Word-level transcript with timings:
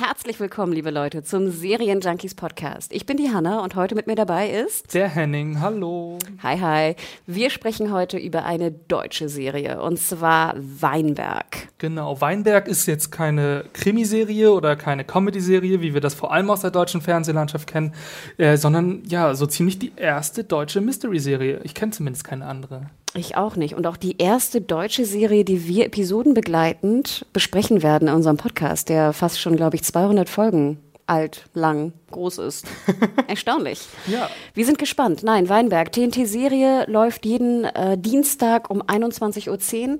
Herzlich 0.00 0.38
willkommen, 0.38 0.72
liebe 0.72 0.92
Leute, 0.92 1.24
zum 1.24 1.50
Serienjunkies 1.50 2.36
Podcast. 2.36 2.92
Ich 2.92 3.04
bin 3.04 3.16
die 3.16 3.30
Hanna 3.32 3.64
und 3.64 3.74
heute 3.74 3.96
mit 3.96 4.06
mir 4.06 4.14
dabei 4.14 4.48
ist 4.48 4.94
Der 4.94 5.08
Henning, 5.08 5.60
hallo. 5.60 6.20
Hi, 6.40 6.56
hi. 6.56 6.94
Wir 7.26 7.50
sprechen 7.50 7.92
heute 7.92 8.16
über 8.16 8.44
eine 8.44 8.70
deutsche 8.70 9.28
Serie 9.28 9.82
und 9.82 9.98
zwar 9.98 10.54
Weinberg. 10.56 11.66
Genau, 11.78 12.20
Weinberg 12.20 12.68
ist 12.68 12.86
jetzt 12.86 13.10
keine 13.10 13.64
Krimiserie 13.72 14.52
oder 14.52 14.76
keine 14.76 15.02
Comedy-Serie, 15.02 15.80
wie 15.80 15.94
wir 15.94 16.00
das 16.00 16.14
vor 16.14 16.32
allem 16.32 16.48
aus 16.48 16.60
der 16.60 16.70
deutschen 16.70 17.00
Fernsehlandschaft 17.00 17.66
kennen, 17.66 17.92
äh, 18.36 18.56
sondern 18.56 19.02
ja, 19.04 19.34
so 19.34 19.46
ziemlich 19.46 19.80
die 19.80 19.90
erste 19.96 20.44
deutsche 20.44 20.80
Mystery-Serie. 20.80 21.58
Ich 21.64 21.74
kenne 21.74 21.90
zumindest 21.90 22.22
keine 22.22 22.46
andere. 22.46 22.88
Ich 23.14 23.36
auch 23.36 23.56
nicht. 23.56 23.74
Und 23.74 23.86
auch 23.86 23.96
die 23.96 24.18
erste 24.18 24.60
deutsche 24.60 25.04
Serie, 25.04 25.44
die 25.44 25.66
wir 25.66 25.86
episodenbegleitend 25.86 27.26
besprechen 27.32 27.82
werden 27.82 28.08
in 28.08 28.14
unserem 28.14 28.36
Podcast, 28.36 28.88
der 28.88 29.12
fast 29.12 29.40
schon, 29.40 29.56
glaube 29.56 29.76
ich, 29.76 29.82
200 29.82 30.28
Folgen 30.28 30.78
alt, 31.08 31.46
lang, 31.54 31.94
groß 32.10 32.38
ist. 32.38 32.66
Erstaunlich. 33.26 33.80
Ja. 34.06 34.28
Wir 34.52 34.66
sind 34.66 34.78
gespannt. 34.78 35.22
Nein, 35.22 35.48
Weinberg. 35.48 35.90
TNT-Serie 35.90 36.84
läuft 36.86 37.24
jeden 37.24 37.64
äh, 37.64 37.96
Dienstag 37.96 38.70
um 38.70 38.82
21.10 38.82 39.48
Uhr 39.48 39.98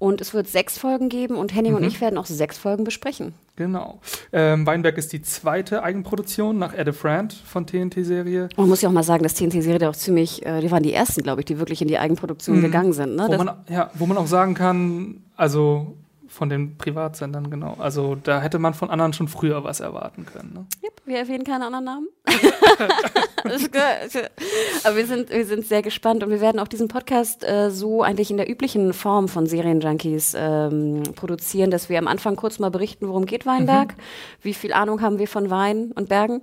und 0.00 0.20
es 0.20 0.34
wird 0.34 0.48
sechs 0.48 0.78
Folgen 0.78 1.10
geben 1.10 1.36
und 1.36 1.54
Henning 1.54 1.74
und 1.74 1.84
ich 1.84 2.00
werden 2.00 2.18
auch 2.18 2.26
sechs 2.26 2.58
Folgen 2.58 2.84
besprechen. 2.84 3.34
Genau. 3.54 4.00
Ähm, 4.32 4.66
Weinberg 4.66 4.96
ist 4.96 5.12
die 5.12 5.20
zweite 5.20 5.82
Eigenproduktion 5.82 6.58
nach 6.58 6.72
Ed 6.72 6.92
Friend 6.94 7.30
von 7.32 7.66
TNT-Serie. 7.66 8.48
Man 8.56 8.68
muss 8.68 8.80
ja 8.80 8.88
auch 8.88 8.94
mal 8.94 9.02
sagen, 9.02 9.22
dass 9.22 9.34
TNT-Serie 9.34 9.88
auch 9.88 9.94
ziemlich, 9.94 10.44
äh, 10.46 10.62
die 10.62 10.70
waren 10.70 10.82
die 10.82 10.94
ersten, 10.94 11.22
glaube 11.22 11.42
ich, 11.42 11.44
die 11.44 11.58
wirklich 11.58 11.82
in 11.82 11.88
die 11.88 11.98
Eigenproduktion 11.98 12.62
gegangen 12.62 12.94
sind. 12.94 13.14
Ne? 13.14 13.26
Wo 13.28 13.36
man, 13.36 13.56
ja, 13.68 13.90
wo 13.94 14.06
man 14.06 14.16
auch 14.16 14.26
sagen 14.26 14.54
kann, 14.54 15.22
also 15.36 15.94
von 16.30 16.48
den 16.48 16.78
Privatsendern, 16.78 17.50
genau. 17.50 17.74
Also 17.78 18.14
da 18.14 18.40
hätte 18.40 18.60
man 18.60 18.72
von 18.72 18.88
anderen 18.88 19.12
schon 19.12 19.26
früher 19.26 19.64
was 19.64 19.80
erwarten 19.80 20.24
können. 20.24 20.52
Ne? 20.54 20.64
Yep, 20.82 21.02
wir 21.04 21.18
erwähnen 21.18 21.42
keine 21.44 21.66
anderen 21.66 21.84
Namen. 21.84 22.08
Aber 24.84 24.96
wir 24.96 25.06
sind, 25.06 25.30
wir 25.30 25.44
sind 25.44 25.66
sehr 25.66 25.82
gespannt 25.82 26.22
und 26.22 26.30
wir 26.30 26.40
werden 26.40 26.60
auch 26.60 26.68
diesen 26.68 26.86
Podcast 26.86 27.42
äh, 27.42 27.70
so 27.70 28.04
eigentlich 28.04 28.30
in 28.30 28.36
der 28.36 28.48
üblichen 28.48 28.92
Form 28.92 29.26
von 29.26 29.46
Serienjunkies 29.46 30.36
ähm, 30.38 31.02
produzieren, 31.16 31.72
dass 31.72 31.88
wir 31.88 31.98
am 31.98 32.06
Anfang 32.06 32.36
kurz 32.36 32.60
mal 32.60 32.70
berichten, 32.70 33.08
worum 33.08 33.26
geht 33.26 33.44
Weinberg, 33.44 33.96
wie 34.40 34.54
viel 34.54 34.72
Ahnung 34.72 35.02
haben 35.02 35.18
wir 35.18 35.26
von 35.26 35.50
Wein 35.50 35.90
und 35.92 36.08
Bergen. 36.08 36.42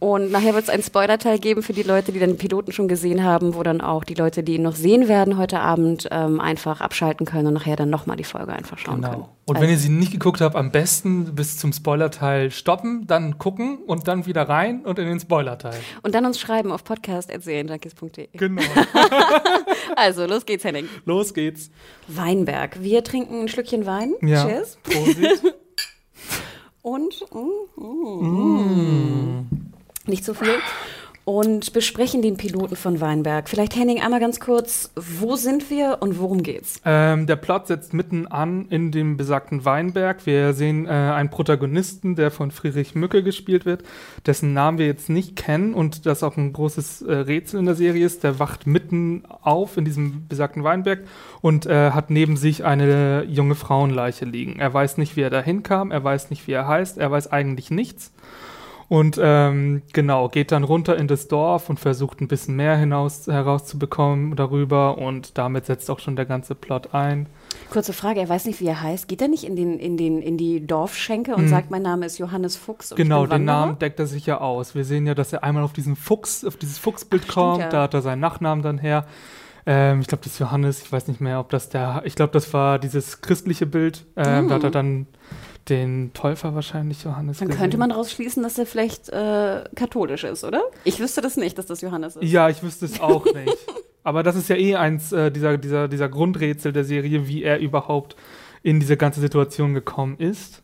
Und 0.00 0.30
nachher 0.30 0.54
wird 0.54 0.64
es 0.64 0.70
einen 0.70 0.84
Spoiler-Teil 0.84 1.40
geben 1.40 1.62
für 1.62 1.72
die 1.72 1.82
Leute, 1.82 2.12
die 2.12 2.20
den 2.20 2.36
Piloten 2.36 2.70
schon 2.70 2.86
gesehen 2.86 3.24
haben, 3.24 3.54
wo 3.54 3.64
dann 3.64 3.80
auch 3.80 4.04
die 4.04 4.14
Leute, 4.14 4.44
die 4.44 4.54
ihn 4.54 4.62
noch 4.62 4.76
sehen 4.76 5.08
werden 5.08 5.36
heute 5.36 5.58
Abend, 5.58 6.08
ähm, 6.12 6.38
einfach 6.40 6.80
abschalten 6.80 7.26
können 7.26 7.48
und 7.48 7.54
nachher 7.54 7.74
dann 7.74 7.90
nochmal 7.90 8.16
die 8.16 8.24
Folge 8.24 8.52
einfach 8.52 8.78
schauen 8.78 9.02
können. 9.02 9.14
Genau. 9.14 9.28
Und 9.46 9.60
wenn 9.60 9.70
ihr 9.70 9.78
sie 9.78 9.88
nicht 9.88 10.12
geguckt 10.12 10.40
habt, 10.40 10.54
am 10.54 10.70
besten 10.70 11.34
bis 11.34 11.56
zum 11.56 11.72
Spoilerteil 11.72 12.52
stoppen, 12.52 13.06
dann 13.08 13.38
gucken 13.38 13.78
und 13.86 14.06
dann 14.06 14.26
wieder 14.26 14.48
rein 14.48 14.84
und 14.84 15.00
in 15.00 15.06
den 15.06 15.18
Spoilerteil. 15.18 15.74
Und 16.02 16.14
dann 16.14 16.26
uns 16.26 16.38
schreiben 16.38 16.70
auf 16.70 16.84
podcast.serienjunkies.de. 16.84 18.28
Genau. 18.32 18.62
Also, 19.96 20.26
los 20.26 20.46
geht's, 20.46 20.64
Henning. 20.64 20.88
Los 21.06 21.34
geht's. 21.34 21.70
Weinberg. 22.06 22.82
Wir 22.82 23.02
trinken 23.02 23.40
ein 23.42 23.48
Schlückchen 23.48 23.84
Wein. 23.86 24.12
Ja. 24.20 24.46
Cheers. 24.46 24.78
Prosit. 24.84 25.42
Und 26.82 27.24
mm, 27.32 27.82
mm, 27.82 29.40
mm. 29.42 29.67
Nicht 30.08 30.24
so 30.24 30.34
viel. 30.34 30.56
Und 31.24 31.74
besprechen 31.74 32.22
den 32.22 32.38
Piloten 32.38 32.74
von 32.74 33.02
Weinberg. 33.02 33.50
Vielleicht 33.50 33.76
Henning 33.76 34.00
einmal 34.00 34.18
ganz 34.18 34.40
kurz, 34.40 34.90
wo 34.96 35.36
sind 35.36 35.68
wir 35.68 35.98
und 36.00 36.18
worum 36.18 36.42
geht's? 36.42 36.80
ähm, 36.86 37.26
der 37.26 37.36
Plot 37.36 37.66
setzt 37.66 37.92
mitten 37.92 38.26
an 38.26 38.64
in 38.70 38.92
dem 38.92 39.18
besagten 39.18 39.66
Weinberg. 39.66 40.24
Wir 40.24 40.54
sehen 40.54 40.86
äh, 40.86 40.88
einen 40.88 41.28
Protagonisten, 41.28 42.16
der 42.16 42.30
von 42.30 42.50
Friedrich 42.50 42.94
Mücke 42.94 43.22
gespielt 43.22 43.66
wird, 43.66 43.82
dessen 44.24 44.54
Namen 44.54 44.78
wir 44.78 44.86
jetzt 44.86 45.10
nicht 45.10 45.36
kennen 45.36 45.74
und 45.74 46.06
das 46.06 46.22
auch 46.22 46.38
ein 46.38 46.54
großes 46.54 47.02
äh, 47.02 47.12
Rätsel 47.12 47.60
in 47.60 47.66
der 47.66 47.74
Serie 47.74 48.06
ist. 48.06 48.24
Der 48.24 48.38
wacht 48.38 48.66
mitten 48.66 49.24
auf 49.42 49.76
in 49.76 49.84
diesem 49.84 50.26
besagten 50.28 50.64
Weinberg 50.64 51.00
und 51.42 51.66
äh, 51.66 51.90
hat 51.90 52.08
neben 52.08 52.38
sich 52.38 52.64
eine 52.64 53.24
junge 53.24 53.54
Frauenleiche 53.54 54.24
liegen. 54.24 54.58
Er 54.60 54.72
weiß 54.72 54.96
nicht, 54.96 55.14
wie 55.16 55.20
er 55.20 55.30
da 55.30 55.42
hinkam, 55.42 55.90
er 55.90 56.02
weiß 56.02 56.30
nicht, 56.30 56.46
wie 56.46 56.52
er 56.52 56.66
heißt, 56.66 56.96
er 56.96 57.10
weiß 57.10 57.30
eigentlich 57.30 57.70
nichts. 57.70 58.12
Und 58.88 59.20
ähm, 59.22 59.82
genau, 59.92 60.28
geht 60.28 60.50
dann 60.50 60.64
runter 60.64 60.96
in 60.96 61.08
das 61.08 61.28
Dorf 61.28 61.68
und 61.68 61.78
versucht 61.78 62.22
ein 62.22 62.28
bisschen 62.28 62.56
mehr 62.56 62.74
hinaus, 62.76 63.26
herauszubekommen 63.26 64.34
darüber 64.34 64.96
und 64.96 65.36
damit 65.36 65.66
setzt 65.66 65.90
auch 65.90 65.98
schon 65.98 66.16
der 66.16 66.24
ganze 66.24 66.54
Plot 66.54 66.94
ein. 66.94 67.26
Kurze 67.70 67.92
Frage, 67.92 68.20
er 68.20 68.28
weiß 68.30 68.46
nicht, 68.46 68.60
wie 68.60 68.66
er 68.66 68.80
heißt. 68.80 69.06
Geht 69.06 69.20
er 69.20 69.28
nicht 69.28 69.44
in, 69.44 69.56
den, 69.56 69.78
in, 69.78 69.98
den, 69.98 70.22
in 70.22 70.38
die 70.38 70.66
Dorfschenke 70.66 71.34
und 71.34 71.48
sagt, 71.48 71.70
mein 71.70 71.82
Name 71.82 72.06
ist 72.06 72.16
Johannes 72.16 72.56
Fuchs? 72.56 72.92
Und 72.92 72.96
Genau, 72.96 73.26
den 73.26 73.32
Wanderer? 73.32 73.60
Namen 73.60 73.78
deckt 73.78 74.00
er 74.00 74.06
sich 74.06 74.24
ja 74.24 74.40
aus. 74.40 74.74
Wir 74.74 74.86
sehen 74.86 75.06
ja, 75.06 75.14
dass 75.14 75.34
er 75.34 75.44
einmal 75.44 75.64
auf 75.64 75.74
diesen 75.74 75.94
Fuchs, 75.94 76.44
auf 76.46 76.56
dieses 76.56 76.78
Fuchsbild 76.78 77.24
Ach, 77.26 77.30
stimmt 77.32 77.46
kommt, 77.46 77.60
ja. 77.60 77.68
da 77.68 77.82
hat 77.82 77.92
er 77.92 78.00
seinen 78.00 78.20
Nachnamen 78.20 78.62
dann 78.62 78.78
her. 78.78 79.04
Ähm, 79.66 80.00
ich 80.00 80.06
glaube, 80.06 80.24
das 80.24 80.32
ist 80.32 80.38
Johannes, 80.38 80.80
ich 80.80 80.90
weiß 80.90 81.08
nicht 81.08 81.20
mehr, 81.20 81.40
ob 81.40 81.50
das 81.50 81.68
der, 81.68 82.00
ich 82.06 82.14
glaube, 82.14 82.32
das 82.32 82.54
war 82.54 82.78
dieses 82.78 83.20
christliche 83.20 83.66
Bild. 83.66 84.06
Ähm, 84.16 84.48
Da 84.48 84.54
hat 84.54 84.64
er 84.64 84.70
dann 84.70 85.06
den 85.68 86.12
Täufer 86.14 86.54
wahrscheinlich 86.54 87.04
Johannes 87.04 87.38
Dann 87.38 87.48
gesehen. 87.48 87.60
könnte 87.60 87.78
man 87.78 87.90
daraus 87.90 88.10
schließen, 88.12 88.42
dass 88.42 88.58
er 88.58 88.66
vielleicht 88.66 89.08
äh, 89.08 89.64
katholisch 89.74 90.24
ist, 90.24 90.44
oder? 90.44 90.62
Ich 90.84 91.00
wüsste 91.00 91.20
das 91.20 91.36
nicht, 91.36 91.58
dass 91.58 91.66
das 91.66 91.80
Johannes 91.80 92.16
ist. 92.16 92.24
Ja, 92.30 92.48
ich 92.48 92.62
wüsste 92.62 92.86
es 92.86 93.00
auch 93.00 93.24
nicht. 93.24 93.56
Aber 94.02 94.22
das 94.22 94.36
ist 94.36 94.48
ja 94.48 94.56
eh 94.56 94.76
eins 94.76 95.12
äh, 95.12 95.30
dieser, 95.30 95.58
dieser, 95.58 95.88
dieser 95.88 96.08
Grundrätsel 96.08 96.72
der 96.72 96.84
Serie, 96.84 97.28
wie 97.28 97.42
er 97.42 97.58
überhaupt 97.58 98.16
in 98.62 98.80
diese 98.80 98.96
ganze 98.96 99.20
Situation 99.20 99.74
gekommen 99.74 100.16
ist. 100.18 100.62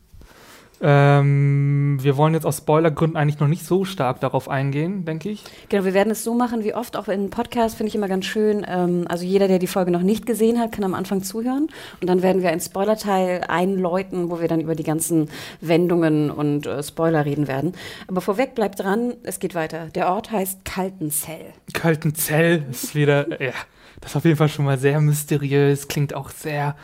Ähm, 0.87 1.97
wir 1.99 2.15
wollen 2.15 2.35
jetzt 2.35 2.45
aus 2.45 2.57
Spoilergründen 2.57 3.17
eigentlich 3.17 3.39
noch 3.39 3.47
nicht 3.47 3.65
so 3.65 3.85
stark 3.85 4.19
darauf 4.19 4.47
eingehen, 4.47 5.03
denke 5.03 5.29
ich. 5.29 5.43
Genau, 5.69 5.83
wir 5.83 5.95
werden 5.95 6.11
es 6.11 6.23
so 6.23 6.35
machen 6.35 6.63
wie 6.63 6.75
oft, 6.75 6.95
auch 6.95 7.07
in 7.07 7.31
Podcast 7.31 7.75
finde 7.75 7.87
ich 7.87 7.95
immer 7.95 8.07
ganz 8.07 8.25
schön. 8.25 8.63
Ähm, 8.69 9.05
also 9.09 9.25
jeder, 9.25 9.47
der 9.47 9.57
die 9.57 9.65
Folge 9.65 9.89
noch 9.89 10.03
nicht 10.03 10.27
gesehen 10.27 10.59
hat, 10.59 10.73
kann 10.73 10.83
am 10.83 10.93
Anfang 10.93 11.23
zuhören. 11.23 11.69
Und 12.01 12.07
dann 12.07 12.21
werden 12.21 12.43
wir 12.43 12.51
einen 12.51 12.61
Spoilerteil 12.61 13.41
einläuten, 13.47 14.29
wo 14.29 14.39
wir 14.39 14.47
dann 14.47 14.61
über 14.61 14.75
die 14.75 14.83
ganzen 14.83 15.31
Wendungen 15.59 16.29
und 16.29 16.67
äh, 16.67 16.83
Spoiler 16.83 17.25
reden 17.25 17.47
werden. 17.47 17.73
Aber 18.07 18.21
vorweg 18.21 18.53
bleibt 18.53 18.79
dran, 18.79 19.15
es 19.23 19.39
geht 19.39 19.55
weiter. 19.55 19.87
Der 19.95 20.11
Ort 20.11 20.29
heißt 20.29 20.65
Kaltenzell. 20.65 21.53
Kaltenzell 21.73 22.63
ist 22.69 22.93
wieder, 22.93 23.41
ja, 23.41 23.53
das 24.01 24.11
ist 24.11 24.17
auf 24.17 24.25
jeden 24.25 24.37
Fall 24.37 24.49
schon 24.49 24.65
mal 24.65 24.77
sehr 24.77 25.01
mysteriös, 25.01 25.87
klingt 25.87 26.13
auch 26.13 26.29
sehr, 26.29 26.75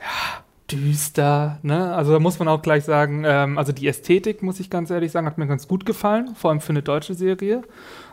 ja, 0.00 0.43
düster, 0.70 1.58
ne? 1.62 1.94
Also 1.94 2.12
da 2.12 2.20
muss 2.20 2.38
man 2.38 2.48
auch 2.48 2.62
gleich 2.62 2.84
sagen, 2.84 3.24
ähm, 3.26 3.58
also 3.58 3.72
die 3.72 3.86
Ästhetik, 3.86 4.42
muss 4.42 4.60
ich 4.60 4.70
ganz 4.70 4.90
ehrlich 4.90 5.12
sagen, 5.12 5.26
hat 5.26 5.38
mir 5.38 5.46
ganz 5.46 5.68
gut 5.68 5.84
gefallen, 5.84 6.34
vor 6.34 6.50
allem 6.50 6.60
für 6.60 6.70
eine 6.70 6.82
deutsche 6.82 7.14
Serie. 7.14 7.62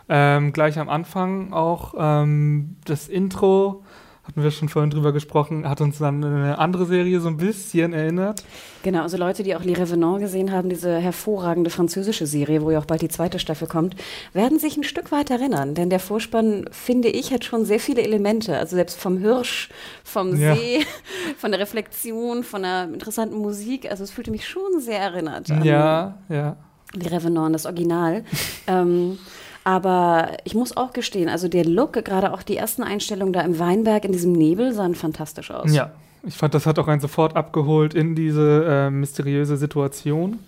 Ähm, 0.08 0.52
gleich 0.52 0.78
am 0.78 0.88
Anfang 0.88 1.52
auch 1.52 1.94
ähm, 1.96 2.76
das 2.84 3.08
Intro, 3.08 3.82
hatten 4.24 4.40
wir 4.40 4.52
schon 4.52 4.68
vorhin 4.68 4.90
drüber 4.90 5.12
gesprochen, 5.12 5.68
hat 5.68 5.80
uns 5.80 5.98
dann 5.98 6.22
eine 6.22 6.58
andere 6.58 6.86
Serie 6.86 7.20
so 7.20 7.26
ein 7.26 7.38
bisschen 7.38 7.92
erinnert. 7.92 8.44
Genau, 8.84 9.02
also 9.02 9.16
Leute, 9.16 9.42
die 9.42 9.56
auch 9.56 9.64
Les 9.64 9.76
Revenants 9.76 10.20
gesehen 10.20 10.52
haben, 10.52 10.68
diese 10.68 10.96
hervorragende 10.96 11.70
französische 11.70 12.26
Serie, 12.26 12.62
wo 12.62 12.70
ja 12.70 12.78
auch 12.78 12.84
bald 12.84 13.02
die 13.02 13.08
zweite 13.08 13.40
Staffel 13.40 13.66
kommt, 13.66 13.96
werden 14.32 14.60
sich 14.60 14.76
ein 14.76 14.84
Stück 14.84 15.10
weit 15.10 15.30
erinnern. 15.30 15.74
Denn 15.74 15.90
der 15.90 15.98
Vorspann, 15.98 16.66
finde 16.70 17.08
ich, 17.08 17.32
hat 17.32 17.44
schon 17.44 17.64
sehr 17.64 17.80
viele 17.80 18.02
Elemente. 18.02 18.56
Also 18.56 18.76
selbst 18.76 19.00
vom 19.00 19.18
Hirsch, 19.18 19.70
vom 20.04 20.36
Ja. 20.36 20.54
See, 20.54 20.86
von 21.36 21.50
der 21.50 21.58
Reflexion, 21.60 22.44
von 22.44 22.62
der 22.62 22.84
interessanten 22.84 23.38
Musik. 23.38 23.90
Also 23.90 24.04
es 24.04 24.12
fühlte 24.12 24.30
mich 24.30 24.46
schon 24.46 24.80
sehr 24.80 25.00
erinnert 25.00 25.50
an 25.50 25.64
Ja, 25.64 26.18
ja. 26.28 26.56
Les 26.94 27.10
Revenants, 27.10 27.62
das 27.62 27.66
Original. 27.66 28.24
ähm, 28.68 29.18
aber 29.64 30.36
ich 30.44 30.54
muss 30.54 30.76
auch 30.76 30.92
gestehen, 30.92 31.28
also 31.28 31.48
der 31.48 31.64
Look, 31.64 31.92
gerade 31.92 32.32
auch 32.32 32.42
die 32.42 32.56
ersten 32.56 32.82
Einstellungen 32.82 33.32
da 33.32 33.42
im 33.42 33.58
Weinberg 33.58 34.04
in 34.04 34.12
diesem 34.12 34.32
Nebel, 34.32 34.72
sahen 34.72 34.94
fantastisch 34.94 35.50
aus. 35.50 35.72
Ja, 35.72 35.92
ich 36.26 36.36
fand, 36.36 36.54
das 36.54 36.66
hat 36.66 36.78
auch 36.78 36.88
einen 36.88 37.00
sofort 37.00 37.36
abgeholt 37.36 37.94
in 37.94 38.14
diese 38.14 38.64
äh, 38.66 38.90
mysteriöse 38.90 39.56
Situation. 39.56 40.38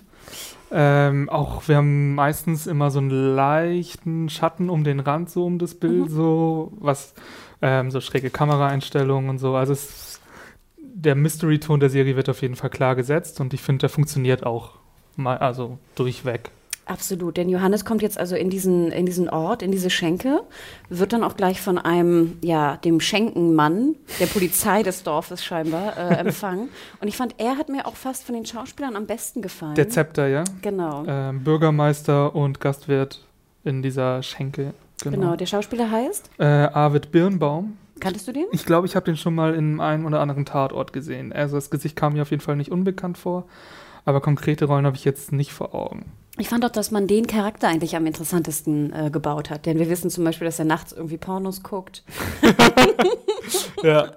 Ähm, 0.72 1.28
auch 1.28 1.68
wir 1.68 1.76
haben 1.76 2.14
meistens 2.16 2.66
immer 2.66 2.90
so 2.90 2.98
einen 2.98 3.10
leichten 3.10 4.28
Schatten 4.28 4.70
um 4.70 4.82
den 4.82 4.98
Rand, 4.98 5.30
so 5.30 5.44
um 5.44 5.58
das 5.58 5.74
Bild, 5.74 6.08
Mhm. 6.08 6.14
so 6.14 6.72
was, 6.80 7.14
ähm, 7.62 7.90
so 7.92 8.00
schräge 8.00 8.30
Kameraeinstellungen 8.30 9.30
und 9.30 9.38
so. 9.38 9.54
Also 9.54 9.72
es, 9.74 10.20
der 10.78 11.14
Mystery-Ton 11.14 11.78
der 11.80 11.90
Serie 11.90 12.16
wird 12.16 12.28
auf 12.28 12.42
jeden 12.42 12.56
Fall 12.56 12.70
klar 12.70 12.96
gesetzt 12.96 13.40
und 13.40 13.54
ich 13.54 13.62
finde, 13.62 13.80
der 13.80 13.88
funktioniert 13.88 14.44
auch 14.44 14.70
mal, 15.16 15.38
also 15.38 15.78
durchweg. 15.94 16.50
Absolut, 16.86 17.36
denn 17.38 17.48
Johannes 17.48 17.84
kommt 17.84 18.02
jetzt 18.02 18.18
also 18.18 18.36
in 18.36 18.50
diesen, 18.50 18.92
in 18.92 19.06
diesen 19.06 19.28
Ort, 19.30 19.62
in 19.62 19.70
diese 19.72 19.88
Schenke, 19.88 20.42
wird 20.90 21.12
dann 21.14 21.24
auch 21.24 21.36
gleich 21.36 21.60
von 21.60 21.78
einem, 21.78 22.36
ja, 22.42 22.76
dem 22.76 23.00
Schenkenmann, 23.00 23.94
der 24.20 24.26
Polizei 24.26 24.82
des 24.82 25.02
Dorfes 25.02 25.42
scheinbar, 25.44 25.96
äh, 25.96 26.14
empfangen. 26.18 26.68
Und 27.00 27.08
ich 27.08 27.16
fand, 27.16 27.34
er 27.38 27.56
hat 27.56 27.68
mir 27.70 27.86
auch 27.86 27.96
fast 27.96 28.24
von 28.24 28.34
den 28.34 28.44
Schauspielern 28.44 28.96
am 28.96 29.06
besten 29.06 29.40
gefallen. 29.40 29.74
Der 29.76 29.88
Zepter, 29.88 30.26
ja? 30.28 30.44
Genau. 30.62 31.04
Ähm, 31.06 31.42
Bürgermeister 31.42 32.34
und 32.34 32.60
Gastwirt 32.60 33.24
in 33.64 33.82
dieser 33.82 34.22
Schenke. 34.22 34.74
genau. 35.02 35.16
Genau. 35.16 35.36
der 35.36 35.46
Schauspieler 35.46 35.90
heißt, 35.90 36.30
Äh, 36.38 36.44
Arvid 36.44 37.10
Birnbaum. 37.12 37.78
kanntest 38.00 38.28
du 38.28 38.32
den? 38.32 38.44
Ich 38.52 38.66
glaube, 38.66 38.86
ich 38.86 38.94
habe 38.94 39.06
den 39.06 39.16
schon 39.16 39.34
mal 39.34 39.54
in 39.54 39.80
einem 39.80 40.04
oder 40.04 40.20
anderen 40.20 40.44
Tatort 40.44 40.92
gesehen. 40.92 41.32
Also 41.32 41.56
das 41.56 41.70
Gesicht 41.70 41.96
kam 41.96 42.12
mir 42.12 42.22
auf 42.22 42.30
jeden 42.30 42.42
Fall 42.42 42.56
nicht 42.56 42.70
unbekannt 42.70 43.16
vor. 43.16 43.46
Aber 44.04 44.20
konkrete 44.20 44.66
Rollen 44.66 44.84
habe 44.84 44.96
ich 44.96 45.06
jetzt 45.06 45.32
nicht 45.32 45.54
vor 45.54 45.74
Augen. 45.74 46.12
Ich 46.36 46.48
fand 46.48 46.64
auch, 46.64 46.70
dass 46.70 46.90
man 46.90 47.06
den 47.06 47.28
Charakter 47.28 47.68
eigentlich 47.68 47.94
am 47.94 48.06
interessantesten 48.06 48.92
äh, 48.92 49.10
gebaut 49.10 49.50
hat. 49.50 49.66
Denn 49.66 49.78
wir 49.78 49.88
wissen 49.88 50.10
zum 50.10 50.24
Beispiel, 50.24 50.46
dass 50.46 50.58
er 50.58 50.64
nachts 50.64 50.92
irgendwie 50.92 51.16
Pornos 51.16 51.62
guckt. 51.62 52.02
Ja. 53.82 54.12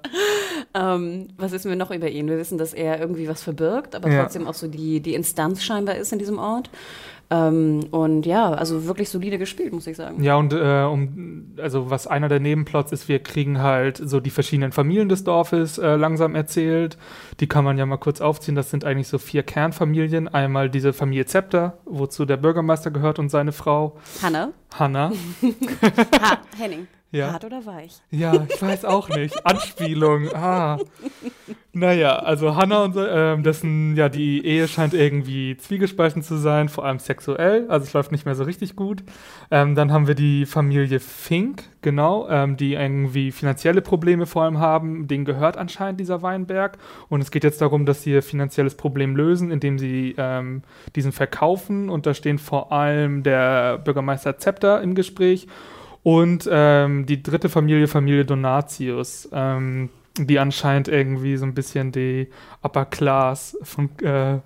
Ähm, 0.73 1.27
was 1.37 1.51
wissen 1.51 1.67
wir 1.69 1.75
noch 1.75 1.91
über 1.91 2.09
ihn? 2.09 2.29
Wir 2.29 2.37
wissen, 2.37 2.57
dass 2.57 2.73
er 2.73 2.99
irgendwie 2.99 3.27
was 3.27 3.43
verbirgt, 3.43 3.93
aber 3.93 4.09
Ja. 4.09 4.21
trotzdem 4.23 4.47
auch 4.47 4.53
so 4.53 4.67
die, 4.69 5.01
die 5.01 5.13
Instanz 5.15 5.63
scheinbar 5.63 5.95
ist 5.95 6.13
in 6.13 6.19
diesem 6.19 6.39
Ort. 6.39 6.69
Ähm, 7.29 7.85
und 7.91 8.25
ja, 8.25 8.51
also 8.51 8.85
wirklich 8.85 9.09
solide 9.09 9.37
gespielt, 9.37 9.73
muss 9.73 9.85
ich 9.87 9.97
sagen. 9.97 10.23
Ja, 10.23 10.37
und 10.37 10.53
äh, 10.53 10.83
um, 10.83 11.53
also 11.57 11.89
was 11.89 12.07
einer 12.07 12.29
der 12.29 12.39
Nebenplots 12.39 12.91
ist, 12.91 13.09
wir 13.09 13.19
kriegen 13.19 13.61
halt 13.61 13.97
so 13.97 14.19
die 14.19 14.29
verschiedenen 14.29 14.71
Familien 14.71 15.09
des 15.09 15.23
Dorfes 15.25 15.77
äh, 15.77 15.95
langsam 15.95 16.35
erzählt. 16.35 16.97
Die 17.39 17.47
kann 17.47 17.65
man 17.65 17.77
ja 17.77 17.85
mal 17.85 17.97
kurz 17.97 18.21
aufziehen. 18.21 18.55
Das 18.55 18.69
sind 18.69 18.85
eigentlich 18.85 19.09
so 19.09 19.17
vier 19.17 19.43
Kernfamilien. 19.43 20.27
Einmal 20.29 20.69
diese 20.69 20.93
Familie 20.93 21.25
Zepter, 21.25 21.79
wozu 21.85 22.25
der 22.25 22.37
Bürgermeister 22.37 22.91
gehört 22.91 23.19
und 23.19 23.29
seine 23.29 23.51
Frau 23.51 23.97
Hanne? 24.21 24.53
Hanna. 24.73 25.11
Ha, 26.21 26.39
Henning. 26.57 26.87
Ja. 27.11 27.31
Hart 27.31 27.45
oder 27.45 27.65
weich? 27.65 28.01
Ja, 28.11 28.45
ich 28.49 28.61
weiß 28.61 28.83
auch 28.83 29.07
nicht. 29.09 29.45
Anspielung. 29.45 30.29
Ah. 30.33 30.77
Naja, 31.71 32.17
also 32.17 32.55
Hannah 32.55 32.83
und 32.83 32.93
so, 32.93 33.05
ähm, 33.05 33.43
dessen, 33.43 33.95
ja, 33.95 34.09
die 34.09 34.43
Ehe 34.45 34.67
scheint 34.67 34.93
irgendwie 34.93 35.55
zwiegespalten 35.57 36.21
zu 36.21 36.35
sein, 36.35 36.69
vor 36.69 36.85
allem 36.85 36.99
sexuell. 36.99 37.65
Also 37.69 37.85
es 37.85 37.93
läuft 37.93 38.11
nicht 38.11 38.25
mehr 38.25 38.35
so 38.35 38.43
richtig 38.43 38.75
gut. 38.75 39.03
Ähm, 39.51 39.75
dann 39.75 39.91
haben 39.93 40.07
wir 40.07 40.15
die 40.15 40.45
Familie 40.45 40.99
Fink, 40.99 41.63
genau, 41.81 42.27
ähm, 42.29 42.57
die 42.57 42.73
irgendwie 42.73 43.31
finanzielle 43.31 43.81
Probleme 43.81 44.25
vor 44.25 44.43
allem 44.43 44.57
haben. 44.57 45.07
Denen 45.07 45.23
gehört 45.23 45.55
anscheinend 45.55 45.99
dieser 45.99 46.21
Weinberg. 46.23 46.77
Und 47.07 47.21
es 47.21 47.31
geht 47.31 47.43
jetzt 47.43 47.61
darum, 47.61 47.85
dass 47.85 48.01
sie 48.01 48.11
ihr 48.11 48.23
finanzielles 48.23 48.75
Problem 48.75 49.15
lösen, 49.15 49.51
indem 49.51 49.79
sie 49.79 50.15
ähm, 50.17 50.63
diesen 50.95 51.13
verkaufen. 51.13 51.89
Und 51.89 52.05
da 52.05 52.13
stehen 52.13 52.39
vor 52.39 52.73
allem 52.73 53.23
der 53.23 53.77
Bürgermeister 53.77 54.37
Zepter 54.39 54.81
im 54.81 54.93
Gespräch 54.93 55.47
und 56.07 56.47
ähm, 56.49 57.05
die 57.05 57.21
dritte 57.21 57.49
Familie, 57.49 57.89
Familie 57.89 58.23
Donatius, 58.23 59.27
ähm, 59.33 59.89
die 60.17 60.39
anscheinend 60.39 60.87
irgendwie 60.87 61.35
so 61.35 61.45
ein 61.45 61.53
bisschen 61.53 61.91
die 61.91 62.29
Upper 62.61 62.85
Class 62.85 63.57
von 63.61 63.89
äh, 63.99 64.39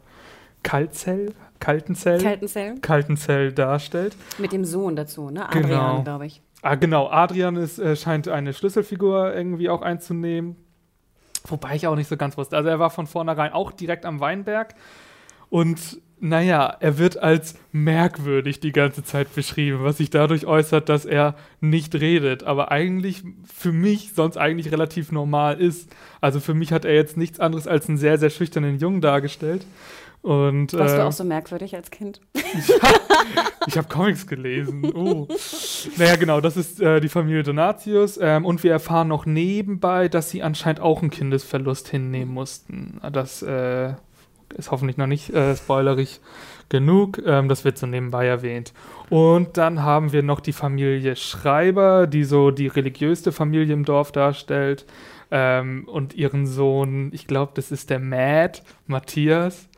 Kaltzell, 0.63 1.35
Kaltenzell, 1.59 2.19
Kaltenzell? 2.19 2.79
Kaltenzell 2.81 3.51
darstellt. 3.51 4.15
Mit 4.39 4.53
dem 4.53 4.65
Sohn 4.65 4.95
dazu, 4.95 5.29
ne? 5.29 5.47
Genau. 5.51 5.67
Adrian, 5.67 6.03
glaube 6.03 6.25
ich. 6.25 6.41
Ah, 6.63 6.73
genau, 6.73 7.07
Adrian 7.11 7.55
ist, 7.57 7.77
äh, 7.77 7.95
scheint 7.95 8.27
eine 8.27 8.53
Schlüsselfigur 8.53 9.31
irgendwie 9.31 9.69
auch 9.69 9.83
einzunehmen. 9.83 10.55
Wobei 11.45 11.75
ich 11.75 11.85
auch 11.85 11.95
nicht 11.95 12.07
so 12.07 12.17
ganz 12.17 12.37
wusste. 12.37 12.57
Also 12.57 12.69
er 12.69 12.79
war 12.79 12.89
von 12.89 13.05
vornherein 13.05 13.53
auch 13.53 13.71
direkt 13.71 14.07
am 14.07 14.19
Weinberg. 14.19 14.73
Und 15.51 16.01
naja, 16.21 16.77
er 16.79 16.99
wird 16.99 17.17
als 17.17 17.55
merkwürdig 17.71 18.59
die 18.59 18.71
ganze 18.71 19.03
Zeit 19.03 19.33
beschrieben, 19.33 19.83
was 19.83 19.97
sich 19.97 20.11
dadurch 20.11 20.45
äußert, 20.45 20.87
dass 20.87 21.03
er 21.03 21.35
nicht 21.61 21.95
redet, 21.95 22.43
aber 22.43 22.71
eigentlich 22.71 23.23
für 23.51 23.71
mich 23.71 24.13
sonst 24.13 24.37
eigentlich 24.37 24.71
relativ 24.71 25.11
normal 25.11 25.59
ist. 25.59 25.89
Also 26.21 26.39
für 26.39 26.53
mich 26.53 26.71
hat 26.71 26.85
er 26.85 26.93
jetzt 26.93 27.17
nichts 27.17 27.39
anderes 27.39 27.67
als 27.67 27.89
einen 27.89 27.97
sehr, 27.97 28.19
sehr 28.19 28.29
schüchternen 28.29 28.77
Jungen 28.77 29.01
dargestellt. 29.01 29.65
Und, 30.21 30.73
Warst 30.73 30.93
du 30.93 30.99
äh, 30.99 31.03
auch 31.03 31.11
so 31.11 31.23
merkwürdig 31.23 31.75
als 31.75 31.89
Kind? 31.89 32.21
ich 33.65 33.75
habe 33.75 33.87
Comics 33.87 34.27
gelesen. 34.27 34.93
Oh. 34.93 35.27
Naja, 35.97 36.15
genau, 36.17 36.39
das 36.41 36.55
ist 36.55 36.79
äh, 36.79 36.99
die 36.99 37.09
Familie 37.09 37.41
Donatius. 37.41 38.19
Ähm, 38.21 38.45
und 38.45 38.63
wir 38.63 38.71
erfahren 38.71 39.07
noch 39.07 39.25
nebenbei, 39.25 40.07
dass 40.07 40.29
sie 40.29 40.43
anscheinend 40.43 40.81
auch 40.81 41.01
einen 41.01 41.09
Kindesverlust 41.09 41.87
hinnehmen 41.87 42.31
mussten. 42.31 43.01
Das 43.11 43.41
äh, 43.41 43.93
ist 44.53 44.71
hoffentlich 44.71 44.97
noch 44.97 45.07
nicht 45.07 45.29
äh, 45.31 45.55
spoilerig 45.55 46.19
genug. 46.69 47.21
Ähm, 47.25 47.47
das 47.49 47.63
wird 47.63 47.77
so 47.77 47.85
nebenbei 47.85 48.25
erwähnt. 48.25 48.73
Und 49.09 49.57
dann 49.57 49.83
haben 49.83 50.11
wir 50.11 50.23
noch 50.23 50.39
die 50.39 50.53
Familie 50.53 51.15
Schreiber, 51.15 52.07
die 52.07 52.23
so 52.23 52.49
die 52.49 52.67
religiöste 52.67 53.31
Familie 53.31 53.73
im 53.73 53.85
Dorf 53.85 54.11
darstellt. 54.11 54.85
Ähm, 55.29 55.87
und 55.87 56.13
ihren 56.13 56.45
Sohn, 56.45 57.11
ich 57.13 57.27
glaube, 57.27 57.53
das 57.55 57.71
ist 57.71 57.89
der 57.89 57.99
Matt, 57.99 58.63
Matthias, 58.85 59.69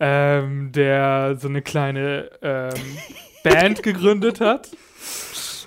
ähm, 0.00 0.72
der 0.72 1.36
so 1.38 1.48
eine 1.48 1.60
kleine 1.60 2.30
ähm, 2.40 2.72
Band 3.44 3.82
gegründet 3.82 4.40
hat. 4.40 4.70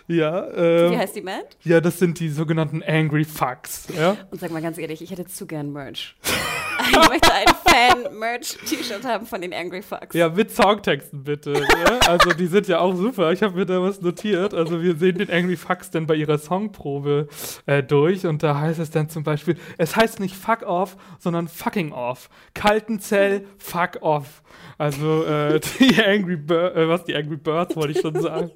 Ja, 0.07 0.49
ähm, 0.55 0.91
Wie 0.91 0.97
heißt 0.97 1.15
die 1.15 1.21
Band? 1.21 1.45
ja, 1.63 1.79
das 1.79 1.99
sind 1.99 2.19
die 2.19 2.29
sogenannten 2.29 2.81
Angry 2.81 3.23
Fucks. 3.23 3.87
Ja? 3.95 4.17
Und 4.31 4.39
sag 4.39 4.49
mal 4.49 4.61
ganz 4.61 4.79
ehrlich, 4.79 5.03
ich 5.03 5.11
hätte 5.11 5.25
zu 5.25 5.45
gern 5.45 5.71
Merch. 5.71 6.15
ich 6.89 7.09
möchte 7.09 7.33
ein 7.33 7.47
Fan-Merch-T-Shirt 7.65 9.05
haben 9.05 9.25
von 9.25 9.41
den 9.41 9.53
Angry 9.53 9.81
Fucks. 9.81 10.15
Ja, 10.15 10.29
mit 10.29 10.51
Songtexten 10.51 11.23
bitte. 11.23 11.53
ja? 11.53 11.99
Also 12.07 12.31
die 12.31 12.47
sind 12.47 12.67
ja 12.67 12.79
auch 12.79 12.95
super. 12.95 13.31
Ich 13.31 13.43
habe 13.43 13.55
mir 13.55 13.65
da 13.65 13.81
was 13.81 14.01
notiert. 14.01 14.53
Also 14.53 14.81
wir 14.81 14.95
sehen 14.95 15.17
den 15.17 15.29
Angry 15.29 15.55
Fucks 15.55 15.91
dann 15.91 16.07
bei 16.07 16.15
ihrer 16.15 16.37
Songprobe 16.37 17.27
äh, 17.65 17.83
durch 17.83 18.25
und 18.25 18.43
da 18.43 18.59
heißt 18.59 18.79
es 18.79 18.89
dann 18.91 19.09
zum 19.09 19.23
Beispiel, 19.23 19.57
es 19.77 19.95
heißt 19.95 20.19
nicht 20.19 20.35
Fuck 20.35 20.63
Off, 20.63 20.97
sondern 21.19 21.47
Fucking 21.47 21.91
Off. 21.91 22.29
Kaltenzell, 22.53 23.45
Fuck 23.57 24.01
Off. 24.01 24.41
Also 24.77 25.25
äh, 25.25 25.59
die 25.79 26.03
Angry 26.03 26.37
Bir 26.37 26.75
äh, 26.75 26.87
was 26.87 27.03
die 27.05 27.15
Angry 27.15 27.37
Birds 27.37 27.75
wollte 27.75 27.91
ich 27.91 28.01
schon 28.01 28.19
sagen. 28.21 28.51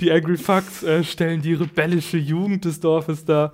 Die 0.00 0.10
Angry 0.10 0.36
Fucks 0.36 0.82
äh, 0.82 1.04
stellen 1.04 1.42
die 1.42 1.54
rebellische 1.54 2.16
Jugend 2.18 2.64
des 2.64 2.80
Dorfes 2.80 3.24
dar. 3.24 3.52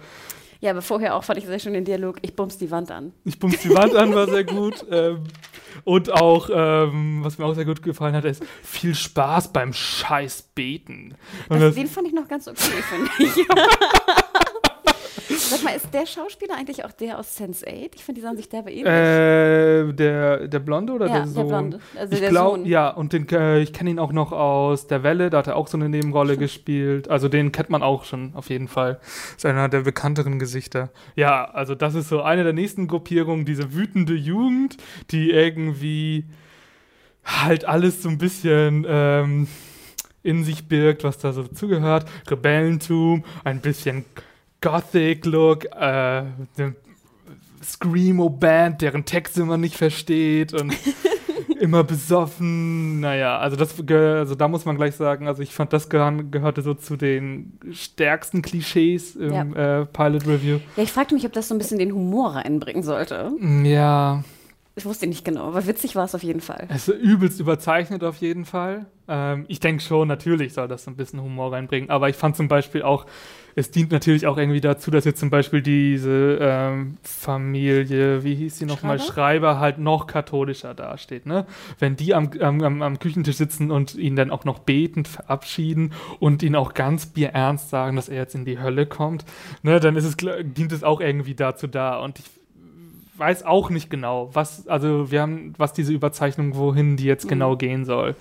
Ja, 0.62 0.70
aber 0.70 0.80
vorher 0.80 1.16
auch 1.16 1.24
fand 1.24 1.40
ich 1.40 1.44
sehr 1.44 1.58
schön 1.58 1.72
den 1.72 1.84
Dialog, 1.84 2.18
ich 2.22 2.36
bums 2.36 2.56
die 2.56 2.70
Wand 2.70 2.92
an. 2.92 3.12
Ich 3.24 3.36
bums 3.36 3.58
die 3.58 3.70
Wand 3.70 3.96
an, 3.96 4.14
war 4.14 4.28
sehr 4.28 4.44
gut. 4.44 4.86
Ähm, 4.92 5.24
und 5.84 6.12
auch, 6.12 6.50
ähm, 6.52 7.20
was 7.24 7.38
mir 7.38 7.46
auch 7.46 7.54
sehr 7.54 7.64
gut 7.64 7.82
gefallen 7.82 8.14
hat, 8.14 8.26
ist 8.26 8.44
viel 8.62 8.94
Spaß 8.94 9.52
beim 9.52 9.72
Scheiß 9.72 10.50
beten. 10.54 11.14
Das, 11.48 11.60
das, 11.60 11.74
den 11.74 11.86
fand 11.86 12.08
ich 12.08 12.12
noch 12.12 12.28
ganz 12.28 12.46
okay, 12.46 12.82
finde 12.82 13.10
ich. 13.18 13.48
Sag 15.28 15.62
mal, 15.64 15.74
ist 15.74 15.92
der 15.92 16.06
Schauspieler 16.06 16.54
eigentlich 16.56 16.84
auch 16.84 16.92
der 16.92 17.18
aus 17.18 17.38
Sense8? 17.38 17.90
Ich 17.94 18.04
finde, 18.04 18.20
die 18.20 18.24
sahen 18.26 18.36
sich 18.36 18.48
derbe 18.48 18.70
ähnlich. 18.70 18.86
äh, 18.86 19.92
der, 19.92 20.48
der 20.48 20.58
Blonde 20.58 20.92
oder 20.92 21.06
ja, 21.06 21.12
der 21.12 21.22
der 21.22 21.30
Sohn? 21.30 21.48
Blonde. 21.48 21.80
Also 21.96 22.14
ich 22.14 22.20
der 22.20 22.30
glaube, 22.30 22.58
Sohn. 22.58 22.66
ja, 22.66 22.88
und 22.88 23.12
den, 23.12 23.28
äh, 23.28 23.60
ich 23.60 23.72
kenne 23.72 23.90
ihn 23.90 23.98
auch 23.98 24.12
noch 24.12 24.32
aus 24.32 24.86
Der 24.86 25.02
Welle, 25.02 25.30
da 25.30 25.38
hat 25.38 25.46
er 25.48 25.56
auch 25.56 25.68
so 25.68 25.76
eine 25.76 25.88
Nebenrolle 25.88 26.36
gespielt. 26.36 27.08
Also 27.08 27.28
den 27.28 27.52
kennt 27.52 27.70
man 27.70 27.82
auch 27.82 28.04
schon, 28.04 28.34
auf 28.34 28.50
jeden 28.50 28.68
Fall. 28.68 29.00
Ist 29.36 29.44
einer 29.46 29.68
der 29.68 29.80
bekannteren 29.80 30.38
Gesichter. 30.38 30.90
Ja, 31.16 31.44
also 31.44 31.74
das 31.74 31.94
ist 31.94 32.08
so 32.08 32.22
eine 32.22 32.44
der 32.44 32.52
nächsten 32.52 32.88
Gruppierungen, 32.88 33.44
diese 33.44 33.74
wütende 33.74 34.14
Jugend, 34.14 34.76
die 35.10 35.30
irgendwie 35.30 36.24
halt 37.24 37.64
alles 37.64 38.02
so 38.02 38.08
ein 38.08 38.18
bisschen 38.18 38.84
ähm, 38.88 39.48
in 40.22 40.44
sich 40.44 40.68
birgt, 40.68 41.04
was 41.04 41.18
da 41.18 41.32
so 41.32 41.42
dazugehört. 41.42 42.06
Rebellentum, 42.28 43.24
ein 43.44 43.60
bisschen 43.60 44.04
Gothic-Look, 44.62 45.66
äh, 45.66 45.78
eine 45.78 46.74
Screamo-Band, 47.62 48.80
deren 48.80 49.04
Texte 49.04 49.44
man 49.44 49.60
nicht 49.60 49.76
versteht 49.76 50.54
und 50.54 50.74
immer 51.60 51.84
besoffen. 51.84 53.00
Naja, 53.00 53.38
also 53.38 53.56
das 53.56 53.74
also 53.88 54.34
da 54.34 54.48
muss 54.48 54.64
man 54.64 54.76
gleich 54.76 54.96
sagen, 54.96 55.28
also 55.28 55.42
ich 55.42 55.54
fand, 55.54 55.72
das 55.72 55.88
gehör 55.88 56.12
gehörte 56.30 56.62
so 56.62 56.74
zu 56.74 56.96
den 56.96 57.58
stärksten 57.72 58.42
Klischees 58.42 59.14
im 59.16 59.54
äh, 59.54 59.86
Pilot 59.86 60.26
Review. 60.26 60.58
Ja, 60.76 60.82
ich 60.82 60.92
fragte 60.92 61.14
mich, 61.14 61.24
ob 61.24 61.32
das 61.32 61.48
so 61.48 61.54
ein 61.54 61.58
bisschen 61.58 61.78
den 61.78 61.92
Humor 61.92 62.36
reinbringen 62.36 62.82
sollte. 62.82 63.32
Ja. 63.64 64.24
Ich 64.74 64.86
wusste 64.86 65.06
nicht 65.06 65.24
genau, 65.24 65.48
aber 65.48 65.66
witzig 65.66 65.96
war 65.96 66.04
es 66.04 66.14
auf 66.14 66.22
jeden 66.22 66.40
Fall. 66.40 66.66
Es 66.70 66.88
ist 66.88 66.98
übelst 66.98 67.38
überzeichnet 67.40 68.02
auf 68.02 68.16
jeden 68.16 68.46
Fall. 68.46 68.86
Ähm, 69.06 69.44
ich 69.48 69.60
denke 69.60 69.82
schon, 69.82 70.08
natürlich 70.08 70.54
soll 70.54 70.66
das 70.66 70.88
ein 70.88 70.96
bisschen 70.96 71.20
Humor 71.20 71.52
reinbringen, 71.52 71.90
aber 71.90 72.08
ich 72.08 72.16
fand 72.16 72.36
zum 72.36 72.48
Beispiel 72.48 72.82
auch, 72.82 73.04
es 73.54 73.70
dient 73.70 73.92
natürlich 73.92 74.26
auch 74.26 74.38
irgendwie 74.38 74.62
dazu, 74.62 74.90
dass 74.90 75.04
jetzt 75.04 75.20
zum 75.20 75.28
Beispiel 75.28 75.60
diese 75.60 76.38
ähm, 76.40 76.96
Familie, 77.02 78.24
wie 78.24 78.34
hieß 78.34 78.60
sie 78.60 78.64
nochmal, 78.64 78.98
Schreiber? 78.98 79.12
Schreiber 79.12 79.60
halt 79.60 79.78
noch 79.78 80.06
katholischer 80.06 80.72
dasteht. 80.72 81.26
Ne? 81.26 81.44
Wenn 81.78 81.96
die 81.96 82.14
am, 82.14 82.30
am, 82.40 82.80
am, 82.80 82.98
Küchentisch 82.98 83.36
sitzen 83.36 83.70
und 83.70 83.94
ihn 83.94 84.16
dann 84.16 84.30
auch 84.30 84.46
noch 84.46 84.60
betend 84.60 85.06
verabschieden 85.06 85.92
und 86.18 86.42
ihn 86.42 86.56
auch 86.56 86.72
ganz 86.72 87.04
bierernst 87.04 87.68
sagen, 87.68 87.96
dass 87.96 88.08
er 88.08 88.16
jetzt 88.16 88.34
in 88.34 88.46
die 88.46 88.58
Hölle 88.58 88.86
kommt, 88.86 89.26
ne, 89.62 89.80
dann 89.80 89.96
ist 89.96 90.04
es, 90.04 90.16
dient 90.16 90.72
es 90.72 90.82
auch 90.82 91.02
irgendwie 91.02 91.34
dazu 91.34 91.66
da. 91.66 91.98
Und 91.98 92.20
ich 92.20 92.41
weiß 93.16 93.44
auch 93.44 93.68
nicht 93.70 93.90
genau, 93.90 94.30
was, 94.32 94.66
also 94.68 95.10
wir 95.10 95.20
haben, 95.22 95.52
was 95.58 95.72
diese 95.74 95.92
Überzeichnung, 95.92 96.56
wohin 96.56 96.96
die 96.96 97.04
jetzt 97.04 97.28
genau 97.28 97.56
gehen 97.56 97.84
soll. 97.84 98.16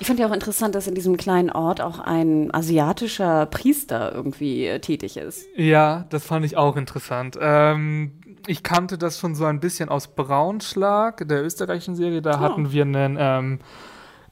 Ich 0.00 0.06
fand 0.06 0.18
ja 0.20 0.26
auch 0.28 0.34
interessant, 0.34 0.74
dass 0.74 0.86
in 0.86 0.94
diesem 0.94 1.16
kleinen 1.16 1.50
Ort 1.50 1.80
auch 1.80 1.98
ein 1.98 2.52
asiatischer 2.54 3.46
Priester 3.46 4.12
irgendwie 4.14 4.66
äh, 4.66 4.80
tätig 4.80 5.16
ist. 5.16 5.46
Ja, 5.56 6.04
das 6.10 6.26
fand 6.26 6.44
ich 6.44 6.56
auch 6.58 6.76
interessant. 6.76 7.38
Ähm, 7.40 8.12
ich 8.46 8.62
kannte 8.62 8.98
das 8.98 9.18
schon 9.18 9.34
so 9.34 9.46
ein 9.46 9.60
bisschen 9.60 9.88
aus 9.88 10.08
Braunschlag, 10.08 11.26
der 11.26 11.42
österreichischen 11.42 11.96
Serie. 11.96 12.20
Da 12.20 12.36
Oh. 12.36 12.40
hatten 12.40 12.70
wir 12.70 12.82
einen, 12.82 13.16
ähm, 13.18 13.58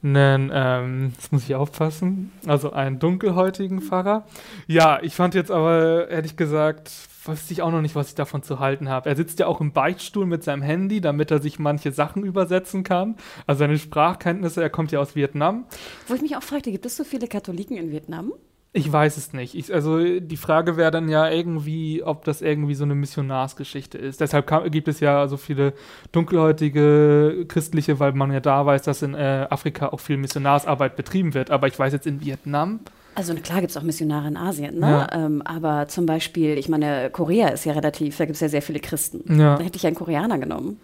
einen 0.03 0.51
ähm, 0.53 1.11
jetzt 1.15 1.31
muss 1.31 1.43
ich 1.45 1.55
aufpassen, 1.55 2.31
also 2.45 2.71
einen 2.71 2.99
dunkelhäutigen 2.99 3.81
Pfarrer. 3.81 4.25
Ja, 4.67 4.99
ich 5.01 5.15
fand 5.15 5.33
jetzt 5.33 5.49
aber, 5.49 6.07
ehrlich 6.09 6.35
gesagt, 6.37 6.91
wusste 7.23 7.53
ich 7.53 7.61
auch 7.61 7.71
noch 7.71 7.81
nicht, 7.81 7.95
was 7.95 8.09
ich 8.09 8.15
davon 8.15 8.43
zu 8.43 8.59
halten 8.59 8.89
habe. 8.89 9.09
Er 9.09 9.15
sitzt 9.15 9.39
ja 9.39 9.47
auch 9.47 9.61
im 9.61 9.71
Beichtstuhl 9.71 10.25
mit 10.25 10.43
seinem 10.43 10.61
Handy, 10.61 11.01
damit 11.01 11.31
er 11.31 11.41
sich 11.41 11.59
manche 11.59 11.91
Sachen 11.91 12.23
übersetzen 12.23 12.83
kann. 12.83 13.15
Also 13.47 13.59
seine 13.59 13.77
Sprachkenntnisse, 13.77 14.61
er 14.61 14.69
kommt 14.69 14.91
ja 14.91 14.99
aus 14.99 15.15
Vietnam. 15.15 15.65
Wo 16.07 16.13
ich 16.13 16.21
mich 16.21 16.35
auch 16.35 16.43
fragte, 16.43 16.71
gibt 16.71 16.85
es 16.85 16.95
so 16.97 17.03
viele 17.03 17.27
Katholiken 17.27 17.77
in 17.77 17.91
Vietnam? 17.91 18.33
Ich 18.75 18.91
weiß 18.91 19.17
es 19.17 19.33
nicht. 19.33 19.53
Ich, 19.53 19.71
also 19.71 20.19
die 20.19 20.37
Frage 20.37 20.77
wäre 20.77 20.89
dann 20.89 21.07
ja 21.07 21.29
irgendwie, 21.29 22.01
ob 22.03 22.25
das 22.25 22.41
irgendwie 22.41 22.73
so 22.73 22.83
eine 22.83 22.95
Missionarsgeschichte 22.95 23.99
ist. 23.99 24.19
Deshalb 24.19 24.47
kam, 24.47 24.69
gibt 24.71 24.87
es 24.87 24.99
ja 24.99 25.27
so 25.27 25.37
viele 25.37 25.73
dunkelhäutige 26.11 27.45
Christliche, 27.47 27.99
weil 27.99 28.13
man 28.13 28.31
ja 28.31 28.39
da 28.39 28.65
weiß, 28.65 28.81
dass 28.81 29.03
in 29.03 29.13
äh, 29.13 29.45
Afrika 29.47 29.89
auch 29.89 29.99
viel 29.99 30.17
Missionarsarbeit 30.17 30.95
betrieben 30.95 31.35
wird. 31.35 31.51
Aber 31.51 31.67
ich 31.67 31.77
weiß 31.77 31.93
jetzt 31.93 32.07
in 32.07 32.19
Vietnam. 32.21 32.79
Also 33.15 33.33
klar 33.35 33.61
gibt 33.61 33.71
es 33.71 33.77
auch 33.77 33.83
Missionare 33.83 34.27
in 34.27 34.37
Asien, 34.37 34.79
ne? 34.79 35.07
Ja. 35.11 35.25
Ähm, 35.25 35.41
aber 35.43 35.87
zum 35.87 36.05
Beispiel, 36.05 36.57
ich 36.57 36.69
meine, 36.69 37.09
Korea 37.11 37.49
ist 37.49 37.65
ja 37.65 37.73
relativ, 37.73 38.17
da 38.17 38.25
gibt 38.25 38.35
es 38.35 38.41
ja 38.41 38.49
sehr 38.49 38.61
viele 38.61 38.79
Christen. 38.79 39.39
Ja. 39.39 39.57
Da 39.57 39.63
hätte 39.63 39.77
ich 39.77 39.85
einen 39.85 39.95
Koreaner 39.95 40.39
genommen. 40.39 40.79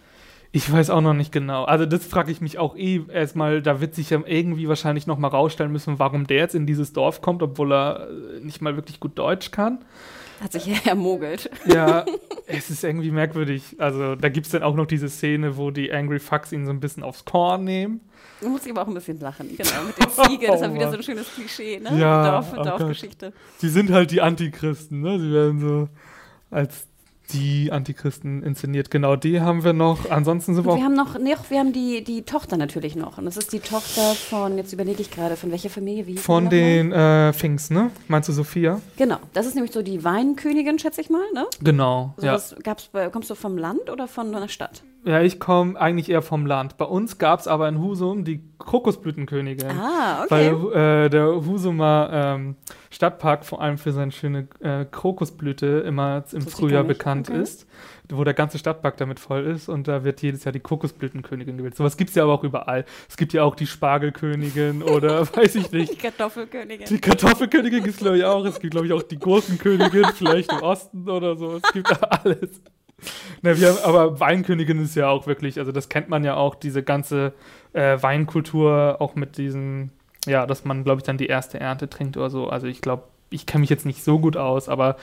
Ich 0.51 0.71
weiß 0.71 0.89
auch 0.89 1.01
noch 1.01 1.13
nicht 1.13 1.31
genau. 1.31 1.65
Also 1.65 1.85
das 1.85 2.05
frage 2.05 2.31
ich 2.31 2.41
mich 2.41 2.57
auch 2.57 2.75
eh 2.75 3.01
erstmal. 3.13 3.61
Da 3.61 3.81
wird 3.81 3.93
sich 3.93 4.09
ja 4.09 4.19
irgendwie 4.25 4.67
wahrscheinlich 4.67 5.05
noch 5.05 5.19
mal 5.19 5.27
rausstellen 5.27 5.71
müssen, 5.71 5.99
warum 5.99 6.25
der 6.25 6.37
jetzt 6.37 6.55
in 6.55 6.65
dieses 6.65 6.91
Dorf 6.91 7.21
kommt, 7.21 7.43
obwohl 7.43 7.71
er 7.71 8.07
äh, 8.09 8.39
nicht 8.43 8.61
mal 8.61 8.75
wirklich 8.75 8.99
gut 8.99 9.17
Deutsch 9.17 9.51
kann. 9.51 9.85
Hat 10.41 10.53
sich 10.53 10.67
ermogelt. 10.87 11.51
Ja, 11.65 12.05
es 12.47 12.71
ist 12.71 12.83
irgendwie 12.83 13.11
merkwürdig. 13.11 13.75
Also 13.77 14.15
da 14.15 14.29
gibt 14.29 14.47
es 14.47 14.51
dann 14.51 14.63
auch 14.63 14.75
noch 14.75 14.87
diese 14.87 15.09
Szene, 15.09 15.55
wo 15.57 15.69
die 15.69 15.91
Angry 15.91 16.19
Fucks 16.19 16.51
ihn 16.51 16.65
so 16.65 16.71
ein 16.71 16.79
bisschen 16.79 17.03
aufs 17.03 17.25
Korn 17.25 17.63
nehmen. 17.63 18.01
Da 18.41 18.49
muss 18.49 18.65
ich 18.65 18.71
aber 18.71 18.83
auch 18.83 18.87
ein 18.87 18.93
bisschen 18.93 19.19
lachen, 19.19 19.49
genau, 19.55 19.83
mit 19.85 19.97
den 19.97 20.09
Ziegen. 20.09 20.47
Das 20.47 20.55
ist 20.55 20.61
ja 20.61 20.71
Oh 20.71 20.73
wieder 20.73 20.89
so 20.89 20.97
ein 20.97 21.03
schönes 21.03 21.27
Klischee, 21.33 21.79
ne? 21.79 21.99
Ja, 21.99 22.31
Dorf, 22.31 22.53
oh. 22.57 22.63
Dorfgeschichte. 22.63 23.33
Sie 23.57 23.69
sind 23.69 23.91
halt 23.91 24.11
die 24.11 24.21
Antichristen, 24.21 25.01
ne? 25.01 25.19
Sie 25.19 25.31
werden 25.31 25.59
so 25.59 25.89
als 26.49 26.87
die 27.33 27.71
Antichristen 27.71 28.43
inszeniert. 28.43 28.91
Genau, 28.91 29.15
die 29.15 29.41
haben 29.41 29.63
wir 29.63 29.73
noch. 29.73 30.09
Ansonsten 30.09 30.55
sind 30.55 30.65
wir 30.65 30.71
Und 30.71 30.75
auch 30.75 30.79
wir 30.79 30.85
haben 30.85 30.95
noch, 30.95 31.17
nee, 31.19 31.35
wir 31.49 31.59
haben 31.59 31.73
die, 31.73 32.03
die 32.03 32.23
Tochter 32.23 32.57
natürlich 32.57 32.95
noch. 32.95 33.17
Und 33.17 33.25
das 33.25 33.37
ist 33.37 33.53
die 33.53 33.59
Tochter 33.59 34.13
von, 34.15 34.57
jetzt 34.57 34.73
überlege 34.73 35.01
ich 35.01 35.11
gerade, 35.11 35.35
von 35.35 35.51
welcher 35.51 35.69
Familie, 35.69 36.07
wie 36.07 36.17
von 36.17 36.49
den 36.49 36.91
äh, 36.91 37.33
Finks, 37.33 37.69
ne? 37.69 37.91
Meinst 38.07 38.29
du 38.29 38.33
Sophia? 38.33 38.81
Genau, 38.97 39.17
das 39.33 39.45
ist 39.45 39.55
nämlich 39.55 39.73
so 39.73 39.81
die 39.81 40.03
Weinkönigin, 40.03 40.79
schätze 40.79 41.01
ich 41.01 41.09
mal, 41.09 41.23
ne? 41.33 41.45
Genau. 41.61 42.13
So 42.17 42.25
ja. 42.25 42.39
bei, 42.91 43.09
kommst 43.09 43.29
du 43.29 43.35
vom 43.35 43.57
Land 43.57 43.89
oder 43.89 44.07
von 44.07 44.33
einer 44.33 44.47
Stadt? 44.47 44.83
Ja, 45.05 45.21
ich 45.21 45.39
komme 45.39 45.79
eigentlich 45.79 46.09
eher 46.09 46.21
vom 46.21 46.45
Land. 46.45 46.77
Bei 46.77 46.85
uns 46.85 47.17
gab 47.17 47.39
es 47.39 47.47
aber 47.47 47.69
in 47.69 47.79
Husum 47.79 48.25
die 48.25 48.43
Kokosblütenkönigin. 48.57 49.71
Ah, 49.71 50.23
okay. 50.23 50.29
Weil 50.29 51.05
äh, 51.05 51.09
der 51.09 51.45
Husumer 51.45 52.09
ähm, 52.11 52.55
Stadtpark 52.91 53.45
vor 53.45 53.61
allem 53.61 53.77
für 53.77 53.93
seine 53.93 54.11
schöne 54.11 54.47
äh, 54.59 54.85
Kokosblüte 54.85 55.83
immer 55.85 56.23
im 56.33 56.39
ich 56.39 56.49
Frühjahr 56.49 56.83
bekannt 56.83 57.29
Okay. 57.29 57.41
ist, 57.41 57.65
wo 58.09 58.23
der 58.23 58.33
ganze 58.33 58.57
Stadtpark 58.57 58.97
damit 58.97 59.19
voll 59.19 59.45
ist 59.45 59.69
und 59.69 59.87
da 59.87 60.03
wird 60.03 60.21
jedes 60.21 60.43
Jahr 60.43 60.51
die 60.51 60.59
Kokosblütenkönigin 60.59 61.57
gewählt. 61.57 61.75
Sowas 61.75 61.95
gibt 61.95 62.09
es 62.09 62.15
ja 62.15 62.23
aber 62.23 62.33
auch 62.33 62.43
überall. 62.43 62.83
Es 63.07 63.15
gibt 63.15 63.31
ja 63.33 63.43
auch 63.43 63.55
die 63.55 63.67
Spargelkönigin 63.67 64.83
oder 64.95 65.25
weiß 65.33 65.55
ich 65.55 65.69
die 65.69 65.77
nicht. 65.77 65.99
Kartoffelkönigin. 65.99 66.87
Die 66.87 66.99
Kartoffelkönigin 66.99 67.83
gibt 67.83 67.95
es, 67.95 68.01
glaube 68.01 68.17
ich, 68.17 68.25
auch. 68.25 68.43
Es 68.45 68.59
gibt, 68.59 68.71
glaube 68.71 68.87
ich, 68.87 68.93
auch 68.93 69.03
die 69.03 69.17
Gurkenkönigin, 69.17 70.05
vielleicht 70.13 70.51
im 70.51 70.59
Osten 70.59 71.09
oder 71.09 71.37
so. 71.37 71.55
Es 71.63 71.71
gibt 71.71 71.89
alles. 72.25 72.61
Na, 73.41 73.57
wir 73.57 73.85
aber 73.85 74.19
Weinkönigin 74.19 74.81
ist 74.83 74.95
ja 74.95 75.09
auch 75.09 75.27
wirklich, 75.27 75.59
also 75.59 75.71
das 75.71 75.89
kennt 75.89 76.09
man 76.09 76.23
ja 76.23 76.35
auch, 76.35 76.55
diese 76.55 76.83
ganze 76.83 77.33
äh, 77.73 77.97
Weinkultur, 78.01 78.97
auch 78.99 79.15
mit 79.15 79.37
diesem, 79.37 79.89
ja, 80.25 80.45
dass 80.45 80.65
man, 80.65 80.83
glaube 80.83 80.99
ich, 80.99 81.03
dann 81.03 81.17
die 81.17 81.27
erste 81.27 81.59
Ernte 81.59 81.89
trinkt 81.89 82.17
oder 82.17 82.29
so. 82.29 82.47
Also 82.49 82.67
ich 82.67 82.81
glaube, 82.81 83.03
ich 83.31 83.45
kenne 83.45 83.61
mich 83.61 83.69
jetzt 83.69 83.85
nicht 83.85 84.03
so 84.03 84.17
gut 84.17 84.37
aus, 84.37 84.67
aber 84.69 84.95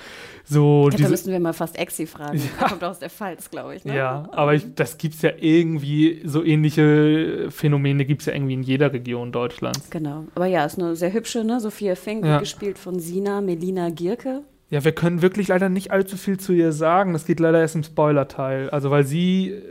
so 0.44 0.80
glaub, 0.82 0.90
da 0.90 0.96
diese. 0.96 1.10
müssten 1.10 1.30
wir 1.30 1.38
mal 1.38 1.52
fast 1.52 1.78
Exi 1.78 2.06
fragen. 2.08 2.42
Er 2.60 2.68
kommt 2.68 2.82
aus 2.82 2.98
der 2.98 3.08
Pfalz, 3.08 3.50
glaube 3.50 3.76
ich. 3.76 3.84
Ne? 3.84 3.96
Ja, 3.96 4.28
aber 4.32 4.54
ich, 4.54 4.74
das 4.74 4.98
gibt 4.98 5.14
es 5.14 5.22
ja 5.22 5.30
irgendwie, 5.38 6.22
so 6.24 6.42
ähnliche 6.42 7.46
Phänomene 7.50 8.04
gibt 8.04 8.22
es 8.22 8.26
ja 8.26 8.34
irgendwie 8.34 8.54
in 8.54 8.62
jeder 8.64 8.92
Region 8.92 9.30
Deutschlands. 9.30 9.90
Genau. 9.90 10.24
Aber 10.34 10.46
ja, 10.46 10.64
ist 10.64 10.76
eine 10.78 10.96
sehr 10.96 11.12
hübsche, 11.12 11.44
ne? 11.44 11.60
Sophia 11.60 11.94
Fink, 11.94 12.24
Ja. 12.24 12.38
gespielt 12.40 12.78
von 12.78 12.98
Sina 12.98 13.40
Melina 13.40 13.90
Gierke. 13.90 14.42
Ja, 14.68 14.85
wir 14.85 14.92
können 14.92 15.23
wirklich 15.23 15.49
leider 15.49 15.68
nicht 15.68 15.92
allzu 15.92 16.16
viel 16.16 16.38
zu 16.38 16.52
ihr 16.52 16.73
sagen. 16.73 17.12
Das 17.12 17.25
geht 17.25 17.40
leider 17.40 17.61
erst 17.61 17.76
im 17.76 17.85
Spoiler-Teil. 17.85 18.70
Also, 18.70 18.90
weil 18.90 19.04
sie 19.04 19.50
äh, 19.50 19.62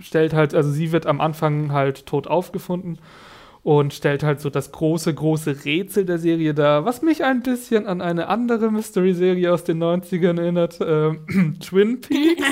stellt 0.00 0.32
halt, 0.32 0.54
also 0.54 0.70
sie 0.70 0.92
wird 0.92 1.06
am 1.06 1.20
Anfang 1.20 1.72
halt 1.72 2.06
tot 2.06 2.26
aufgefunden 2.28 2.98
und 3.62 3.94
stellt 3.94 4.22
halt 4.22 4.40
so 4.40 4.50
das 4.50 4.72
große, 4.72 5.14
große 5.14 5.64
Rätsel 5.64 6.04
der 6.04 6.18
Serie 6.18 6.52
dar, 6.54 6.84
was 6.84 7.02
mich 7.02 7.24
ein 7.24 7.42
bisschen 7.42 7.86
an 7.86 8.00
eine 8.00 8.28
andere 8.28 8.70
Mystery-Serie 8.70 9.52
aus 9.52 9.64
den 9.64 9.82
90ern 9.82 10.40
erinnert, 10.40 10.78
ähm, 10.84 11.56
Twin 11.60 12.00
Peaks. 12.00 12.42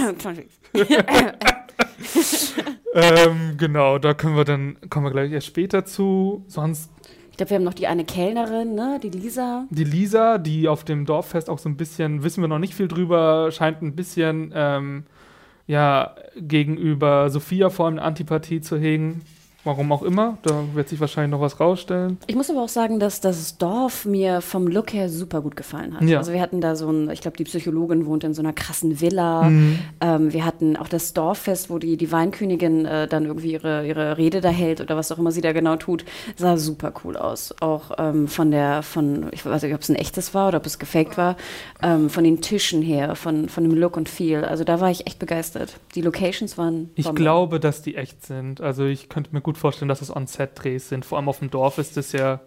ähm, 2.95 3.57
genau, 3.57 3.99
da 3.99 4.15
können 4.15 4.37
wir 4.37 4.45
dann, 4.45 4.77
kommen 4.89 5.07
wir 5.07 5.11
gleich 5.11 5.33
erst 5.33 5.49
später 5.49 5.85
zu. 5.85 6.45
Sonst 6.47 6.91
glaube, 7.41 7.51
wir 7.51 7.57
haben 7.57 7.65
noch 7.65 7.75
die 7.75 7.87
eine 7.87 8.05
Kellnerin, 8.05 8.75
ne? 8.75 9.01
Die 9.03 9.09
Lisa. 9.09 9.67
Die 9.71 9.85
Lisa, 9.85 10.37
die 10.37 10.69
auf 10.69 10.85
dem 10.85 11.07
Dorffest 11.07 11.49
auch 11.49 11.59
so 11.59 11.71
ein 11.71 11.77
bisschen, 11.77 12.23
wissen 12.23 12.43
wir 12.43 12.49
noch 12.49 12.59
nicht 12.59 12.75
viel 12.75 12.87
drüber, 12.87 13.51
scheint 13.51 13.81
ein 13.81 13.97
bisschen, 13.97 14.53
ähm, 14.55 15.05
ja, 15.67 16.15
gegenüber 16.37 17.31
Sophia 17.31 17.71
vor 17.71 17.87
allem 17.87 17.95
eine 17.95 18.03
Antipathie 18.03 18.61
zu 18.61 18.79
hegen. 18.79 19.23
Warum 19.63 19.93
auch 19.93 20.03
immer, 20.03 20.39
da 20.43 20.65
wird 20.73 20.89
sich 20.89 21.01
wahrscheinlich 21.01 21.31
noch 21.31 21.41
was 21.41 21.61
rausstellen. 21.61 22.19
Ich 22.27 22.35
muss 22.35 22.49
aber 22.49 22.63
auch 22.63 22.69
sagen, 22.69 22.99
dass 22.99 23.21
das 23.21 23.59
Dorf 23.59 24.07
mir 24.07 24.41
vom 24.41 24.67
Look 24.67 24.93
her 24.95 25.11
super 25.11 25.43
gut 25.43 25.55
gefallen 25.55 25.95
hat. 25.95 26.03
Ja. 26.03 26.19
Also 26.19 26.33
wir 26.33 26.41
hatten 26.41 26.63
da 26.63 26.77
so 26.77 26.91
ein, 26.91 27.11
ich 27.11 27.21
glaube, 27.21 27.37
die 27.37 27.45
Psychologin 27.45 28.07
wohnt 28.07 28.25
in 28.25 28.33
so 28.33 28.41
einer 28.41 28.55
krassen 28.55 29.01
Villa. 29.01 29.51
Mhm. 29.51 29.79
Ähm, 30.01 30.33
wir 30.33 30.47
hatten 30.47 30.77
auch 30.77 30.89
das 30.89 31.13
Dorffest, 31.13 31.69
wo 31.69 31.79
die, 31.79 31.99
die 31.99 32.11
Weinkönigin 32.11 32.87
äh, 32.87 33.07
dann 33.07 33.27
irgendwie 33.27 33.53
ihre, 33.53 33.87
ihre 33.87 34.17
Rede 34.17 34.41
da 34.41 34.49
hält 34.49 34.81
oder 34.81 34.97
was 34.97 35.13
auch 35.13 35.19
immer 35.19 35.31
sie 35.31 35.43
da 35.43 35.53
genau 35.53 35.77
tut. 35.77 36.05
Sah 36.37 36.57
super 36.57 36.93
cool 37.05 37.19
aus. 37.19 37.55
Auch 37.61 37.91
ähm, 37.99 38.29
von 38.29 38.51
der, 38.51 38.83
von, 38.83 39.27
ich 39.33 39.45
weiß 39.45 39.63
nicht, 39.63 39.75
ob 39.75 39.83
es 39.83 39.91
ein 39.91 39.97
echtes 39.97 40.33
war 40.33 40.49
oder 40.49 40.59
ob 40.59 40.67
es 40.67 40.79
gefaked 40.79 41.19
war, 41.19 41.37
ähm, 41.83 42.09
von 42.09 42.25
den 42.25 42.41
Tischen 42.41 42.81
her, 42.81 43.15
von, 43.15 43.49
von 43.51 43.65
dem 43.65 43.75
Look 43.75 43.97
und 43.97 44.09
Feel. 44.09 44.45
Also 44.45 44.65
da 44.65 44.81
war 44.81 44.91
ich 44.91 45.07
echt 45.07 45.19
begeistert. 45.19 45.75
Die 45.95 46.01
Locations 46.01 46.57
waren. 46.57 46.91
Ich 46.95 47.05
Bombe. 47.05 47.21
glaube, 47.21 47.61
dass 47.61 47.83
die 47.83 47.97
echt 47.97 48.25
sind. 48.25 48.63
Also 48.63 48.87
ich 48.87 49.09
könnte 49.09 49.35
mir 49.35 49.41
gut 49.41 49.50
vorstellen, 49.59 49.89
dass 49.89 50.03
es 50.03 50.15
On-Set-Drehs 50.15 50.89
sind. 50.89 51.05
Vor 51.05 51.19
allem 51.19 51.29
auf 51.29 51.39
dem 51.39 51.51
Dorf 51.51 51.79
ist 51.79 51.97
es 51.97 52.13
ja, 52.13 52.41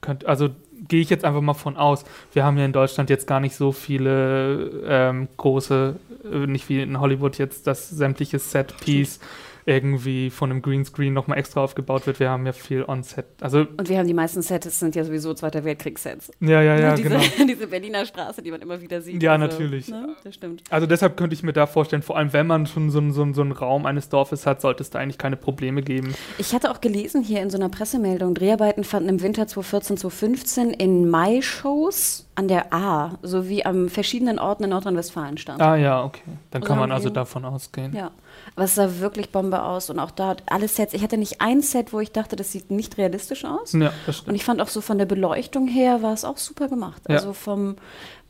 könnt, 0.00 0.26
also 0.26 0.50
gehe 0.88 1.00
ich 1.00 1.10
jetzt 1.10 1.24
einfach 1.24 1.40
mal 1.40 1.54
von 1.54 1.76
aus. 1.76 2.04
Wir 2.32 2.44
haben 2.44 2.58
ja 2.58 2.64
in 2.64 2.72
Deutschland 2.72 3.10
jetzt 3.10 3.26
gar 3.26 3.40
nicht 3.40 3.54
so 3.54 3.72
viele 3.72 4.84
ähm, 4.86 5.28
große, 5.36 5.96
äh, 6.24 6.46
nicht 6.46 6.68
wie 6.68 6.82
in 6.82 7.00
Hollywood 7.00 7.38
jetzt, 7.38 7.66
dass 7.66 7.88
sämtliche 7.88 8.38
Set-Piece 8.38 9.20
irgendwie 9.66 10.30
von 10.30 10.50
einem 10.50 10.62
Greenscreen 10.62 11.12
nochmal 11.12 11.38
extra 11.38 11.62
aufgebaut 11.62 12.06
wird. 12.06 12.20
Wir 12.20 12.30
haben 12.30 12.46
ja 12.46 12.52
viel 12.52 12.84
On-Set. 12.84 13.26
Also, 13.40 13.66
Und 13.76 13.88
wir 13.88 13.98
haben 13.98 14.06
die 14.06 14.14
meisten 14.14 14.42
Sets, 14.42 14.78
sind 14.78 14.94
ja 14.94 15.04
sowieso 15.04 15.34
Zweiter 15.34 15.64
Weltkriegssets. 15.64 16.30
ja, 16.40 16.62
ja, 16.62 16.78
ja, 16.78 16.94
diese, 16.94 17.08
genau. 17.08 17.20
diese 17.48 17.66
Berliner 17.66 18.04
Straße, 18.06 18.42
die 18.42 18.50
man 18.50 18.60
immer 18.60 18.80
wieder 18.80 19.00
sieht. 19.00 19.22
Ja, 19.22 19.32
Also, 19.32 19.46
natürlich. 19.46 19.88
Ne? 19.88 20.16
Das 20.24 20.34
stimmt. 20.34 20.62
Also 20.70 20.86
deshalb 20.86 21.16
könnte 21.16 21.34
ich 21.34 21.42
mir 21.42 21.52
da 21.52 21.66
vorstellen, 21.66 22.02
vor 22.02 22.16
allem 22.16 22.32
wenn 22.32 22.46
man 22.46 22.66
schon 22.66 22.90
so, 22.90 23.00
so, 23.10 23.32
so 23.32 23.42
einen 23.42 23.52
Raum 23.52 23.86
eines 23.86 24.08
Dorfes 24.08 24.46
hat, 24.46 24.60
sollte 24.60 24.82
es 24.82 24.90
da 24.90 24.98
eigentlich 24.98 25.18
keine 25.18 25.36
Probleme 25.36 25.82
geben. 25.82 26.14
Ich 26.38 26.54
hatte 26.54 26.70
auch 26.70 26.80
gelesen 26.80 27.22
hier 27.22 27.40
in 27.42 27.50
so 27.50 27.56
einer 27.58 27.68
Pressemeldung, 27.68 28.34
Dreharbeiten 28.34 28.84
fanden 28.84 29.08
im 29.08 29.22
Winter 29.22 29.46
2014, 29.46 29.96
2015 29.98 30.70
in 30.70 31.08
Mai-Shows 31.08 32.26
an 32.34 32.48
der 32.48 32.72
A, 32.72 33.18
sowie 33.22 33.64
an 33.64 33.88
verschiedenen 33.90 34.38
Orten 34.38 34.64
in 34.64 34.70
Nordrhein-Westfalen 34.70 35.36
stand. 35.36 35.60
Ah 35.60 35.76
ja, 35.76 36.02
okay. 36.02 36.22
Dann 36.50 36.62
Also 36.62 36.68
kann 36.68 36.78
man 36.78 36.90
haben 36.90 36.96
also 36.96 37.10
davon 37.10 37.44
ausgehen. 37.44 37.94
Ja, 37.94 38.10
aber 38.56 38.64
es 38.64 38.74
sah 38.74 39.00
wirklich 39.00 39.30
Bombe 39.30 39.62
aus 39.62 39.90
und 39.90 39.98
auch 39.98 40.10
da 40.10 40.36
alle 40.46 40.66
Sets. 40.68 40.94
Ich 40.94 41.02
hatte 41.02 41.18
nicht 41.18 41.40
ein 41.42 41.60
Set, 41.60 41.92
wo 41.92 42.00
ich 42.00 42.10
dachte, 42.12 42.34
das 42.36 42.50
sieht 42.52 42.70
nicht 42.70 42.96
realistisch 42.96 43.44
aus. 43.44 43.72
Ja, 43.74 43.92
das 44.06 44.16
Und 44.20 44.22
stimmt. 44.22 44.36
ich 44.36 44.44
fand 44.44 44.60
auch 44.62 44.68
so 44.68 44.80
von 44.80 44.96
der 44.98 45.06
Beleuchtung 45.06 45.68
her 45.68 46.02
war 46.02 46.14
es 46.14 46.24
auch 46.24 46.38
super 46.38 46.68
gemacht. 46.68 47.02
Ja. 47.08 47.16
Also 47.16 47.34
vom 47.34 47.76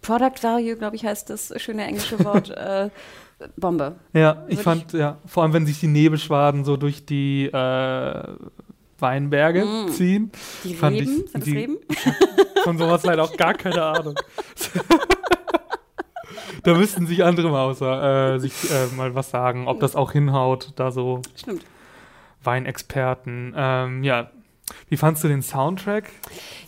Product 0.01 0.43
Value, 0.43 0.77
glaube 0.77 0.97
ich, 0.97 1.05
heißt 1.05 1.31
das 1.31 1.53
schöne 1.63 1.85
englische 1.85 2.25
Wort, 2.25 2.51
äh, 2.57 2.91
Bombe. 3.57 3.97
Ja, 4.13 4.45
ich 4.49 4.59
Würde 4.59 4.63
fand, 4.63 4.93
ja, 4.93 5.17
vor 5.27 5.43
allem 5.43 5.53
wenn 5.53 5.67
sich 5.67 5.81
die 5.81 5.89
Nebelschwaden 5.89 6.65
so 6.65 6.77
durch 6.77 7.07
die 7.07 7.47
äh, 7.47 8.23
Weinberge 9.03 9.65
Mm. 9.65 9.89
ziehen. 9.89 10.33
Die 10.65 10.75
Fand 10.75 10.97
Reben, 10.97 11.11
ich- 11.11 11.17
sind 11.19 11.35
das 11.35 11.45
die- 11.45 11.57
Reben? 11.57 11.77
Von 12.65 12.79
sowas 12.79 13.05
leider 13.05 13.25
auch 13.25 13.37
gar 13.37 13.55
keine 13.55 13.83
Ahnung. 13.83 14.15
da 16.63 16.75
müssten 16.75 17.07
sich 17.07 17.25
andere 17.25 17.51
mal 17.51 17.65
außer 17.65 18.35
äh, 18.35 18.39
sich 18.39 18.53
äh, 18.71 18.87
mal 18.97 19.15
was 19.15 19.31
sagen, 19.31 19.67
ob 19.67 19.81
das 19.81 19.97
auch 19.97 20.13
hinhaut, 20.13 20.73
da 20.77 20.91
so 20.93 21.21
Stimmt. 21.37 21.65
Weinexperten. 22.45 23.53
Ähm, 23.57 24.05
ja. 24.05 24.31
Wie 24.89 24.97
fandst 24.97 25.25
du 25.25 25.29
den 25.29 25.43
Soundtrack? 25.43 26.05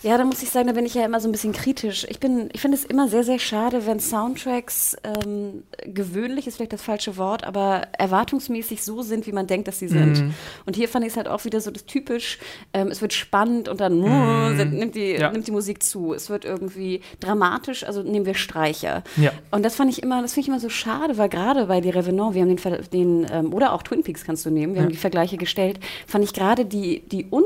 Ja, 0.02 0.16
da 0.18 0.25
muss 0.25 0.42
ich 0.42 0.50
sagen, 0.50 0.66
da 0.66 0.73
bin 0.73 0.87
ich 0.87 0.94
ja 0.94 1.04
immer 1.04 1.20
so 1.20 1.28
ein 1.28 1.32
bisschen 1.32 1.52
kritisch. 1.52 2.06
Ich 2.08 2.20
bin, 2.20 2.49
ich 2.52 2.61
finde 2.61 2.76
es 2.76 2.84
immer 2.84 3.08
sehr, 3.08 3.25
sehr 3.25 3.38
schade, 3.38 3.87
wenn 3.87 4.00
Soundtracks 4.00 4.96
ähm, 5.04 5.62
gewöhnlich 5.84 6.46
ist 6.46 6.56
vielleicht 6.56 6.73
das 6.73 6.82
falsche 6.82 7.16
Wort, 7.16 7.44
aber 7.44 7.88
erwartungsmäßig 7.99 8.82
so 8.82 9.02
sind, 9.02 9.26
wie 9.26 9.32
man 9.32 9.46
denkt, 9.46 9.68
dass 9.68 9.78
sie 9.78 9.88
sind. 9.88 10.20
Mhm. 10.23 10.34
Und 10.66 10.76
hier 10.76 10.88
fand 10.88 11.04
ich 11.04 11.12
es 11.12 11.16
halt 11.16 11.28
auch 11.28 11.44
wieder 11.44 11.61
so 11.61 11.70
das 11.70 11.84
typisch, 11.87 12.38
ähm, 12.73 12.88
es 12.88 13.00
wird 13.02 13.12
spannend 13.12 13.68
und 13.68 13.80
dann 13.80 14.00
Mhm. 14.00 14.70
nimmt, 14.78 14.94
die, 14.94 15.12
Ja. 15.12 15.30
nimmt 15.30 15.46
die 15.46 15.52
Musik 15.52 15.82
zu. 15.82 16.12
Es 16.14 16.30
wird 16.30 16.44
irgendwie 16.44 17.00
dramatisch, 17.20 17.84
also 17.84 18.02
nehmen 18.02 18.26
wir 18.26 18.34
Streicher. 18.34 19.02
Ja. 19.16 19.32
Und 19.50 19.64
das 19.64 19.76
fand 19.76 19.90
ich 19.90 20.02
immer, 20.02 20.23
das 20.23 20.32
finde 20.34 20.42
ich 20.42 20.49
immer 20.49 20.61
so 20.61 20.68
schade, 20.68 21.18
weil 21.18 21.28
gerade 21.28 21.66
bei 21.66 21.80
Die 21.80 21.90
Revenant, 21.90 22.34
wir 22.34 22.42
haben 22.42 22.56
den, 22.56 22.90
den 22.92 23.26
ähm, 23.30 23.52
oder 23.52 23.73
auch 23.73 23.82
Twin 23.82 24.02
Peaks 24.02 24.25
kannst 24.25 24.44
du 24.46 24.50
nehmen, 24.50 24.75
wir 24.75 24.80
Ja. 24.80 24.84
haben 24.87 24.92
die 24.92 24.99
Vergleiche 24.99 25.37
gestellt, 25.37 25.80
fand 26.06 26.25
ich 26.25 26.32
gerade 26.32 26.64
die, 26.64 27.00
die 27.00 27.26
un 27.30 27.44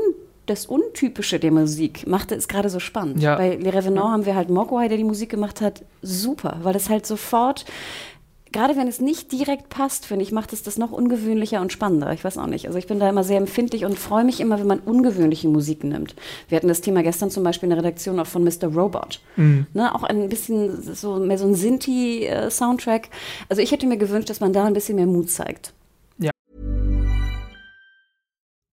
das 0.49 0.65
Untypische 0.65 1.39
der 1.39 1.51
Musik 1.51 2.07
machte 2.07 2.35
es 2.35 2.47
gerade 2.47 2.69
so 2.69 2.79
spannend. 2.79 3.21
Ja. 3.21 3.35
Bei 3.35 3.55
Les 3.55 3.73
Revenants 3.73 4.11
haben 4.11 4.25
wir 4.25 4.35
halt 4.35 4.49
Mogwai, 4.49 4.87
der 4.87 4.97
die 4.97 5.03
Musik 5.03 5.29
gemacht 5.29 5.61
hat, 5.61 5.83
super, 6.01 6.57
weil 6.63 6.75
es 6.75 6.89
halt 6.89 7.05
sofort, 7.05 7.65
gerade 8.51 8.75
wenn 8.75 8.87
es 8.87 8.99
nicht 8.99 9.31
direkt 9.31 9.69
passt, 9.69 10.05
finde 10.05 10.23
ich, 10.23 10.31
macht 10.31 10.53
es 10.53 10.63
das 10.63 10.77
noch 10.77 10.91
ungewöhnlicher 10.91 11.61
und 11.61 11.71
spannender. 11.71 12.11
Ich 12.13 12.23
weiß 12.23 12.37
auch 12.37 12.47
nicht. 12.47 12.65
Also 12.65 12.79
ich 12.79 12.87
bin 12.87 12.99
da 12.99 13.07
immer 13.07 13.23
sehr 13.23 13.37
empfindlich 13.37 13.85
und 13.85 13.99
freue 13.99 14.23
mich 14.23 14.39
immer, 14.39 14.59
wenn 14.59 14.67
man 14.67 14.79
ungewöhnliche 14.79 15.47
Musik 15.47 15.83
nimmt. 15.83 16.15
Wir 16.47 16.55
hatten 16.55 16.67
das 16.67 16.81
Thema 16.81 17.03
gestern 17.03 17.29
zum 17.29 17.43
Beispiel 17.43 17.67
in 17.67 17.75
der 17.75 17.79
Redaktion 17.79 18.19
auch 18.19 18.27
von 18.27 18.43
Mr. 18.43 18.73
Robot. 18.73 19.21
Mhm. 19.35 19.67
Ne, 19.73 19.93
auch 19.93 20.03
ein 20.03 20.29
bisschen 20.29 20.81
so 20.81 21.17
mehr 21.17 21.37
so 21.37 21.45
ein 21.45 21.55
Sinti-Soundtrack. 21.55 23.09
Also 23.49 23.61
ich 23.61 23.71
hätte 23.71 23.85
mir 23.85 23.97
gewünscht, 23.97 24.29
dass 24.29 24.39
man 24.39 24.53
da 24.53 24.65
ein 24.65 24.73
bisschen 24.73 24.95
mehr 24.95 25.07
Mut 25.07 25.29
zeigt. 25.29 25.73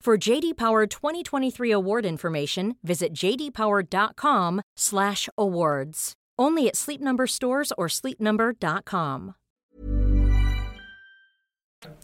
For 0.00 0.16
JD 0.16 0.56
Power 0.56 0.86
2023 0.86 1.72
award 1.72 2.06
information, 2.06 2.76
visit 2.84 3.12
jdpower.com/awards. 3.14 6.12
Only 6.40 6.68
at 6.68 6.76
Sleep 6.76 7.00
Number 7.02 7.26
stores 7.26 7.72
or 7.76 7.88
sleepnumber.com. 7.88 9.34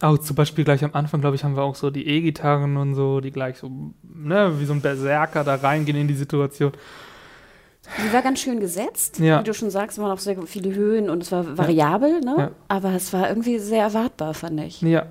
Auch 0.01 0.19
zum 0.19 0.35
Beispiel 0.37 0.65
gleich 0.65 0.83
am 0.85 0.91
Anfang, 0.93 1.21
glaube 1.21 1.37
ich, 1.37 1.45
haben 1.45 1.55
wir 1.57 1.63
auch 1.63 1.77
so 1.77 1.91
die 1.91 2.05
E-Gitarren 2.07 2.77
und 2.77 2.95
so, 2.97 3.21
die 3.21 3.31
gleich 3.31 3.59
so, 3.59 3.71
ne, 4.03 4.59
wie 4.61 4.65
so 4.67 4.73
ein 4.73 4.81
Berserker 4.81 5.45
da 5.45 5.55
reingehen 5.57 5.97
in 5.99 6.09
die 6.09 6.15
Situation. 6.15 6.73
Die 8.05 8.13
war 8.13 8.23
ganz 8.23 8.41
schön 8.41 8.59
gesetzt, 8.61 9.19
Ja. 9.21 9.39
wie 9.41 9.45
du 9.45 9.53
schon 9.55 9.71
sagst, 9.71 9.99
es 9.99 10.03
waren 10.03 10.11
auch 10.11 10.19
sehr 10.19 10.41
viele 10.47 10.75
Höhen 10.75 11.09
und 11.11 11.23
es 11.23 11.31
war 11.33 11.57
variabel, 11.59 12.21
ne? 12.21 12.35
Ja. 12.39 12.51
aber 12.69 12.93
es 12.93 13.13
war 13.13 13.29
irgendwie 13.29 13.59
sehr 13.59 13.83
erwartbar, 13.85 14.33
fand 14.35 14.59
ich. 14.61 14.81
Ja. 14.83 15.07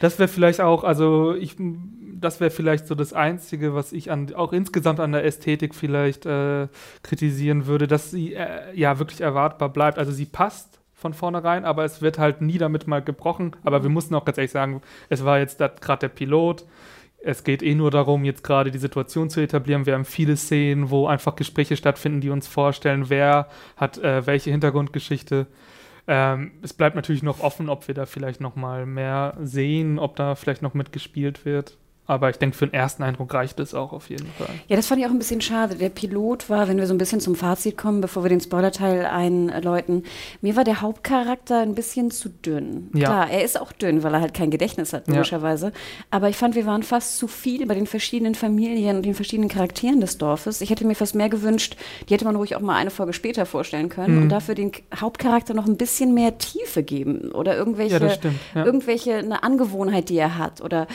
Das 0.00 0.18
wäre 0.18 0.28
vielleicht 0.28 0.60
auch, 0.60 0.84
also 0.84 1.34
ich, 1.34 1.56
das 1.58 2.40
wäre 2.40 2.50
vielleicht 2.50 2.86
so 2.86 2.94
das 2.94 3.12
Einzige, 3.12 3.74
was 3.74 3.92
ich 3.92 4.10
an, 4.10 4.34
auch 4.34 4.52
insgesamt 4.52 5.00
an 5.00 5.12
der 5.12 5.24
Ästhetik 5.24 5.74
vielleicht 5.74 6.26
äh, 6.26 6.68
kritisieren 7.02 7.66
würde, 7.66 7.86
dass 7.86 8.10
sie 8.10 8.34
äh, 8.34 8.74
ja 8.74 8.98
wirklich 8.98 9.20
erwartbar 9.20 9.68
bleibt. 9.70 9.98
Also 9.98 10.12
sie 10.12 10.26
passt 10.26 10.80
von 10.94 11.14
vornherein, 11.14 11.64
aber 11.64 11.84
es 11.84 12.02
wird 12.02 12.18
halt 12.18 12.40
nie 12.40 12.58
damit 12.58 12.86
mal 12.86 13.02
gebrochen. 13.02 13.56
Aber 13.62 13.82
wir 13.82 13.90
mussten 13.90 14.14
auch 14.14 14.24
ganz 14.24 14.38
ehrlich 14.38 14.50
sagen, 14.50 14.82
es 15.08 15.24
war 15.24 15.38
jetzt 15.38 15.58
gerade 15.58 16.00
der 16.00 16.08
Pilot. 16.08 16.64
Es 17.20 17.42
geht 17.42 17.62
eh 17.62 17.74
nur 17.74 17.90
darum, 17.90 18.24
jetzt 18.24 18.44
gerade 18.44 18.70
die 18.70 18.78
Situation 18.78 19.30
zu 19.30 19.40
etablieren. 19.40 19.86
Wir 19.86 19.94
haben 19.94 20.04
viele 20.04 20.36
Szenen, 20.36 20.90
wo 20.90 21.06
einfach 21.06 21.36
Gespräche 21.36 21.76
stattfinden, 21.76 22.20
die 22.20 22.30
uns 22.30 22.46
vorstellen, 22.46 23.10
wer 23.10 23.48
hat 23.76 23.98
äh, 23.98 24.26
welche 24.26 24.50
Hintergrundgeschichte. 24.50 25.46
Ähm, 26.08 26.52
es 26.62 26.72
bleibt 26.72 26.96
natürlich 26.96 27.22
noch 27.22 27.40
offen, 27.40 27.68
ob 27.68 27.86
wir 27.86 27.94
da 27.94 28.06
vielleicht 28.06 28.40
noch 28.40 28.56
mal 28.56 28.86
mehr 28.86 29.36
sehen, 29.40 29.98
ob 29.98 30.16
da 30.16 30.34
vielleicht 30.34 30.62
noch 30.62 30.72
mitgespielt 30.72 31.44
wird. 31.44 31.76
Aber 32.08 32.30
ich 32.30 32.38
denke, 32.38 32.56
für 32.56 32.66
den 32.66 32.72
ersten 32.74 33.02
Eindruck 33.02 33.32
reicht 33.34 33.60
es 33.60 33.74
auch 33.74 33.92
auf 33.92 34.08
jeden 34.08 34.26
Fall. 34.38 34.48
Ja, 34.66 34.76
das 34.76 34.86
fand 34.86 35.00
ich 35.00 35.06
auch 35.06 35.10
ein 35.10 35.18
bisschen 35.18 35.40
schade. 35.42 35.74
Der 35.76 35.90
Pilot 35.90 36.48
war, 36.50 36.66
wenn 36.66 36.78
wir 36.78 36.86
so 36.86 36.94
ein 36.94 36.98
bisschen 36.98 37.20
zum 37.20 37.34
Fazit 37.36 37.76
kommen, 37.76 38.00
bevor 38.00 38.24
wir 38.24 38.30
den 38.30 38.40
Spoilerteil 38.40 39.04
einläuten, 39.04 40.04
mir 40.40 40.56
war 40.56 40.64
der 40.64 40.80
Hauptcharakter 40.80 41.60
ein 41.60 41.74
bisschen 41.74 42.10
zu 42.10 42.30
dünn. 42.30 42.88
Ja. 42.94 43.04
Klar, 43.08 43.30
er 43.30 43.44
ist 43.44 43.60
auch 43.60 43.72
dünn, 43.72 44.02
weil 44.02 44.14
er 44.14 44.20
halt 44.22 44.32
kein 44.34 44.50
Gedächtnis 44.50 44.92
hat, 44.94 45.06
Ja. 45.06 45.14
logischerweise. 45.14 45.72
Aber 46.10 46.28
ich 46.30 46.36
fand, 46.36 46.54
wir 46.54 46.64
waren 46.66 46.82
fast 46.82 47.18
zu 47.18 47.28
viel 47.28 47.66
bei 47.66 47.74
den 47.74 47.86
verschiedenen 47.86 48.34
Familien 48.34 48.96
und 48.96 49.02
den 49.04 49.14
verschiedenen 49.14 49.50
Charakteren 49.50 50.00
des 50.00 50.16
Dorfes. 50.18 50.62
Ich 50.62 50.70
hätte 50.70 50.86
mir 50.86 50.94
fast 50.94 51.14
mehr 51.14 51.28
gewünscht, 51.28 51.76
die 52.08 52.14
hätte 52.14 52.24
man 52.24 52.36
ruhig 52.36 52.56
auch 52.56 52.60
mal 52.60 52.76
eine 52.76 52.90
Folge 52.90 53.12
später 53.12 53.44
vorstellen 53.44 53.90
können 53.90 54.16
Mhm. 54.16 54.22
und 54.22 54.28
dafür 54.30 54.54
den 54.54 54.72
Hauptcharakter 54.98 55.52
noch 55.52 55.66
ein 55.66 55.76
bisschen 55.76 56.14
mehr 56.14 56.38
Tiefe 56.38 56.82
geben 56.82 57.32
oder 57.32 57.54
irgendwelche, 57.54 57.92
Ja, 57.94 57.98
das 58.00 58.14
stimmt, 58.14 58.38
ja. 58.54 58.64
irgendwelche 58.64 59.14
eine 59.16 59.42
Angewohnheit, 59.42 60.08
die 60.08 60.16
er 60.16 60.38
hat 60.38 60.62
oder 60.62 60.86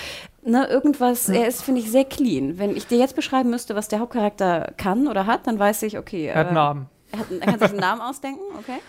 ne, 0.45 0.67
irgendwas. 0.67 1.29
Er 1.29 1.47
ist, 1.47 1.63
finde 1.63 1.81
ich, 1.81 1.91
sehr 1.91 2.05
clean. 2.05 2.57
Wenn 2.59 2.75
ich 2.75 2.87
dir 2.87 2.97
jetzt 2.97 3.15
beschreiben 3.15 3.49
müsste, 3.49 3.75
was 3.75 3.87
der 3.87 3.99
Hauptcharakter 3.99 4.73
kann 4.77 5.07
oder 5.07 5.25
hat, 5.25 5.47
dann 5.47 5.59
weiß 5.59 5.83
ich, 5.83 5.97
okay. 5.97 6.25
Er 6.27 6.35
hat 6.35 6.47
einen 6.47 6.55
äh, 6.55 6.59
Namen. 6.59 6.89
Er, 7.11 7.19
hat, 7.19 7.25
er 7.31 7.39
kann 7.39 7.59
sich 7.59 7.69
einen 7.69 7.79
Namen 7.79 8.01
ausdenken, 8.01 8.41
okay. 8.57 8.79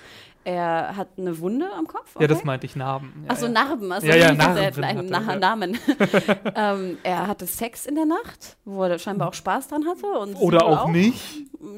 Er 0.46 0.94
hat 0.94 1.08
eine 1.16 1.38
Wunde 1.38 1.66
am 1.72 1.86
Kopf. 1.86 2.10
Okay. 2.16 2.24
Ja, 2.24 2.28
das 2.28 2.44
meinte 2.44 2.66
ich 2.66 2.76
Narben. 2.76 3.24
Ja, 3.24 3.28
Ach 3.32 3.36
so, 3.38 3.46
ja. 3.46 3.52
Narben. 3.52 3.90
Also 3.90 4.06
Ja, 4.06 4.14
ja, 4.14 4.32
dachte, 4.34 4.60
er 4.60 4.66
hat 4.66 4.76
Narben 4.76 4.98
einen 4.98 5.12
er, 5.12 5.20
Na 5.20 5.32
ja. 5.32 5.38
Namen. 5.38 5.78
ähm, 6.54 6.98
er 7.02 7.26
hatte 7.26 7.46
Sex 7.46 7.86
in 7.86 7.94
der 7.94 8.04
Nacht, 8.04 8.58
wo 8.66 8.82
er 8.84 8.98
scheinbar 8.98 9.28
auch 9.28 9.34
Spaß 9.34 9.68
dran 9.68 9.86
hatte. 9.86 10.04
Oder 10.40 10.60
wohl 10.60 10.66
auch 10.66 10.88
nicht. 10.88 11.18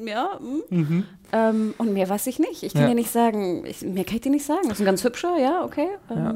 Ja. 0.05 0.37
mm. 0.41 0.75
Mhm. 0.75 1.05
Ähm, 1.31 1.73
und 1.77 1.93
mehr 1.93 2.09
weiß 2.09 2.27
ich 2.27 2.39
nicht. 2.39 2.63
Ich 2.63 2.73
kann 2.73 2.81
Ja. 2.83 2.87
dir 2.89 2.95
nicht 2.95 3.09
sagen, 3.11 3.65
ich, 3.65 3.81
mehr 3.83 4.03
kann 4.03 4.15
ich 4.15 4.21
dir 4.21 4.31
nicht 4.31 4.45
sagen. 4.45 4.63
Das 4.63 4.73
ist 4.73 4.79
ein 4.81 4.85
ganz 4.85 5.01
hübscher, 5.03 5.37
ja, 5.37 5.63
okay. 5.63 5.87
Ähm, 6.11 6.17
Ja. 6.17 6.35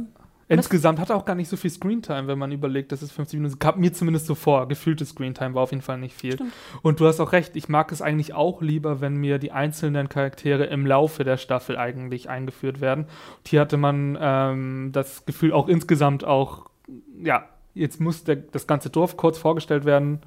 Insgesamt 0.55 0.99
hat 0.99 1.09
er 1.09 1.15
auch 1.15 1.25
gar 1.25 1.35
nicht 1.35 1.47
so 1.47 1.55
viel 1.55 1.69
Screentime, 1.69 2.27
wenn 2.27 2.37
man 2.37 2.51
überlegt, 2.51 2.91
das 2.91 3.01
ist 3.01 3.11
50 3.11 3.39
Minuten. 3.39 3.59
Kam 3.59 3.79
mir 3.79 3.93
zumindest 3.93 4.25
so 4.25 4.35
vor. 4.35 4.67
Gefühlte 4.67 5.05
Screentime 5.05 5.55
war 5.55 5.63
auf 5.63 5.71
jeden 5.71 5.81
Fall 5.81 5.97
nicht 5.97 6.15
viel. 6.15 6.33
Stimmt. 6.33 6.53
Und 6.81 6.99
du 6.99 7.07
hast 7.07 7.19
auch 7.19 7.31
recht, 7.31 7.55
ich 7.55 7.69
mag 7.69 7.91
es 7.91 8.01
eigentlich 8.01 8.33
auch 8.33 8.61
lieber, 8.61 9.01
wenn 9.01 9.15
mir 9.15 9.39
die 9.39 9.51
einzelnen 9.51 10.09
Charaktere 10.09 10.65
im 10.65 10.85
Laufe 10.85 11.23
der 11.23 11.37
Staffel 11.37 11.77
eigentlich 11.77 12.29
eingeführt 12.29 12.81
werden. 12.81 13.05
Und 13.05 13.47
hier 13.47 13.61
hatte 13.61 13.77
man 13.77 14.17
ähm, 14.19 14.89
das 14.91 15.25
Gefühl 15.25 15.53
auch 15.53 15.67
insgesamt 15.67 16.25
auch, 16.25 16.69
ja, 17.21 17.45
jetzt 17.73 18.01
muss 18.01 18.23
der, 18.23 18.35
das 18.35 18.67
ganze 18.67 18.89
Dorf 18.89 19.17
kurz 19.17 19.37
vorgestellt 19.37 19.85
werden, 19.85 20.19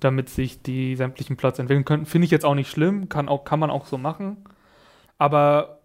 damit 0.00 0.28
sich 0.28 0.62
die 0.62 0.96
sämtlichen 0.96 1.36
Plots 1.36 1.58
entwickeln 1.58 1.84
könnten. 1.84 2.06
Finde 2.06 2.26
ich 2.26 2.30
jetzt 2.30 2.44
auch 2.44 2.54
nicht 2.54 2.70
schlimm, 2.70 3.08
kann, 3.08 3.28
auch, 3.28 3.44
kann 3.44 3.58
man 3.58 3.70
auch 3.70 3.86
so 3.86 3.98
machen. 3.98 4.36
Aber 5.18 5.81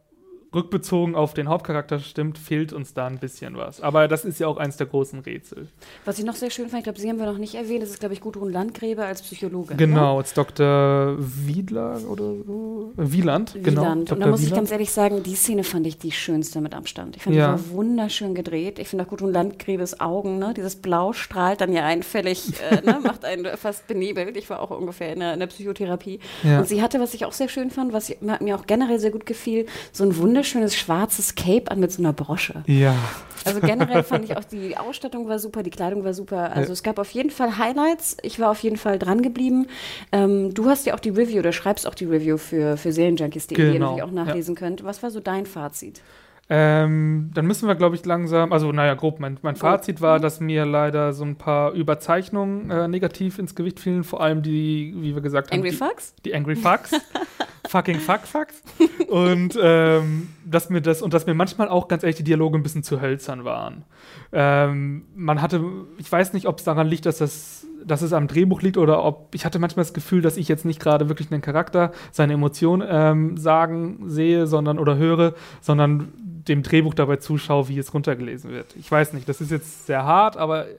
rückbezogen 0.54 1.16
auf 1.16 1.34
den 1.34 1.48
Hauptcharakter 1.50 2.00
stimmt, 2.00 2.38
fehlt 2.38 2.74
uns 2.74 2.94
da 2.94 3.08
ein 3.08 3.20
bisschen 3.20 3.58
was. 3.58 3.82
Aber 3.82 4.08
das 4.08 4.26
ist 4.26 4.40
ja 4.40 4.48
auch 4.48 4.58
eins 4.58 4.78
der 4.78 4.88
großen 4.88 5.20
Rätsel. 5.20 5.68
Was 6.06 6.20
ich 6.20 6.26
noch 6.26 6.36
sehr 6.36 6.50
schön 6.50 6.70
fand, 6.70 6.80
ich 6.80 6.84
glaube, 6.86 7.00
Sie 7.00 7.10
haben 7.10 7.20
wir 7.20 7.26
noch 7.26 7.38
nicht 7.38 7.56
erwähnt, 7.56 7.84
das 7.84 7.90
ist, 7.90 8.00
glaube 8.00 8.14
ich, 8.14 8.22
Gudrun 8.22 8.52
Landgräbe 8.52 9.06
als 9.06 9.22
Psychologin. 9.22 9.78
Genau, 9.78 10.14
Ne? 10.14 10.18
als 10.20 10.34
Dr. 10.34 11.16
Wiedler 11.20 12.00
oder 12.10 12.34
so. 12.46 12.92
Wieland, 12.96 13.56
genau. 13.62 13.82
Wieland. 13.82 14.12
Und 14.12 14.20
da 14.20 14.28
muss 14.28 14.42
ich 14.44 14.54
ganz 14.54 14.72
ehrlich 14.72 14.92
sagen, 14.92 15.24
die 15.24 15.36
Szene 15.36 15.64
fand 15.64 15.86
ich 15.88 15.98
die 15.98 16.12
schönste 16.12 16.62
mit 16.62 16.74
Abstand. 16.74 17.16
Ich 17.18 17.24
fand, 17.24 17.36
Ja. 17.36 17.56
die 17.56 17.64
war 17.70 17.70
wunderschön 17.76 18.34
gedreht. 18.36 18.80
Ich 18.80 18.88
finde 18.88 19.06
auch 19.06 19.10
Gudrun 19.10 19.32
Landgräbes 19.32 20.00
Augen, 20.00 20.40
ne? 20.40 20.54
dieses 20.56 20.76
Blau 20.78 21.14
strahlt 21.14 21.62
dann 21.62 21.74
ja 21.74 21.86
einen 21.86 22.04
völlig, 22.04 22.54
äh, 22.72 22.82
ne? 22.86 23.00
macht 23.04 23.26
einen 23.26 23.58
fast 23.58 23.88
benebelt. 23.88 24.38
Ich 24.38 24.50
war 24.50 24.62
auch 24.62 24.72
ungefähr 24.72 25.14
in 25.14 25.20
der, 25.20 25.34
in 25.34 25.40
der 25.40 25.48
Psychotherapie. 25.48 26.20
Ja. 26.44 26.60
Und 26.60 26.68
sie 26.68 26.82
hatte, 26.82 27.00
was 27.00 27.14
ich 27.14 27.26
auch 27.26 27.34
sehr 27.34 27.50
schön 27.50 27.70
fand, 27.70 27.94
was 27.94 28.12
mir 28.40 28.56
auch 28.56 28.66
generell 28.66 29.00
sehr 29.00 29.12
gut 29.12 29.26
gefiel, 29.26 29.66
so 29.92 30.04
ein 30.04 30.18
wunderschönes 30.38 30.76
schwarzes 30.76 31.34
Cape 31.34 31.72
an 31.72 31.80
mit 31.80 31.92
so 31.92 32.00
einer 32.02 32.14
Brosche. 32.14 32.64
Ja. 32.68 32.96
Also 33.44 33.60
generell 33.60 34.04
fand 34.04 34.26
ich 34.26 34.38
auch, 34.38 34.44
die 34.44 34.78
Ausstattung 34.78 35.28
war 35.28 35.40
super, 35.40 35.64
die 35.64 35.72
Kleidung 35.72 36.04
war 36.04 36.14
super. 36.14 36.52
Also 36.52 36.68
Ja. 36.70 36.74
es 36.74 36.84
gab 36.84 37.00
auf 37.00 37.10
jeden 37.12 37.32
Fall 37.32 37.58
Highlights. 37.58 38.18
Ich 38.22 38.40
war 38.40 38.52
auf 38.52 38.60
jeden 38.60 38.78
Fall 38.78 39.00
dran 39.00 39.24
geblieben. 39.24 39.66
Ähm, 40.12 40.54
du 40.54 40.70
hast 40.70 40.86
ja 40.86 40.94
auch 40.94 41.00
die 41.00 41.10
Review 41.10 41.40
oder 41.40 41.54
schreibst 41.54 41.88
auch 41.88 41.96
die 41.96 42.06
Review 42.06 42.38
für, 42.38 42.78
für 42.78 42.92
Serienjunkies.de, 42.92 43.56
die 43.58 43.64
ihr 43.64 43.72
Genau, 43.74 43.92
natürlich 43.98 44.04
auch 44.04 44.12
nachlesen 44.12 44.54
könnt. 44.56 44.84
Was 44.84 45.02
war 45.02 45.10
so 45.10 45.20
dein 45.20 45.48
Fazit? 45.48 46.02
Ähm, 46.50 47.32
dann 47.34 47.46
müssen 47.46 47.68
wir, 47.68 47.76
glaube 47.76 47.96
ich, 47.96 48.06
langsam, 48.06 48.54
also 48.54 48.72
naja, 48.72 48.94
grob, 48.94 49.20
mein, 49.20 49.38
mein 49.42 49.58
Fazit 49.58 50.00
war, 50.00 50.20
dass 50.20 50.40
mir 50.40 50.66
leider 50.66 51.12
so 51.12 51.26
ein 51.26 51.36
paar 51.36 51.74
Überzeichnungen 51.74 52.70
äh, 52.70 52.88
negativ 52.88 53.38
ins 53.38 53.54
Gewicht 53.54 53.80
fielen, 53.80 54.06
vor 54.06 54.22
allem 54.22 54.44
die, 54.44 54.96
wie 54.98 55.14
wir 55.14 55.22
gesagt 55.22 55.52
haben, 55.52 55.58
Angry 55.58 55.72
die, 55.72 55.76
Fucks? 55.76 56.16
die 56.24 56.34
Angry 56.34 56.56
Fucks. 56.56 56.92
fucking 57.68 58.00
Fuck 58.00 58.22
Fucks. 58.22 58.62
Und 59.10 59.58
ähm, 59.62 60.30
dass 60.46 60.70
mir 60.70 60.82
das, 60.82 61.02
und 61.02 61.14
dass 61.14 61.26
mir 61.26 61.34
manchmal 61.34 61.68
auch 61.68 61.90
ganz 61.90 62.04
ehrlich 62.04 62.16
die 62.16 62.24
Dialoge 62.24 62.58
ein 62.58 62.64
bisschen 62.64 62.84
zu 62.84 63.02
hölzern 63.02 63.44
waren. 63.44 63.84
Ähm, 64.32 65.06
man 65.16 65.42
hatte, 65.42 65.62
ich 65.98 66.10
weiß 66.10 66.32
nicht, 66.32 66.48
ob 66.48 66.60
es 66.60 66.64
daran 66.64 66.88
liegt, 66.88 67.06
dass 67.06 67.18
das 67.18 67.66
dass 67.86 68.02
es 68.02 68.12
am 68.12 68.28
Drehbuch 68.28 68.62
liegt 68.62 68.78
oder 68.78 69.04
ob 69.04 69.34
ich 69.34 69.46
hatte 69.46 69.60
manchmal 69.60 69.86
das 69.86 69.94
Gefühl, 69.94 70.22
dass 70.22 70.36
ich 70.36 70.50
jetzt 70.50 70.66
nicht 70.66 70.80
gerade 70.80 71.08
wirklich 71.08 71.32
einen 71.32 71.42
Charakter, 71.42 71.92
seine 72.12 72.34
Emotionen 72.34 72.86
ähm, 72.90 73.38
sagen, 73.38 74.10
sehe, 74.10 74.46
sondern 74.46 74.78
oder 74.78 74.98
höre, 74.98 75.36
sondern 75.62 76.12
dem 76.48 76.64
Drehbuch 76.64 76.94
dabei 76.94 77.18
zuschaue, 77.18 77.68
wie 77.68 77.78
es 77.78 77.94
runtergelesen 77.94 78.52
wird. 78.52 78.76
Ich 78.76 78.90
weiß 78.92 79.14
nicht, 79.14 79.28
das 79.28 79.42
ist 79.42 79.52
jetzt 79.52 79.86
sehr 79.86 80.04
hart, 80.04 80.38
aber 80.38 80.68
ich, 80.68 80.78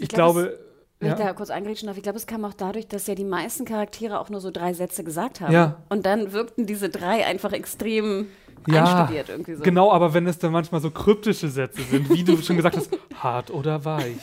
Ich 0.00 0.08
glaub, 0.08 0.34
glaube. 0.34 0.58
Wenn 1.00 1.08
ja. 1.08 1.18
ich 1.18 1.24
da 1.24 1.32
kurz 1.32 1.50
eingrätschen 1.50 1.88
darf, 1.88 1.96
ich 1.96 2.02
glaube, 2.02 2.18
es 2.18 2.26
kam 2.26 2.44
auch 2.44 2.54
dadurch, 2.54 2.86
dass 2.86 3.06
ja 3.06 3.14
die 3.14 3.24
meisten 3.24 3.64
Charaktere 3.64 4.18
auch 4.20 4.30
nur 4.30 4.40
so 4.40 4.50
drei 4.50 4.72
Sätze 4.72 5.04
gesagt 5.04 5.40
haben. 5.40 5.52
Ja. 5.52 5.82
Und 5.88 6.06
dann 6.06 6.32
wirkten 6.32 6.66
diese 6.66 6.88
drei 6.88 7.26
einfach 7.26 7.52
extrem 7.52 8.28
Ja, 8.68 8.84
einstudiert 8.84 9.28
irgendwie 9.28 9.54
so. 9.54 9.62
Genau, 9.62 9.92
aber 9.92 10.14
wenn 10.14 10.26
es 10.26 10.38
dann 10.38 10.52
manchmal 10.52 10.80
so 10.80 10.90
kryptische 10.90 11.48
Sätze 11.48 11.82
sind, 11.82 12.08
wie 12.10 12.24
du 12.24 12.36
schon 12.38 12.56
gesagt 12.56 12.76
hast, 12.76 12.90
hart 13.16 13.50
oder 13.50 13.84
weich. 13.84 14.16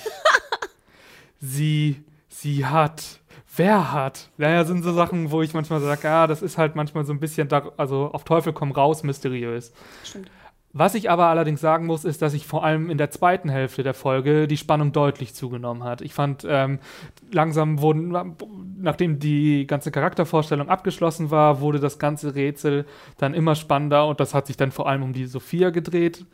sie, 1.40 2.04
sie 2.30 2.66
hat, 2.66 3.20
wer 3.56 3.92
hat? 3.92 4.30
Naja, 4.38 4.64
sind 4.64 4.84
so 4.84 4.94
Sachen, 4.94 5.32
wo 5.32 5.42
ich 5.42 5.54
manchmal 5.54 5.82
sage, 5.82 6.02
ja, 6.04 6.28
das 6.28 6.42
ist 6.42 6.58
halt 6.58 6.76
manchmal 6.76 7.06
so 7.06 7.14
ein 7.14 7.20
bisschen, 7.20 7.48
da, 7.48 7.72
also 7.78 8.10
auf 8.14 8.24
Teufel 8.24 8.54
komm 8.54 8.72
raus, 8.72 9.04
mysteriös. 9.04 9.74
Stimmt. 10.04 10.30
Was 10.74 10.96
ich 10.96 11.10
aber 11.10 11.26
allerdings 11.26 11.60
sagen 11.60 11.86
muss, 11.86 12.06
ist, 12.06 12.22
dass 12.22 12.34
ich 12.34 12.48
vor 12.48 12.64
allem 12.64 12.90
in 12.90 12.98
der 12.98 13.12
zweiten 13.12 13.50
Hälfte 13.50 13.84
der 13.84 13.94
Folge 13.94 14.48
die 14.48 14.56
Spannung 14.56 14.94
deutlich 14.94 15.36
zugenommen 15.36 15.84
hat. 15.84 16.00
Ich 16.00 16.14
fand, 16.14 16.46
ähm, 16.48 16.80
langsam 17.30 17.82
wurden, 17.82 18.38
nachdem 18.78 19.20
die 19.20 19.68
ganze 19.68 19.92
Charaktervorstellung 19.92 20.70
abgeschlossen 20.70 21.30
war, 21.30 21.60
wurde 21.60 21.82
das 21.82 22.00
ganze 22.00 22.36
Rätsel 22.36 22.86
dann 23.18 23.34
immer 23.34 23.56
spannender 23.56 24.08
und 24.08 24.22
das 24.22 24.34
hat 24.34 24.48
sich 24.48 24.56
dann 24.56 24.72
vor 24.72 24.88
allem 24.88 25.04
um 25.04 25.12
die 25.12 25.26
Sophia 25.26 25.72
gedreht 25.72 26.26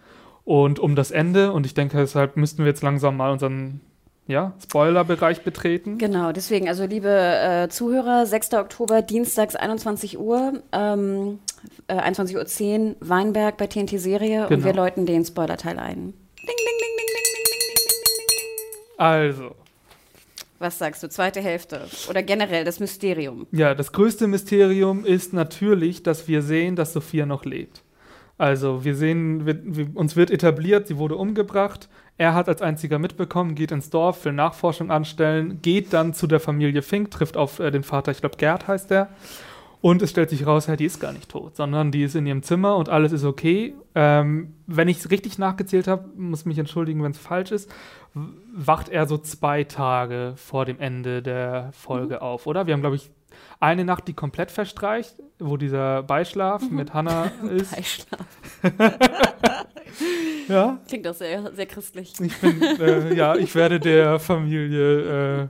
und 0.44 0.78
um 0.78 0.96
das 0.96 1.10
Ende. 1.10 1.52
Und 1.52 1.66
ich 1.66 1.74
denke, 1.74 1.98
deshalb 1.98 2.38
müssten 2.38 2.60
wir 2.60 2.68
jetzt 2.68 2.84
langsam 2.84 3.18
mal 3.18 3.32
unseren 3.32 3.82
ja, 4.28 4.54
Spoiler-Bereich 4.64 5.42
betreten. 5.42 5.98
Genau, 5.98 6.32
deswegen, 6.32 6.68
also 6.68 6.86
liebe 6.86 7.10
äh, 7.10 7.70
Zuhörer, 7.70 8.26
6. 8.26 8.54
Oktober, 8.56 9.02
dienstags 9.02 9.56
21 9.56 10.20
Uhr, 10.20 10.62
ähm, 10.74 11.40
äh, 11.88 11.96
21.10 11.96 12.90
Uhr, 12.90 12.96
Weinberg 13.00 13.58
bei 13.58 13.68
TNT 13.68 14.00
Serie 14.00 14.44
und 14.44 14.50
Genau. 14.50 14.66
wir 14.66 14.74
läuten 14.74 15.06
den 15.06 15.24
Spoiler-Teil 15.26 15.80
ein. 15.80 15.96
Ding, 15.96 16.14
ding, 16.48 16.56
ding, 16.58 16.96
ding, 16.98 17.08
ding, 17.08 17.24
ding, 17.24 17.34
ding, 17.34 17.58
ding, 17.58 17.78
ding, 17.78 18.18
ding, 18.18 18.28
ding. 18.28 19.00
Also, 19.00 19.56
Was 20.60 20.78
sagst 20.80 21.04
du, 21.04 21.10
zweite 21.10 21.40
Hälfte? 21.40 21.82
Oder 22.10 22.24
generell 22.24 22.64
das 22.66 22.80
Mysterium? 22.80 23.46
Ja, 23.52 23.76
das 23.76 23.92
größte 23.92 24.26
Mysterium 24.28 25.06
ist 25.06 25.32
natürlich, 25.34 26.02
dass 26.04 26.28
wir 26.28 26.42
sehen, 26.42 26.76
dass 26.76 26.94
Sophia 26.94 27.26
noch 27.28 27.46
lebt. 27.46 27.84
Also 28.38 28.84
wir 28.84 28.96
sehen, 28.96 29.46
wir, 29.46 29.60
wir, 29.64 29.96
uns 29.96 30.16
wird 30.16 30.30
etabliert, 30.30 30.88
sie 30.88 30.98
wurde 30.98 31.16
umgebracht. 31.16 31.90
Er 32.18 32.34
hat 32.34 32.48
als 32.48 32.62
einziger 32.62 33.00
mitbekommen, 33.00 33.56
geht 33.56 33.72
ins 33.72 33.90
Dorf, 33.90 34.26
will 34.26 34.34
Nachforschung 34.34 34.92
anstellen, 34.92 35.60
geht 35.62 35.94
dann 35.94 36.14
zu 36.14 36.28
der 36.28 36.40
Familie 36.40 36.82
Fink, 36.82 37.12
trifft 37.12 37.38
auf 37.38 37.60
äh, 37.60 37.72
den 37.72 37.84
Vater, 37.84 38.12
ich 38.12 38.20
glaube 38.20 38.38
Gerd 38.38 38.68
heißt 38.68 38.92
der. 38.92 39.10
Und 39.80 40.02
es 40.02 40.10
stellt 40.10 40.32
sich 40.32 40.46
raus, 40.46 40.68
ja, 40.68 40.76
die 40.76 40.86
ist 40.86 41.00
gar 41.00 41.14
nicht 41.14 41.30
tot, 41.30 41.56
sondern 41.56 41.92
die 41.92 42.04
ist 42.04 42.16
in 42.16 42.26
ihrem 42.26 42.42
Zimmer 42.42 42.78
und 42.78 42.90
alles 42.90 43.12
ist 43.12 43.24
okay. 43.24 43.76
Ähm, 43.94 44.56
wenn 44.66 44.88
ich 44.88 44.98
es 44.98 45.12
richtig 45.12 45.38
nachgezählt 45.38 45.88
habe, 45.88 46.10
muss 46.16 46.46
mich 46.46 46.58
entschuldigen, 46.58 47.04
wenn 47.04 47.12
es 47.12 47.20
falsch 47.20 47.52
ist, 47.52 47.72
wacht 48.54 48.90
er 48.90 49.06
so 49.08 49.20
zwei 49.20 49.64
Tage 49.64 50.34
vor 50.36 50.66
dem 50.66 50.80
Ende 50.80 51.22
der 51.22 51.70
Folge 51.74 52.24
auf, 52.24 52.48
oder? 52.48 52.66
Wir 52.66 52.74
haben, 52.74 52.82
glaube 52.82 52.96
ich, 52.96 53.12
eine 53.60 53.84
Nacht, 53.86 54.08
die 54.08 54.14
komplett 54.14 54.52
verstreicht, 54.52 55.16
wo 55.40 55.58
dieser 55.58 56.04
Beischlaf 56.04 56.62
mit 56.70 56.94
Hannah 56.94 57.32
ist. 57.50 57.76
Beischlaf. 57.76 58.26
Ja, 60.48 60.80
Klingt 60.88 61.06
auch 61.08 61.14
sehr, 61.14 61.52
sehr 61.54 61.66
christlich. 61.66 62.14
ich 62.22 62.38
bin, 62.40 62.62
äh, 62.62 63.14
ja, 63.14 63.36
ich 63.36 63.54
werde 63.54 63.80
der 63.82 64.18
Familie 64.20 65.42
äh, 65.44 65.48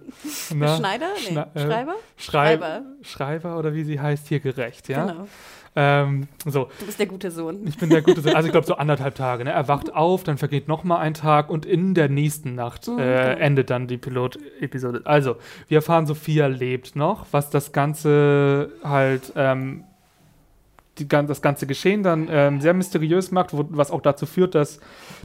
na, 0.56 0.76
Schneider? 0.78 1.08
Nee, 1.16 1.36
Schna- 1.36 1.48
äh, 1.56 1.60
Schreiber? 1.68 1.94
Schreib 2.16 2.60
Schreiber. 2.62 2.82
Schreiber 3.04 3.60
oder 3.60 3.74
wie 3.76 3.84
sie 3.84 4.00
heißt, 4.00 4.28
hier 4.28 4.40
gerecht, 4.40 4.90
ja. 4.90 5.06
Genau. 5.06 5.28
Ähm, 5.76 6.28
so, 6.46 6.70
Du 6.80 6.86
bist 6.86 7.00
der 7.00 7.06
gute 7.06 7.30
Sohn. 7.30 7.66
ich 7.68 7.78
bin 7.78 7.90
der 7.90 8.02
gute 8.02 8.22
Sohn. 8.22 8.34
Also 8.36 8.48
ich 8.48 8.52
glaube 8.52 8.66
so 8.66 8.76
anderthalb 8.78 9.16
Tage. 9.16 9.44
Ne? 9.44 9.52
Er 9.52 9.68
wacht 9.68 9.94
auf, 9.94 10.24
dann 10.24 10.38
vergeht 10.38 10.68
noch 10.68 10.84
mal 10.84 10.98
ein 10.98 11.14
Tag 11.14 11.50
und 11.50 11.66
in 11.66 11.94
der 11.94 12.10
nächsten 12.10 12.56
Nacht 12.56 12.88
Mhm, 12.88 13.00
äh, 13.00 13.04
genau. 13.04 13.40
endet 13.40 13.70
dann 13.70 13.88
die 13.88 13.98
Pilot-Episode. 13.98 15.02
Also, 15.06 15.36
wir 15.68 15.78
erfahren, 15.80 16.06
Sophia 16.08 16.48
lebt 16.48 16.96
noch, 16.96 17.26
was 17.32 17.50
das 17.50 17.72
Ganze 17.74 18.72
halt, 18.84 19.34
ähm, 19.36 19.84
die, 20.98 21.08
das 21.08 21.42
ganze 21.44 21.68
Geschehen 21.68 22.02
dann 22.02 22.28
ähm, 22.32 22.60
sehr 22.60 22.74
mysteriös 22.74 23.30
macht, 23.32 23.54
wo, 23.54 23.66
was 23.70 23.92
auch 23.92 24.02
dazu 24.02 24.26
führt, 24.26 24.56
dass 24.56 24.80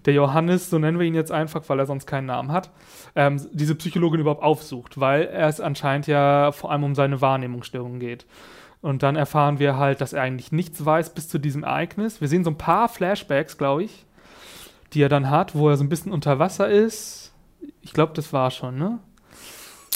der 0.04 0.12
Johannes, 0.12 0.68
so 0.68 0.78
nennen 0.78 0.98
wir 0.98 1.06
ihn 1.06 1.14
jetzt 1.14 1.32
einfach, 1.32 1.62
weil 1.68 1.78
er 1.78 1.86
sonst 1.86 2.06
keinen 2.06 2.26
Namen 2.26 2.52
hat, 2.52 2.70
ähm, 3.16 3.40
diese 3.52 3.74
Psychologin 3.74 4.20
überhaupt 4.20 4.42
aufsucht, 4.42 5.00
weil 5.00 5.22
er 5.24 5.48
es 5.48 5.60
anscheinend 5.60 6.06
ja 6.08 6.52
vor 6.52 6.70
allem 6.72 6.84
um 6.84 6.94
seine 6.94 7.20
Wahrnehmungsstörungen 7.22 8.00
geht. 8.00 8.26
Und 8.82 9.04
dann 9.04 9.14
erfahren 9.14 9.60
wir 9.60 9.76
halt, 9.76 10.00
dass 10.00 10.12
er 10.12 10.22
eigentlich 10.22 10.50
nichts 10.50 10.84
weiß 10.84 11.14
bis 11.14 11.28
zu 11.28 11.38
diesem 11.38 11.62
Ereignis. 11.62 12.20
Wir 12.20 12.28
sehen 12.28 12.42
so 12.42 12.50
ein 12.50 12.58
paar 12.58 12.88
Flashbacks, 12.88 13.56
glaube 13.56 13.84
ich, 13.84 14.04
die 14.92 15.00
er 15.02 15.08
dann 15.08 15.30
hat, 15.30 15.54
wo 15.54 15.68
er 15.68 15.76
so 15.76 15.84
ein 15.84 15.88
bisschen 15.88 16.12
unter 16.12 16.40
Wasser 16.40 16.68
ist. 16.68 17.32
Ich 17.80 17.92
glaube, 17.92 18.12
das 18.14 18.32
war 18.32 18.50
schon, 18.50 18.76
ne? 18.76 18.98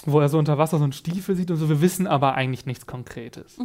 Wo 0.04 0.20
er 0.20 0.28
so 0.28 0.38
unter 0.38 0.56
Wasser 0.56 0.78
so 0.78 0.84
einen 0.84 0.92
Stiefel 0.92 1.34
sieht 1.34 1.50
und 1.50 1.56
so. 1.56 1.68
Wir 1.68 1.80
wissen 1.80 2.06
aber 2.06 2.36
eigentlich 2.36 2.64
nichts 2.64 2.86
Konkretes. 2.86 3.58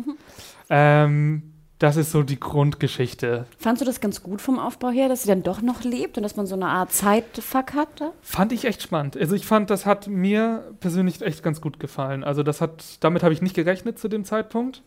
Ähm, 0.71 1.53
das 1.77 1.97
ist 1.97 2.11
so 2.11 2.23
die 2.23 2.39
Grundgeschichte. 2.39 3.45
Fandst 3.59 3.81
du 3.81 3.85
das 3.85 4.01
ganz 4.01 4.23
gut 4.23 4.41
vom 4.41 4.57
Aufbau 4.57 4.89
her, 4.89 5.07
dass 5.07 5.23
sie 5.23 5.27
dann 5.27 5.43
doch 5.43 5.61
noch 5.61 5.83
lebt 5.83 6.17
und 6.17 6.23
dass 6.23 6.35
man 6.35 6.47
so 6.47 6.55
eine 6.55 6.67
Art 6.67 6.91
Zeitfuck 6.91 7.73
hatte? 7.73 8.11
Fand 8.21 8.53
ich 8.53 8.65
echt 8.65 8.81
spannend. 8.81 9.17
Also 9.17 9.35
ich 9.35 9.45
fand, 9.45 9.69
das 9.69 9.85
hat 9.85 10.07
mir 10.07 10.73
persönlich 10.79 11.21
echt 11.21 11.43
ganz 11.43 11.61
gut 11.61 11.79
gefallen. 11.79 12.23
Also 12.23 12.41
das 12.41 12.59
hat, 12.59 13.03
damit 13.03 13.21
habe 13.21 13.33
ich 13.33 13.41
nicht 13.43 13.55
gerechnet 13.55 13.99
zu 13.99 14.07
dem 14.07 14.25
Zeitpunkt. 14.25 14.81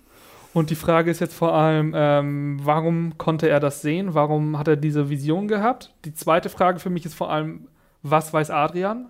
Und 0.54 0.70
die 0.70 0.76
Frage 0.76 1.10
ist 1.10 1.20
jetzt 1.20 1.34
vor 1.34 1.52
allem, 1.52 1.92
ähm, 1.96 2.60
warum 2.62 3.18
konnte 3.18 3.48
er 3.48 3.58
das 3.58 3.82
sehen? 3.82 4.14
Warum 4.14 4.56
hat 4.56 4.68
er 4.68 4.76
diese 4.76 5.10
Vision 5.10 5.48
gehabt? 5.48 5.92
Die 6.04 6.14
zweite 6.14 6.48
Frage 6.48 6.78
für 6.78 6.90
mich 6.90 7.04
ist 7.04 7.14
vor 7.14 7.30
allem, 7.30 7.66
was 8.02 8.32
weiß 8.32 8.50
Adrian? 8.50 9.06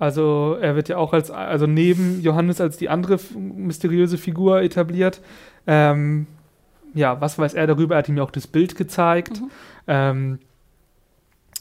Also 0.00 0.56
er 0.60 0.74
wird 0.74 0.88
ja 0.88 0.96
auch 0.96 1.12
als, 1.12 1.30
also 1.30 1.66
neben 1.66 2.20
Johannes 2.22 2.60
als 2.60 2.76
die 2.76 2.88
andere 2.88 3.20
mysteriöse 3.36 4.18
Figur 4.18 4.60
etabliert. 4.60 5.20
Ähm, 5.68 6.26
ja, 6.92 7.20
was 7.20 7.38
weiß 7.38 7.54
er 7.54 7.68
darüber? 7.68 7.94
Er 7.94 7.98
hat 7.98 8.08
ihm 8.08 8.16
ja 8.16 8.24
auch 8.24 8.30
das 8.32 8.48
Bild 8.48 8.76
gezeigt. 8.76 9.40
Mhm. 9.40 9.50
Ähm, 9.86 10.38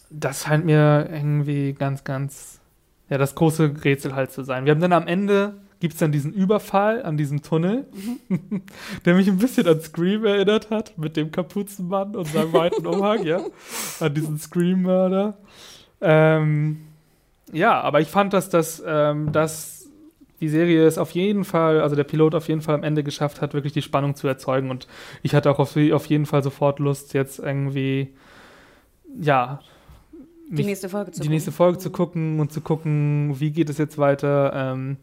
das 0.09 0.43
scheint 0.43 0.65
mir 0.65 1.07
irgendwie 1.11 1.73
ganz, 1.73 2.03
ganz, 2.03 2.61
ja, 3.09 3.19
das 3.19 3.35
große 3.35 3.83
Rätsel 3.83 4.15
halt 4.15 4.31
zu 4.31 4.43
sein. 4.43 4.65
Wir 4.65 4.71
haben 4.71 4.81
dann 4.81 4.93
am 4.93 5.07
Ende, 5.07 5.53
gibt 5.79 5.93
es 5.93 5.99
dann 5.99 6.11
diesen 6.11 6.33
Überfall 6.33 7.03
an 7.03 7.17
diesem 7.17 7.41
Tunnel, 7.41 7.85
der 9.05 9.15
mich 9.15 9.27
ein 9.27 9.37
bisschen 9.37 9.67
an 9.67 9.79
Scream 9.81 10.25
erinnert 10.25 10.69
hat, 10.69 10.97
mit 10.97 11.17
dem 11.17 11.31
Kapuzenmann 11.31 12.15
und 12.15 12.27
seinem 12.27 12.53
weiten 12.53 12.85
Umhang, 12.85 13.23
ja, 13.23 13.41
an 13.99 14.13
diesen 14.13 14.39
Scream-Mörder. 14.39 15.37
Ähm, 16.01 16.81
ja, 17.51 17.79
aber 17.81 18.01
ich 18.01 18.07
fand, 18.07 18.33
dass 18.33 18.49
das, 18.49 18.81
ähm, 18.85 19.31
das 19.31 19.77
die 20.39 20.49
Serie 20.49 20.85
ist 20.85 20.97
auf 20.97 21.11
jeden 21.11 21.45
Fall, 21.45 21.81
also 21.81 21.95
der 21.95 22.03
Pilot 22.03 22.35
auf 22.35 22.47
jeden 22.47 22.61
Fall 22.61 22.75
am 22.75 22.83
Ende 22.83 23.03
geschafft 23.03 23.41
hat, 23.41 23.53
wirklich 23.53 23.73
die 23.73 23.81
Spannung 23.81 24.15
zu 24.15 24.27
erzeugen. 24.27 24.69
Und 24.69 24.87
ich 25.23 25.33
hatte 25.33 25.49
auch 25.49 25.57
auf, 25.57 25.75
auf 25.75 26.05
jeden 26.05 26.27
Fall 26.27 26.43
sofort 26.43 26.79
Lust, 26.79 27.13
jetzt 27.13 27.39
irgendwie, 27.39 28.13
ja, 29.19 29.59
die 30.49 30.63
nächste 30.63 30.89
Folge 30.89 31.11
zu 31.11 31.19
die 31.19 31.25
gucken. 31.25 31.33
nächste 31.33 31.51
Folge 31.51 31.77
zu 31.77 31.89
gucken 31.89 32.39
und 32.39 32.53
zu 32.53 32.61
gucken, 32.61 33.35
wie 33.39 33.51
geht 33.51 33.69
es 33.69 33.77
jetzt 33.77 33.97
weiter. 33.97 34.53
Ähm, 34.53 34.97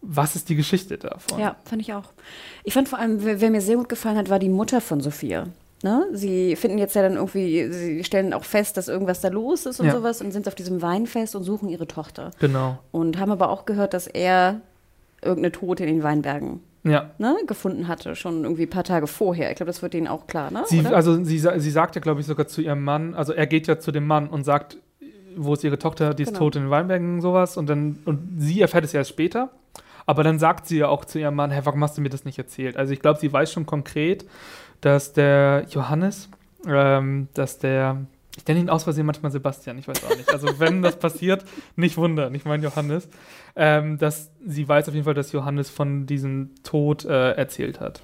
was 0.00 0.36
ist 0.36 0.48
die 0.48 0.56
Geschichte 0.56 0.98
davon? 0.98 1.38
Ja, 1.38 1.56
fand 1.64 1.82
ich 1.82 1.92
auch. 1.92 2.04
Ich 2.64 2.74
fand 2.74 2.88
vor 2.88 2.98
allem, 2.98 3.24
wer, 3.24 3.40
wer 3.40 3.50
mir 3.50 3.60
sehr 3.60 3.76
gut 3.76 3.88
gefallen 3.88 4.16
hat, 4.16 4.30
war 4.30 4.38
die 4.38 4.48
Mutter 4.48 4.80
von 4.80 5.00
Sophia. 5.00 5.46
Ne? 5.82 6.06
Sie 6.12 6.56
finden 6.56 6.78
jetzt 6.78 6.94
ja 6.94 7.02
dann 7.02 7.14
irgendwie, 7.14 7.70
sie 7.70 8.04
stellen 8.04 8.32
auch 8.32 8.44
fest, 8.44 8.76
dass 8.76 8.88
irgendwas 8.88 9.20
da 9.20 9.28
los 9.28 9.66
ist 9.66 9.80
und 9.80 9.86
ja. 9.86 9.92
sowas 9.92 10.20
und 10.20 10.32
sind 10.32 10.48
auf 10.48 10.54
diesem 10.54 10.80
Weinfest 10.80 11.36
und 11.36 11.44
suchen 11.44 11.68
ihre 11.68 11.86
Tochter. 11.86 12.30
Genau. 12.40 12.78
Und 12.92 13.18
haben 13.18 13.30
aber 13.30 13.50
auch 13.50 13.66
gehört, 13.66 13.94
dass 13.94 14.06
er 14.06 14.60
irgendeine 15.22 15.52
Tote 15.52 15.84
in 15.84 15.96
den 15.96 16.02
Weinbergen 16.02 16.60
ja. 16.84 17.10
ne, 17.18 17.36
gefunden 17.46 17.88
hatte, 17.88 18.16
schon 18.16 18.44
irgendwie 18.44 18.62
ein 18.62 18.70
paar 18.70 18.84
Tage 18.84 19.06
vorher. 19.06 19.50
Ich 19.50 19.56
glaube, 19.56 19.70
das 19.70 19.82
wird 19.82 19.94
ihnen 19.94 20.08
auch 20.08 20.26
klar, 20.26 20.50
ne? 20.50 20.64
Sie, 20.66 20.86
also 20.86 21.22
sie, 21.22 21.38
sie 21.38 21.70
sagt 21.70 21.94
ja, 21.94 22.00
glaube 22.00 22.20
ich, 22.20 22.26
sogar 22.26 22.46
zu 22.46 22.62
ihrem 22.62 22.82
Mann, 22.82 23.14
also 23.14 23.32
er 23.32 23.46
geht 23.46 23.66
ja 23.66 23.78
zu 23.78 23.92
dem 23.92 24.06
Mann 24.06 24.28
und 24.28 24.44
sagt, 24.44 24.78
wo 25.36 25.52
ist 25.52 25.64
ihre 25.64 25.78
Tochter, 25.78 26.14
die 26.14 26.22
ist 26.22 26.30
genau. 26.30 26.38
tot 26.38 26.56
in 26.56 26.62
den 26.62 26.70
Weinbergen 26.70 27.14
und 27.14 27.20
sowas. 27.20 27.56
Und 27.56 27.68
dann, 27.68 27.98
und 28.04 28.38
sie 28.38 28.60
erfährt 28.60 28.84
es 28.84 28.92
ja 28.92 29.00
erst 29.00 29.10
später. 29.10 29.50
Aber 30.06 30.22
dann 30.22 30.38
sagt 30.38 30.66
sie 30.66 30.78
ja 30.78 30.88
auch 30.88 31.04
zu 31.04 31.18
ihrem 31.18 31.34
Mann, 31.34 31.50
hey, 31.50 31.64
warum 31.64 31.82
hast 31.82 31.98
du 31.98 32.00
mir 32.00 32.08
das 32.08 32.24
nicht 32.24 32.38
erzählt? 32.38 32.76
Also 32.76 32.92
ich 32.92 33.00
glaube, 33.00 33.18
sie 33.20 33.32
weiß 33.32 33.52
schon 33.52 33.66
konkret, 33.66 34.24
dass 34.80 35.12
der 35.12 35.66
Johannes, 35.68 36.30
ähm, 36.66 37.28
dass 37.34 37.58
der, 37.58 38.06
ich 38.36 38.46
nenne 38.46 38.60
ihn 38.60 38.70
aus 38.70 38.84
Versehen 38.84 39.06
manchmal 39.06 39.32
Sebastian, 39.32 39.78
ich 39.78 39.88
weiß 39.88 40.04
auch 40.04 40.16
nicht. 40.16 40.32
Also 40.32 40.60
wenn 40.60 40.82
das 40.82 40.96
passiert, 40.96 41.44
nicht 41.74 41.96
wundern, 41.96 42.34
ich 42.34 42.44
meine 42.44 42.62
Johannes, 42.62 43.08
ähm, 43.56 43.98
dass 43.98 44.30
sie 44.46 44.68
weiß 44.68 44.88
auf 44.88 44.94
jeden 44.94 45.04
Fall, 45.04 45.14
dass 45.14 45.32
Johannes 45.32 45.70
von 45.70 46.06
diesem 46.06 46.50
Tod 46.62 47.04
äh, 47.04 47.32
erzählt 47.32 47.80
hat. 47.80 48.02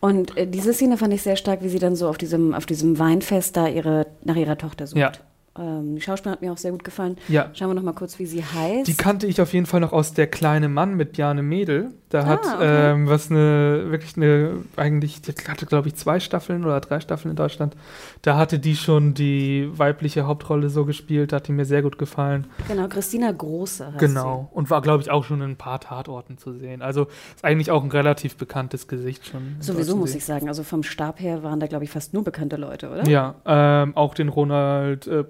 Und 0.00 0.36
äh, 0.36 0.46
diese 0.46 0.72
Szene 0.72 0.96
fand 0.96 1.12
ich 1.12 1.22
sehr 1.22 1.36
stark, 1.36 1.62
wie 1.62 1.68
sie 1.68 1.78
dann 1.78 1.96
so 1.96 2.08
auf 2.08 2.18
diesem, 2.18 2.54
auf 2.54 2.66
diesem 2.66 2.98
Weinfest 2.98 3.56
da 3.56 3.68
ihre, 3.68 4.06
nach 4.24 4.36
ihrer 4.36 4.56
Tochter 4.56 4.86
sucht. 4.86 4.98
Ja. 4.98 5.12
Ähm, 5.58 5.96
die 5.96 6.00
Schauspielerin 6.00 6.36
hat 6.36 6.42
mir 6.42 6.52
auch 6.52 6.58
sehr 6.58 6.72
gut 6.72 6.84
gefallen. 6.84 7.16
Ja. 7.28 7.50
Schauen 7.54 7.68
wir 7.68 7.74
noch 7.74 7.82
mal 7.82 7.92
kurz, 7.92 8.18
wie 8.18 8.26
sie 8.26 8.44
heißt. 8.44 8.86
Die 8.86 8.94
kannte 8.94 9.26
ich 9.26 9.40
auf 9.40 9.52
jeden 9.52 9.66
Fall 9.66 9.80
noch 9.80 9.92
aus 9.92 10.14
Der 10.14 10.26
kleine 10.26 10.68
Mann 10.68 10.94
mit 10.94 11.12
Bjane 11.12 11.42
Mädel. 11.42 11.92
Da 12.10 12.20
ah, 12.20 12.26
hat 12.26 12.40
okay. 12.40 12.92
ähm, 12.92 13.08
was 13.08 13.30
eine, 13.30 13.90
wirklich 13.90 14.16
eine, 14.16 14.64
eigentlich, 14.76 15.20
die 15.20 15.32
hatte 15.46 15.66
glaube 15.66 15.88
ich 15.88 15.96
zwei 15.96 16.20
Staffeln 16.20 16.64
oder 16.64 16.80
drei 16.80 17.00
Staffeln 17.00 17.30
in 17.30 17.36
Deutschland. 17.36 17.76
Da 18.22 18.38
hatte 18.38 18.58
die 18.58 18.76
schon 18.76 19.12
die 19.12 19.68
weibliche 19.72 20.26
Hauptrolle 20.26 20.70
so 20.70 20.86
gespielt, 20.86 21.32
da 21.32 21.36
hat 21.36 21.48
die 21.48 21.52
mir 21.52 21.66
sehr 21.66 21.82
gut 21.82 21.98
gefallen. 21.98 22.46
Genau, 22.66 22.88
Christina 22.88 23.30
Große 23.30 23.86
heißt 23.86 23.98
Genau, 23.98 24.48
sie. 24.50 24.56
und 24.56 24.70
war 24.70 24.80
glaube 24.80 25.02
ich 25.02 25.10
auch 25.10 25.24
schon 25.24 25.42
in 25.42 25.50
ein 25.50 25.56
paar 25.56 25.80
Tatorten 25.80 26.38
zu 26.38 26.52
sehen. 26.54 26.80
Also 26.80 27.08
ist 27.34 27.44
eigentlich 27.44 27.70
auch 27.70 27.84
ein 27.84 27.90
relativ 27.90 28.36
bekanntes 28.36 28.88
Gesicht 28.88 29.26
schon. 29.26 29.56
Sowieso 29.60 29.96
muss 29.96 30.14
ich 30.14 30.24
sagen, 30.24 30.48
also 30.48 30.62
vom 30.62 30.82
Stab 30.82 31.20
her 31.20 31.42
waren 31.42 31.60
da 31.60 31.66
glaube 31.66 31.84
ich 31.84 31.90
fast 31.90 32.14
nur 32.14 32.24
bekannte 32.24 32.56
Leute, 32.56 32.90
oder? 32.90 33.06
Ja, 33.06 33.34
ähm, 33.44 33.94
auch 33.96 34.14
den 34.14 34.30
Ronald 34.30 35.06
äh, 35.06 35.24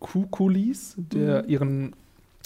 Kukulis, 0.00 0.94
der 0.96 1.42
mhm. 1.42 1.48
ihren 1.48 1.92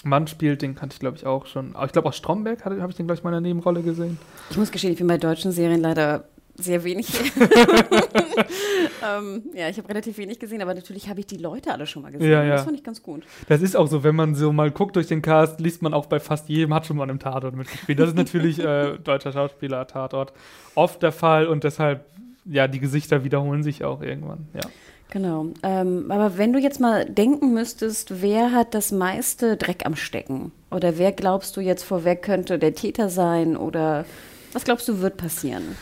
Mann 0.05 0.27
spielt, 0.27 0.63
den 0.63 0.75
kannte 0.75 0.95
ich 0.95 1.01
glaube 1.01 1.17
ich 1.17 1.25
auch 1.25 1.47
schon. 1.47 1.75
Ich 1.85 1.93
glaube 1.93 2.09
auch 2.09 2.13
Stromberg 2.13 2.65
habe 2.65 2.75
ich 2.75 2.97
den 2.97 3.07
glaube 3.07 3.19
ich 3.19 3.25
mal 3.25 3.31
in 3.31 3.43
der 3.43 3.53
Nebenrolle 3.53 3.83
gesehen. 3.83 4.19
Ich 4.51 4.57
muss 4.57 4.71
gestehen, 4.71 4.93
ich 4.93 4.99
bin 4.99 5.07
bei 5.07 5.19
deutschen 5.19 5.51
Serien 5.51 5.81
leider 5.81 6.25
sehr 6.57 6.85
wenig. 6.85 7.09
ähm, 9.05 9.43
ja, 9.55 9.69
ich 9.69 9.79
habe 9.79 9.89
relativ 9.89 10.19
wenig 10.19 10.39
gesehen, 10.39 10.63
aber 10.63 10.75
natürlich 10.75 11.09
habe 11.09 11.21
ich 11.21 11.27
die 11.27 11.37
Leute 11.37 11.73
alle 11.73 11.87
schon 11.87 12.03
mal 12.03 12.13
gesehen. 12.13 12.31
Ja, 12.31 12.45
ja. 12.45 12.53
Das 12.55 12.65
fand 12.65 12.77
ich 12.77 12.85
ganz 12.85 13.03
gut. 13.03 13.25
Das 13.49 13.63
ist 13.63 13.77
auch 13.77 13.87
so, 13.87 14.05
wenn 14.05 14.15
man 14.15 14.35
so 14.35 14.53
mal 14.53 14.71
guckt 14.71 14.97
durch 14.97 15.07
den 15.07 15.23
Cast, 15.23 15.61
liest 15.61 15.83
man 15.83 15.95
auch 15.95 16.07
bei 16.07 16.21
fast 16.21 16.49
jedem, 16.49 16.75
hat 16.75 16.87
schon 16.87 16.97
mal 16.97 17.11
im 17.11 17.19
Tatort 17.19 17.55
mitgespielt. 17.57 17.99
Das 17.99 18.11
ist 18.11 18.17
natürlich 18.17 18.59
äh, 18.59 18.99
deutscher 19.05 19.33
Schauspieler, 19.33 19.87
Tatort, 19.87 20.33
oft 20.75 21.03
der 21.03 21.13
Fall 21.13 21.47
und 21.47 21.65
deshalb, 21.65 22.05
ja, 22.45 22.69
die 22.69 22.81
Gesichter 22.81 23.25
wiederholen 23.25 23.63
sich 23.63 23.85
auch 23.85 24.03
irgendwann, 24.03 24.49
ja. 24.55 24.63
Genau. 25.11 25.47
Ähm, 25.63 26.11
aber 26.11 26.39
wenn 26.39 26.53
du 26.53 26.59
jetzt 26.59 26.81
mal 26.81 27.05
denken 27.05 27.55
müsstest, 27.55 28.21
wer 28.21 28.53
hat 28.53 28.75
das 28.75 28.91
meiste 28.91 29.57
Dreck 29.57 29.87
am 29.87 29.95
Stecken? 29.95 30.51
Oder 30.71 30.99
wer 30.99 31.13
glaubst 31.13 31.57
du 31.57 31.61
jetzt 31.61 31.85
vorweg 31.85 32.23
könnte 32.23 32.59
der 32.59 32.75
Täter 32.75 33.09
sein? 33.09 33.57
Oder 33.57 34.05
was 34.53 34.65
glaubst 34.65 34.89
du 34.89 35.01
wird 35.01 35.17
passieren? 35.17 35.77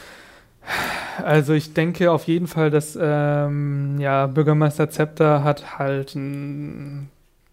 Also 1.25 1.55
ich 1.55 1.73
denke 1.73 2.13
auf 2.13 2.25
jeden 2.25 2.47
Fall, 2.47 2.71
dass 2.71 2.97
ähm, 3.01 3.99
ja, 3.99 4.27
Bürgermeister 4.27 4.91
Zepter 4.91 5.43
hat 5.43 5.79
halt 5.79 6.15
ein 6.15 7.11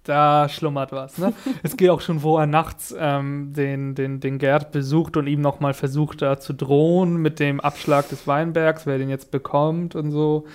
da 0.09 0.49
schlummert 0.49 0.91
was. 0.91 1.17
Ne? 1.17 1.33
es 1.63 1.77
geht 1.77 1.89
auch 1.89 2.01
schon, 2.01 2.23
wo 2.23 2.37
er 2.37 2.47
nachts 2.47 2.93
ähm, 2.97 3.53
den, 3.53 3.95
den, 3.95 4.19
den 4.19 4.39
Gerd 4.39 4.71
besucht 4.71 5.15
und 5.17 5.27
ihm 5.27 5.41
nochmal 5.41 5.73
versucht, 5.73 6.21
da 6.21 6.39
zu 6.39 6.53
drohen 6.53 7.17
mit 7.17 7.39
dem 7.39 7.59
Abschlag 7.59 8.09
des 8.09 8.25
Weinbergs, 8.27 8.85
wer 8.85 8.97
den 8.97 9.09
jetzt 9.09 9.31
bekommt 9.31 9.95
und 9.95 10.11
so. 10.11 10.45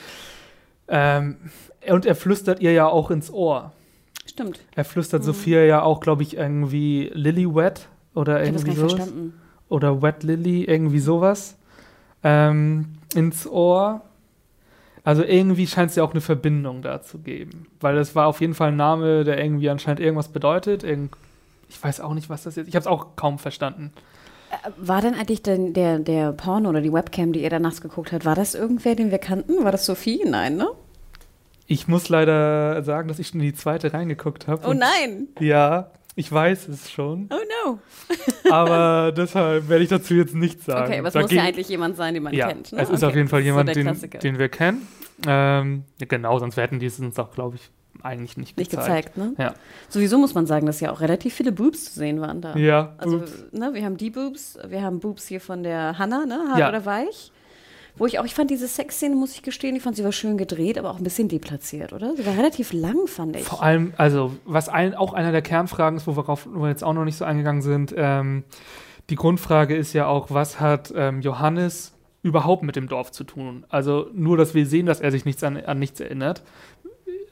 Ähm, 0.89 1.37
und 1.89 2.07
er 2.07 2.15
flüstert 2.15 2.61
ihr 2.61 2.73
ja 2.73 2.87
auch 2.87 3.11
ins 3.11 3.31
Ohr. 3.31 3.73
Stimmt. 4.27 4.61
Er 4.75 4.85
flüstert 4.85 5.23
mhm. 5.23 5.27
Sophia 5.27 5.63
ja 5.63 5.83
auch, 5.83 6.01
glaube 6.01 6.23
ich, 6.23 6.37
irgendwie 6.37 7.11
Lily 7.15 7.55
Wet 7.55 7.89
oder 8.15 8.43
ich 8.43 8.49
irgendwie 8.49 8.73
sowas. 8.73 8.95
Verstanden. 8.95 9.41
Oder 9.69 10.03
Wet 10.03 10.23
Lily, 10.23 10.65
irgendwie 10.65 10.99
sowas. 10.99 11.57
Ähm, 12.23 12.95
ins 13.15 13.47
Ohr. 13.47 14.03
Also 15.05 15.23
irgendwie 15.23 15.67
scheint 15.67 15.91
es 15.91 15.97
ja 15.97 16.05
auch 16.05 16.13
eine 16.13 16.21
Verbindung 16.21 16.81
da 16.81 17.03
zu 17.03 17.19
geben. 17.19 17.67
Weil 17.81 17.97
das 17.97 18.15
war 18.15 18.27
auf 18.27 18.41
jeden 18.41 18.55
Fall 18.55 18.69
ein 18.69 18.77
Name, 18.77 19.25
der 19.25 19.43
irgendwie 19.43 19.69
anscheinend 19.69 20.01
irgendwas 20.01 20.29
bedeutet. 20.29 20.83
Irgend 20.83 21.13
ich 21.69 21.83
weiß 21.83 22.01
auch 22.01 22.15
nicht, 22.15 22.31
was 22.31 22.45
das 22.45 22.57
ist. 22.57 22.69
Ich 22.69 22.75
habe 22.75 22.83
es 22.83 22.87
auch 22.87 23.17
kaum 23.17 23.39
verstanden. 23.39 23.93
War 24.77 25.03
denn 25.03 25.15
eigentlich 25.15 25.43
denn 25.43 25.73
der, 25.75 25.99
der 25.99 26.33
Porno 26.33 26.71
oder 26.71 26.81
die 26.81 26.93
Webcam, 26.93 27.33
die 27.33 27.43
ihr 27.43 27.51
da 27.51 27.59
nachts 27.59 27.81
geguckt 27.81 28.13
habt, 28.13 28.25
war 28.25 28.35
das 28.35 28.55
irgendwer, 28.55 28.95
den 28.95 29.11
wir 29.11 29.19
kannten? 29.19 29.65
War 29.65 29.73
das 29.73 29.85
Sophie? 29.85 30.23
Nein, 30.25 30.57
ne? 30.57 30.69
Ich 31.67 31.89
muss 31.89 32.09
leider 32.09 32.83
sagen, 32.83 33.09
dass 33.09 33.19
ich 33.19 33.29
schon 33.29 33.41
in 33.41 33.47
die 33.47 33.55
zweite 33.55 33.93
reingeguckt 33.93 34.49
habe. 34.49 34.67
Oh 34.69 34.75
nein! 34.75 35.29
Ja, 35.41 35.91
ich 36.15 36.31
weiß 36.31 36.69
es 36.69 36.91
schon. 36.91 37.29
Oh 37.31 37.37
no. 37.67 37.79
aber 38.51 39.13
deshalb 39.13 39.69
werde 39.69 39.83
ich 39.83 39.91
dazu 39.91 40.15
jetzt 40.15 40.35
nichts 40.35 40.67
sagen. 40.67 40.87
Okay, 40.87 40.99
aber 40.99 41.09
es 41.09 41.15
muss 41.15 41.31
ja 41.31 41.43
eigentlich 41.43 41.69
jemand 41.69 41.97
sein, 41.97 42.15
den 42.15 42.23
man 42.23 42.35
ja, 42.35 42.49
kennt. 42.49 42.73
Ne? 42.73 42.81
Es 42.81 42.91
ist 42.91 43.03
okay. 43.03 43.07
auf 43.07 43.17
jeden 43.17 43.29
Fall 43.29 43.41
jemand, 43.41 43.75
so 43.75 43.75
den, 43.75 44.21
den, 44.23 44.39
wir 44.39 44.49
kennen. 44.49 44.87
Ähm, 45.27 45.85
genau, 45.99 46.39
sonst 46.39 46.57
hätten 46.57 46.79
die 46.79 46.87
es 46.87 47.01
uns 47.01 47.19
auch, 47.19 47.33
glaube 47.33 47.57
ich, 47.57 47.71
eigentlich 48.05 48.37
nicht 48.37 48.57
gezeigt. 48.57 48.73
Nicht 48.73 48.87
gezeigt, 48.87 49.17
ne? 49.17 49.35
Ja. 49.39 49.55
Sowieso 49.89 50.19
muss 50.19 50.35
man 50.35 50.47
sagen, 50.47 50.67
dass 50.67 50.81
ja 50.81 50.93
auch 50.93 51.01
relativ 51.01 51.35
viele 51.35 51.53
Boobs 51.53 51.93
zu 51.93 51.99
sehen 51.99 52.21
waren 52.21 52.41
da. 52.41 52.57
Ja. 52.57 52.95
Also, 52.99 53.23
ne, 53.53 53.71
wir 53.73 53.85
haben 53.85 53.97
die 53.97 54.11
Boobs, 54.11 54.59
wir 54.69 54.83
haben 54.83 55.01
Boobs 55.01 55.27
hier 55.27 55.41
von 55.41 55.63
der 55.63 55.99
Hanna, 55.99 56.27
ne? 56.27 56.39
Hart 56.51 56.59
ja. 56.59 56.69
oder 56.69 56.85
weich. 56.85 57.33
Wo 57.97 58.07
ich 58.07 58.19
auch, 58.19 58.25
ich 58.25 58.35
fand 58.35 58.51
diese 58.51 58.67
Sexszene, 58.67 59.15
muss 59.15 59.35
ich 59.35 59.43
gestehen, 59.43 59.77
ich 59.77 59.83
fand 59.83 59.97
sie 59.97 60.03
war 60.03 60.11
schön 60.11 60.37
gedreht, 60.37 60.79
aber 60.79 60.91
auch 60.91 60.99
ein 60.99 61.05
bisschen 61.05 61.29
deplatziert, 61.29 61.93
oder? 61.93 62.17
Sie 62.17 62.27
war 62.27 62.37
relativ 62.37 62.73
lang, 62.73 63.07
fand 63.07 63.37
ich. 63.37 63.45
Vor 63.45 63.63
allem, 63.63 63.93
also, 63.97 64.33
was 64.45 64.69
ein, 64.69 64.95
auch 64.95 65.13
einer 65.13 65.31
der 65.31 65.43
Kernfragen 65.43 65.97
ist, 65.97 66.07
wo 66.09 66.17
wir, 66.17 66.27
wo 66.27 66.63
wir 66.63 66.69
jetzt 66.69 66.83
auch 66.83 66.93
noch 66.93 67.05
nicht 67.05 67.17
so 67.17 67.25
eingegangen 67.25 67.63
sind, 67.63 67.95
ähm, 67.97 68.43
die 69.11 69.15
Grundfrage 69.15 69.77
ist 69.77 69.93
ja 69.93 70.07
auch, 70.07 70.31
was 70.31 70.59
hat 70.59 70.93
ähm, 70.97 71.21
Johannes 71.21 71.93
überhaupt 72.23 72.65
mit 72.65 72.75
dem 72.75 72.89
Dorf 72.89 73.13
zu 73.13 73.23
tun? 73.23 73.65
Also 73.69 74.09
nur, 74.13 74.37
dass 74.37 74.55
wir 74.55 74.67
sehen, 74.67 74.87
dass 74.87 75.01
er 75.01 75.13
sich 75.13 75.25
nichts 75.25 75.45
an, 75.45 75.57
an 75.57 75.79
nichts 75.79 76.01
erinnert 76.01 76.43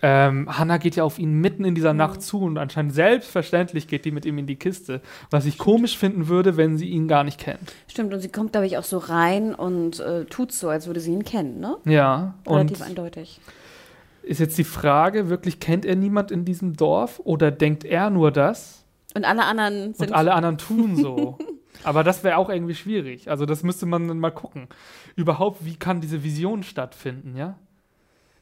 ähm, 0.05 0.49
Hannah 0.59 0.79
geht 0.79 0.97
ja 0.97 1.05
auf 1.05 1.21
ihn 1.21 1.41
mitten 1.41 1.65
in 1.65 1.77
dieser 1.77 1.93
mhm. 1.93 1.99
Nacht 1.99 2.23
zu 2.23 2.41
und 2.41 2.59
anscheinend 2.59 2.93
selbstverständlich 2.93 3.87
geht 3.87 4.05
die 4.05 4.11
mit 4.11 4.27
ihm 4.27 4.37
in 4.37 4.47
die 4.47 4.57
Kiste. 4.57 5.01
Was 5.31 5.47
ich 5.47 5.59
komisch 5.59 5.97
finden 5.97 6.27
würde, 6.27 6.57
wenn 6.57 6.77
sie 6.77 6.88
ihn 6.88 7.07
gar 7.07 7.23
nicht 7.23 7.38
kennt. 7.38 7.73
Stimmt, 7.87 8.12
und 8.12 8.21
sie 8.21 8.29
kommt, 8.29 8.53
glaube 8.53 8.67
ich, 8.67 8.77
auch 8.79 8.85
so 8.85 8.99
rein 8.99 9.55
und 9.55 10.01
äh, 10.01 10.25
tut 10.25 10.51
so, 10.51 10.69
als 10.69 10.88
würde 10.88 10.99
sie 10.99 11.12
ihn 11.12 11.25
kennen, 11.25 11.61
ne? 11.61 11.77
Ja. 11.85 12.35
Relativ 12.49 12.83
eindeutig. 12.83 13.41
Ist 14.25 14.41
jetzt 14.41 14.59
die 14.59 14.65
Frage, 14.65 15.29
wirklich 15.29 15.61
kennt 15.61 15.85
er 15.85 15.95
niemand 15.95 16.33
in 16.33 16.45
diesem 16.45 16.75
Dorf 16.77 17.21
oder 17.23 17.53
denkt 17.53 17.85
er 17.85 18.11
nur 18.11 18.33
das? 18.33 18.85
Und 19.15 19.25
alle 19.25 19.45
anderen 19.45 19.95
sind. 19.95 20.09
Und 20.09 20.15
alle 20.15 20.35
anderen 20.35 20.59
tun 20.59 20.97
so. 20.97 21.38
Aber 21.85 22.05
das 22.05 22.23
wäre 22.25 22.37
auch 22.37 22.49
irgendwie 22.49 22.75
schwierig. 22.75 23.31
Also, 23.31 23.47
das 23.47 23.62
müsste 23.62 23.87
man 23.87 24.07
dann 24.07 24.19
mal 24.19 24.31
gucken. 24.31 24.69
Überhaupt, 25.17 25.65
wie 25.65 25.77
kann 25.77 26.01
diese 26.01 26.23
Vision 26.23 26.62
stattfinden, 26.62 27.37
ja? 27.37 27.57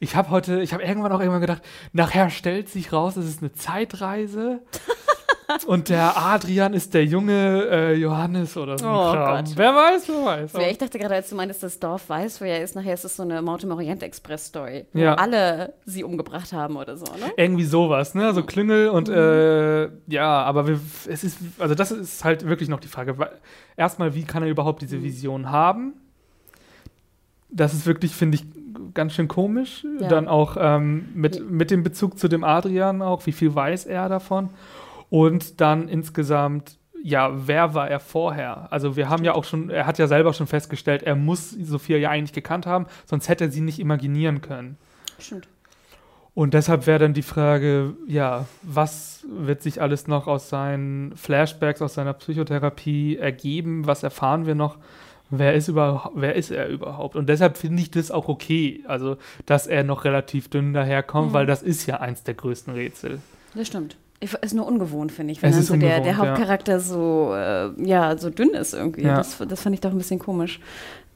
Ich 0.03 0.17
habe 0.17 0.31
heute, 0.31 0.63
ich 0.63 0.73
habe 0.73 0.83
irgendwann 0.83 1.13
auch 1.13 1.21
irgendwann 1.21 1.43
gedacht, 1.43 1.63
nachher 1.93 2.31
stellt 2.31 2.71
sich 2.71 2.91
raus, 2.93 3.17
es 3.17 3.27
ist 3.27 3.43
eine 3.43 3.53
Zeitreise. 3.53 4.61
Und 5.67 5.89
der 5.89 6.17
Adrian 6.17 6.75
ist 6.75 6.95
der 6.95 7.05
junge 7.05 7.67
äh, 7.71 7.95
Johannes 7.95 8.57
oder 8.57 8.79
so. 8.79 8.87
Oh 8.87 9.13
Kram. 9.13 9.45
Gott. 9.45 9.53
Wer 9.57 9.75
weiß, 9.75 10.09
wer 10.09 10.25
weiß. 10.25 10.53
Ja, 10.53 10.69
ich 10.69 10.79
dachte 10.79 10.99
gerade, 10.99 11.17
als 11.17 11.29
du 11.29 11.35
meintest, 11.35 11.63
das 11.63 11.79
Dorf 11.79 12.09
weiß, 12.09 12.41
wer 12.41 12.59
er 12.59 12.65
ist, 12.65 12.77
nachher 12.77 12.95
ist 12.95 13.05
es 13.05 13.17
so 13.17 13.25
eine 13.25 13.43
Mountain 13.43 13.73
Orient 13.73 14.03
Express 14.03 14.47
Story, 14.47 14.87
wo 14.93 15.01
ja. 15.01 15.15
alle 15.15 15.75
sie 15.85 16.05
umgebracht 16.05 16.53
haben 16.53 16.77
oder 16.77 16.97
so, 16.97 17.07
ne? 17.07 17.33
Irgendwie 17.37 17.65
sowas, 17.65 18.15
ne? 18.15 18.33
So 18.33 18.45
Klüngel 18.45 18.91
und 18.91 19.09
mhm. 19.09 19.15
äh, 19.15 19.89
ja, 20.07 20.43
aber 20.45 20.69
wir, 20.69 20.81
es 21.09 21.25
ist, 21.25 21.39
also 21.59 21.75
das 21.75 21.91
ist 21.91 22.25
halt 22.25 22.47
wirklich 22.47 22.69
noch 22.69 22.81
die 22.81 22.89
Frage. 22.89 23.17
Erstmal, 23.77 24.15
wie 24.15 24.25
kann 24.25 24.45
er 24.45 24.49
überhaupt 24.49 24.83
diese 24.83 24.99
mhm. 24.99 25.03
Vision 25.03 25.51
haben? 25.51 25.95
Das 27.51 27.75
ist 27.75 27.87
wirklich, 27.87 28.15
finde 28.15 28.37
ich, 28.37 28.45
ganz 28.94 29.14
schön 29.14 29.29
komisch. 29.29 29.87
Ja. 30.00 30.09
Dann 30.09 30.29
auch 30.29 30.57
ähm, 30.59 31.09
mit, 31.14 31.50
mit 31.50 31.70
dem 31.70 31.83
Bezug 31.83 32.18
zu 32.18 32.29
dem 32.29 32.44
Adrian 32.44 33.03
auch, 33.03 33.26
wie 33.26 33.33
viel 33.33 33.55
weiß 33.55 33.87
er 33.87 34.09
davon. 34.09 34.50
Und 35.09 35.61
dann 35.61 35.88
insgesamt, 35.88 36.79
ja, 37.03 37.31
wer 37.46 37.74
war 37.74 37.90
er 37.90 38.00
vorher? 38.00 38.72
Also 38.72 38.96
wir 38.96 39.09
haben 39.09 39.24
ja 39.24 39.35
auch 39.35 39.44
schon, 39.44 39.70
er 39.70 39.87
hat 39.87 39.98
ja 39.98 40.07
selber 40.07 40.33
schon 40.33 40.46
festgestellt, 40.46 41.03
er 41.03 41.16
muss 41.16 41.50
Sophia 41.50 41.96
ja 41.96 42.11
eigentlich 42.11 42.33
gekannt 42.33 42.66
haben, 42.66 42.87
sonst 43.07 43.29
hätte 43.29 43.44
er 43.44 43.50
sie 43.50 43.61
nicht 43.61 43.79
imaginieren 43.79 44.40
können. 44.40 44.76
Stimmt. 45.18 45.48
Und 46.33 46.55
deshalb 46.55 46.87
wäre 46.87 47.00
dann 47.00 47.12
die 47.12 47.22
Frage, 47.22 47.94
ja, 48.07 48.46
was 48.62 49.26
wird 49.29 49.62
sich 49.62 49.83
alles 49.83 50.07
noch 50.07 50.26
aus 50.26 50.48
seinen 50.48 51.16
Flashbacks, 51.16 51.83
aus 51.83 51.94
seiner 51.94 52.12
Psychotherapie 52.12 53.16
ergeben? 53.16 53.87
Was 53.87 54.05
erfahren 54.05 54.46
wir 54.46 54.55
noch? 54.55 54.79
Wer 55.31 55.55
ist, 55.55 55.69
überhaupt, 55.69 56.14
wer 56.16 56.35
ist 56.35 56.51
er 56.51 56.69
überhaupt? 56.69 57.14
Und 57.16 57.29
deshalb 57.29 57.57
finde 57.57 57.81
ich 57.83 57.90
das 57.90 58.11
auch 58.11 58.29
okay, 58.29 58.83
also 58.88 59.16
dass 59.47 59.66
er 59.66 59.85
noch 59.85 60.05
relativ 60.05 60.49
dünn 60.49 60.73
daherkommt, 60.73 61.29
Mhm. 61.29 61.33
weil 61.35 61.47
das 61.47 61.62
ist 61.62 61.87
ja 61.87 61.99
eins 62.01 62.25
der 62.25 62.35
größten 62.35 62.75
Rätsel. 62.75 63.21
Das 63.55 63.66
stimmt. 63.69 63.97
Ist 64.21 64.53
nur 64.55 64.66
ungewohnt, 64.66 65.12
finde 65.12 65.33
ich, 65.33 65.43
wenn 65.43 65.53
dann 65.53 65.62
so 65.62 65.75
der, 65.77 65.81
der 65.81 65.99
ungewohnt, 66.01 66.19
ja. 66.19 66.29
Hauptcharakter 66.33 66.79
so, 66.81 67.33
äh, 67.35 67.71
ja, 67.83 68.19
so 68.19 68.29
dünn 68.29 68.51
ist 68.51 68.75
irgendwie. 68.75 69.03
Ja. 69.05 69.16
Das, 69.16 69.38
das 69.49 69.62
fand 69.62 69.75
ich 69.75 69.81
doch 69.81 69.90
ein 69.93 69.97
bisschen 69.99 70.19
komisch. 70.19 70.61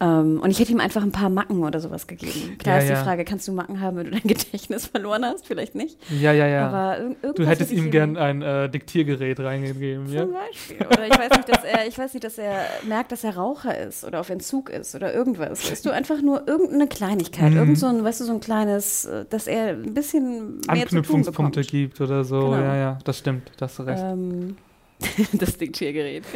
Ähm, 0.05 0.41
und 0.43 0.51
ich 0.51 0.59
hätte 0.59 0.73
ihm 0.73 0.81
einfach 0.81 1.03
ein 1.03 1.13
paar 1.13 1.31
Macken 1.31 1.63
oder 1.65 1.81
sowas 1.81 2.07
gegeben. 2.07 2.59
Klar 2.59 2.77
Ja, 2.77 2.83
ist 2.83 2.89
die 2.89 2.93
ja. 2.95 3.03
Frage, 3.05 3.25
kannst 3.25 3.49
du 3.49 3.53
Macken 3.53 3.81
haben, 3.81 3.97
wenn 3.97 4.05
du 4.07 4.11
dein 4.11 4.23
Gedächtnis 4.25 4.87
verloren 4.87 5.25
hast? 5.25 5.47
Vielleicht 5.47 5.75
nicht. 5.75 5.97
Ja, 6.11 6.33
ja, 6.33 6.47
ja. 6.47 6.69
Aber 6.69 6.99
irg 6.99 7.17
irgendwas 7.23 7.35
du 7.37 7.47
hättest 7.47 7.73
ihm 7.73 7.91
gern 7.91 8.17
ein 8.17 8.43
äh, 8.43 8.69
Diktiergerät 8.69 9.41
reingegeben, 9.41 10.13
ja? 10.13 10.23
Zum 10.23 10.33
Beispiel. 10.33 10.87
Oder 10.87 11.07
ich 11.07 11.19
weiß 11.19 11.31
nicht, 11.39 11.49
dass 11.49 11.65
er, 11.65 11.87
ich 11.87 11.97
weiß 11.99 12.13
nicht, 12.13 12.25
dass 12.25 12.37
er 12.39 12.67
merkt, 12.87 13.13
dass 13.13 13.25
er 13.25 13.37
Raucher 13.37 13.79
ist 13.79 14.05
oder 14.05 14.21
auf 14.21 14.29
Entzug 14.31 14.69
ist 14.69 14.95
oder 14.95 15.15
irgendwas. 15.15 15.71
Weißt 15.71 15.87
du, 15.87 15.91
einfach 15.91 16.21
nur 16.21 16.47
irgendeine 16.47 16.87
Kleinigkeit, 16.89 17.53
Mhm. 17.53 17.57
irgend 17.59 17.79
so 17.79 17.87
ein, 17.87 18.05
weißt 18.05 18.21
du, 18.21 18.25
so 18.25 18.33
ein 18.35 18.41
kleines, 18.41 19.05
äh, 19.07 19.25
dass 19.31 19.47
er 19.47 19.69
ein 19.69 19.95
bisschen 19.95 20.59
mehr 20.59 20.69
Anknüpfungspunkte 20.69 21.63
gibt 21.63 22.01
oder 22.01 22.25
so. 22.25 22.41
Genau. 22.41 22.53
Ja, 22.61 22.77
ja, 22.77 22.99
das 23.05 23.19
stimmt, 23.19 23.51
da 23.57 23.67
hast 23.67 23.79
du 23.79 23.85
recht. 23.85 24.03
Ähm, 24.03 24.57
das 25.33 25.57
Diktiergerät. 25.57 26.25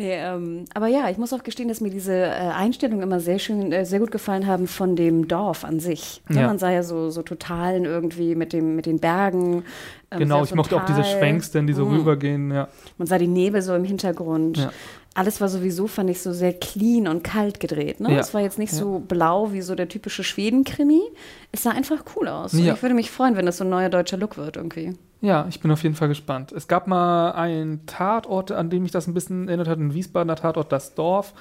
nee, 0.00 0.14
ähm, 0.16 0.64
aber 0.74 0.88
ja, 0.88 1.08
ich 1.10 1.18
muss 1.18 1.32
auch 1.32 1.42
gestehen, 1.42 1.68
dass 1.68 1.80
mir 1.80 1.90
diese 1.90 2.14
äh, 2.14 2.30
Einstellungen 2.30 3.02
immer 3.02 3.20
sehr 3.20 3.38
schön, 3.38 3.70
äh, 3.70 3.84
sehr 3.84 3.98
gut 4.00 4.10
gefallen 4.10 4.46
haben 4.46 4.66
von 4.66 4.96
dem 4.96 5.28
Dorf 5.28 5.64
an 5.64 5.78
sich. 5.78 6.22
Ne, 6.28 6.40
Ja. 6.40 6.46
Man 6.46 6.58
sah 6.58 6.70
ja 6.70 6.82
so, 6.82 7.10
so 7.10 7.22
Totalen 7.22 7.84
irgendwie 7.84 8.34
mit, 8.34 8.52
dem, 8.52 8.76
mit 8.76 8.86
den 8.86 8.98
Bergen. 8.98 9.64
ähm, 10.10 10.18
genau, 10.18 10.42
ich 10.42 10.54
mochte 10.54 10.76
auch 10.76 10.84
diese. 10.86 11.04
Schwenks, 11.04 11.50
denn 11.50 11.66
die 11.66 11.72
so 11.72 11.84
Mhm. 11.84 11.96
rübergehen, 11.98 12.50
ja. 12.50 12.68
Man 12.98 13.06
sah 13.06 13.18
die 13.18 13.26
Nebel 13.28 13.62
so 13.62 13.74
im 13.74 13.84
Hintergrund. 13.84 14.56
Ja. 14.58 14.72
Alles 15.14 15.40
war 15.40 15.48
sowieso, 15.48 15.86
fand 15.88 16.08
ich, 16.08 16.22
so 16.22 16.32
sehr 16.32 16.52
clean 16.52 17.08
und 17.08 17.24
kalt 17.24 17.58
gedreht. 17.58 17.98
Ne? 18.00 18.16
Es 18.18 18.32
war 18.32 18.40
jetzt 18.42 18.58
nicht 18.60 18.72
so 18.72 19.00
blau 19.00 19.52
wie 19.52 19.60
so 19.60 19.74
der 19.74 19.88
typische 19.88 20.22
Schweden-Krimi. 20.22 21.00
Es 21.52 21.64
sah 21.64 21.70
einfach 21.72 22.04
cool 22.16 22.28
aus. 22.28 22.54
Und 22.54 22.60
ich 22.66 22.80
würde 22.82 22.94
mich 22.94 23.10
freuen, 23.10 23.36
wenn 23.36 23.44
das 23.44 23.56
so 23.58 23.64
ein 23.64 23.70
neuer 23.70 23.88
deutscher 23.88 24.16
Look 24.16 24.36
wird 24.36 24.56
irgendwie. 24.56 24.94
Ja, 25.22 25.44
ich 25.50 25.60
bin 25.60 25.70
auf 25.70 25.82
jeden 25.82 25.94
Fall 25.94 26.08
gespannt. 26.08 26.50
Es 26.50 26.66
gab 26.66 26.86
mal 26.86 27.32
einen 27.32 27.84
Tatort, 27.84 28.52
an 28.52 28.70
dem 28.70 28.84
mich 28.84 28.90
das 28.90 29.06
ein 29.06 29.12
bisschen 29.12 29.48
erinnert 29.48 29.68
hat, 29.68 29.78
ein 29.78 29.92
Wiesbadener 29.92 30.34
Tatort, 30.34 30.72
das 30.72 30.94
Dorf, 30.94 31.34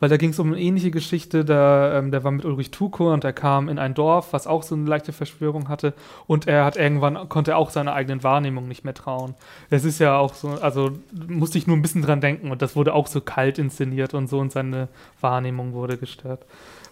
weil 0.00 0.08
da 0.08 0.16
ging 0.16 0.30
es 0.30 0.38
um 0.38 0.52
eine 0.52 0.60
ähnliche 0.60 0.90
Geschichte. 0.90 1.44
Da, 1.44 1.98
ähm, 1.98 2.10
der 2.10 2.24
war 2.24 2.30
mit 2.30 2.46
Ulrich 2.46 2.70
Tukur 2.70 3.12
und 3.12 3.24
er 3.24 3.34
kam 3.34 3.68
in 3.68 3.78
ein 3.78 3.92
Dorf, 3.92 4.32
was 4.32 4.46
auch 4.46 4.62
so 4.62 4.74
eine 4.74 4.88
leichte 4.88 5.12
Verschwörung 5.12 5.68
hatte 5.68 5.92
und 6.26 6.46
er 6.46 6.64
hat 6.64 6.76
irgendwann, 6.76 7.28
konnte 7.28 7.56
auch 7.56 7.68
seiner 7.68 7.92
eigenen 7.92 8.22
Wahrnehmung 8.22 8.68
nicht 8.68 8.84
mehr 8.84 8.94
trauen. 8.94 9.34
Es 9.68 9.84
ist 9.84 9.98
ja 9.98 10.16
auch 10.16 10.32
so, 10.32 10.48
also 10.48 10.92
musste 11.28 11.58
ich 11.58 11.66
nur 11.66 11.76
ein 11.76 11.82
bisschen 11.82 12.02
dran 12.02 12.22
denken 12.22 12.50
und 12.50 12.62
das 12.62 12.74
wurde 12.74 12.94
auch 12.94 13.06
so 13.06 13.20
kalt 13.20 13.58
inszeniert 13.58 14.14
und 14.14 14.28
so 14.28 14.38
und 14.38 14.50
seine 14.50 14.88
Wahrnehmung 15.20 15.74
wurde 15.74 15.98
gestört. 15.98 16.46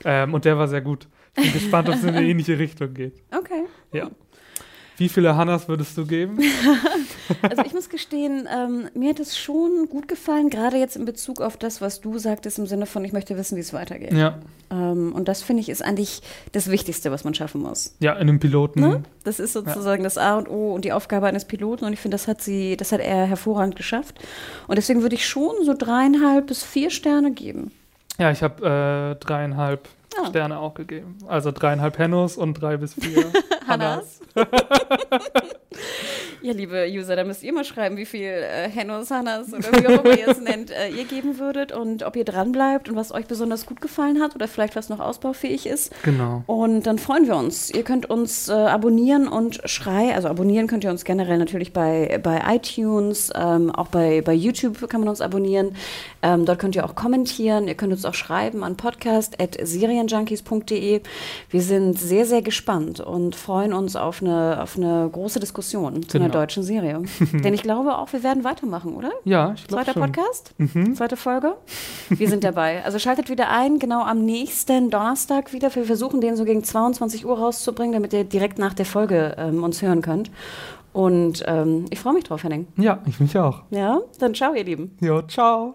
Ähm, 0.04 0.34
und 0.34 0.44
der 0.44 0.58
war 0.58 0.68
sehr 0.68 0.82
gut. 0.82 1.06
Ich 1.36 1.44
bin 1.44 1.52
gespannt, 1.54 1.88
ob 1.88 1.94
es 1.94 2.02
in 2.04 2.10
eine 2.10 2.26
ähnliche 2.28 2.58
Richtung 2.58 2.92
geht. 2.92 3.14
Okay. 3.36 3.64
Ja. 3.92 4.10
Wie 4.96 5.08
viele 5.08 5.36
Hannas 5.36 5.68
würdest 5.68 5.96
du 5.96 6.06
geben? 6.06 6.38
Also 7.42 7.62
ich 7.64 7.72
muss 7.72 7.88
gestehen, 7.88 8.46
ähm, 8.54 8.88
mir 8.94 9.10
hat 9.10 9.20
es 9.20 9.38
schon 9.38 9.88
gut 9.88 10.08
gefallen, 10.08 10.50
gerade 10.50 10.76
jetzt 10.76 10.96
in 10.96 11.04
Bezug 11.04 11.40
auf 11.40 11.56
das, 11.56 11.80
was 11.80 12.00
du 12.00 12.18
sagtest, 12.18 12.58
im 12.58 12.66
Sinne 12.66 12.86
von, 12.86 13.04
ich 13.04 13.12
möchte 13.12 13.36
wissen, 13.36 13.56
wie 13.56 13.60
es 13.60 13.72
weitergeht. 13.72 14.12
Ja. 14.12 14.38
Ähm, 14.70 15.12
und 15.14 15.26
das 15.26 15.42
finde 15.42 15.62
ich 15.62 15.68
ist 15.68 15.82
eigentlich 15.82 16.20
das 16.52 16.70
Wichtigste, 16.70 17.10
was 17.10 17.24
man 17.24 17.34
schaffen 17.34 17.62
muss. 17.62 17.96
Ja, 18.00 18.12
in 18.12 18.28
einem 18.28 18.40
Piloten. 18.40 18.80
Ne? 18.80 19.02
Das 19.24 19.40
ist 19.40 19.54
sozusagen 19.54 20.04
das 20.04 20.18
A 20.18 20.36
und 20.36 20.48
O 20.48 20.74
und 20.74 20.84
die 20.84 20.92
Aufgabe 20.92 21.26
eines 21.26 21.44
Piloten. 21.44 21.84
Und 21.84 21.92
ich 21.92 22.00
finde, 22.00 22.14
das 22.14 22.28
hat 22.28 22.42
sie, 22.42 22.76
das 22.76 22.92
hat 22.92 23.00
er 23.00 23.26
hervorragend 23.26 23.76
geschafft. 23.76 24.20
Und 24.66 24.76
deswegen 24.76 25.02
würde 25.02 25.14
ich 25.14 25.26
schon 25.26 25.54
so 25.64 25.74
dreieinhalb 25.74 26.46
bis 26.46 26.62
vier 26.62 26.90
Sterne 26.90 27.32
geben. 27.32 27.72
Ja, 28.18 28.30
ich 28.30 28.42
habe 28.42 29.16
äh, 29.18 29.24
dreieinhalb 29.24 29.88
Ah. 30.20 30.26
Sterne 30.26 30.58
auch 30.58 30.74
gegeben. 30.74 31.18
Also 31.26 31.50
dreieinhalb 31.50 31.98
Hennos 31.98 32.36
und 32.36 32.54
drei 32.54 32.76
bis 32.76 32.94
vier 32.94 33.24
Hannas. 33.66 34.20
Ja, 36.44 36.52
liebe 36.52 36.86
User, 36.90 37.16
da 37.16 37.24
müsst 37.24 37.42
ihr 37.42 37.54
mal 37.54 37.64
schreiben, 37.64 37.96
wie 37.96 38.04
viel 38.04 38.28
äh, 38.28 38.68
Hennos, 38.68 39.10
Hannas 39.10 39.50
oder 39.50 39.72
wie 39.72 39.86
auch 39.86 40.04
immer 40.04 40.18
ihr 40.18 40.28
es 40.28 40.40
nennt, 40.42 40.70
äh, 40.70 40.90
ihr 40.90 41.04
geben 41.04 41.38
würdet 41.38 41.72
und 41.72 42.02
ob 42.02 42.16
ihr 42.16 42.24
dran 42.26 42.52
bleibt 42.52 42.90
und 42.90 42.96
was 42.96 43.12
euch 43.12 43.24
besonders 43.24 43.64
gut 43.64 43.80
gefallen 43.80 44.20
hat 44.20 44.34
oder 44.34 44.46
vielleicht 44.46 44.76
was 44.76 44.90
noch 44.90 45.00
ausbaufähig 45.00 45.64
ist. 45.64 45.90
Genau. 46.02 46.42
Und 46.46 46.82
dann 46.86 46.98
freuen 46.98 47.26
wir 47.26 47.36
uns. 47.36 47.70
Ihr 47.70 47.82
könnt 47.82 48.10
uns 48.10 48.50
äh, 48.50 48.52
abonnieren 48.52 49.26
und 49.26 49.62
schreien. 49.64 50.14
Also 50.14 50.28
abonnieren 50.28 50.66
könnt 50.66 50.84
ihr 50.84 50.90
uns 50.90 51.04
generell 51.04 51.38
natürlich 51.38 51.72
bei, 51.72 52.20
bei 52.22 52.42
iTunes, 52.54 53.32
ähm, 53.34 53.70
auch 53.70 53.88
bei, 53.88 54.20
bei 54.20 54.34
YouTube 54.34 54.86
kann 54.90 55.00
man 55.00 55.08
uns 55.08 55.22
abonnieren. 55.22 55.74
Ähm, 56.20 56.44
dort 56.44 56.58
könnt 56.58 56.76
ihr 56.76 56.84
auch 56.84 56.94
kommentieren. 56.94 57.68
Ihr 57.68 57.74
könnt 57.74 57.92
uns 57.92 58.04
auch 58.04 58.12
schreiben 58.12 58.62
an 58.64 58.76
podcast.serienjunkies.de. 60.08 61.00
Wir 61.50 61.60
sind 61.62 61.98
sehr, 61.98 62.24
sehr 62.26 62.42
gespannt 62.42 63.00
und 63.00 63.34
freuen 63.36 63.72
uns 63.72 63.96
auf 63.96 64.22
eine, 64.22 64.62
auf 64.62 64.76
eine 64.76 65.08
große 65.10 65.40
Diskussion 65.40 66.06
zu 66.08 66.18
einer 66.18 66.26
Genau. 66.28 66.40
deutschen 66.40 66.62
Serie. 66.62 67.02
Denn 67.32 67.54
ich 67.54 67.62
glaube 67.62 67.96
auch, 67.96 68.12
wir 68.12 68.22
werden 68.22 68.44
weitermachen, 68.44 68.94
oder? 68.94 69.10
Ja, 69.24 69.52
ich 69.56 69.66
glaube 69.66 69.84
Zweiter 69.84 69.92
schon. 70.00 70.02
Podcast? 70.12 70.54
Zweite 70.96 71.16
Folge? 71.16 71.54
Wir 72.08 72.28
sind 72.28 72.44
dabei. 72.44 72.84
Also 72.84 72.98
schaltet 72.98 73.28
wieder 73.30 73.50
ein, 73.50 73.78
genau 73.78 74.02
am 74.02 74.24
nächsten 74.24 74.90
Donnerstag 74.90 75.52
wieder. 75.52 75.74
Wir 75.74 75.84
versuchen 75.84 76.20
den 76.20 76.36
so 76.36 76.44
gegen 76.44 76.62
22 76.64 77.26
Uhr 77.26 77.38
rauszubringen, 77.38 77.92
damit 77.92 78.12
ihr 78.12 78.24
direkt 78.24 78.58
nach 78.58 78.74
der 78.74 78.86
Folge 78.86 79.34
ähm, 79.38 79.62
uns 79.64 79.82
hören 79.82 80.02
könnt. 80.02 80.30
Und 80.92 81.42
ähm, 81.46 81.86
ich 81.90 81.98
freue 81.98 82.14
mich 82.14 82.24
drauf, 82.24 82.44
Henning. 82.44 82.68
Ja, 82.76 83.00
ich 83.06 83.18
mich 83.18 83.36
auch. 83.36 83.62
Ja, 83.70 83.98
dann 84.20 84.34
ciao, 84.34 84.54
ihr 84.54 84.64
Lieben. 84.64 84.96
Jo, 85.00 85.22
ciao. 85.22 85.74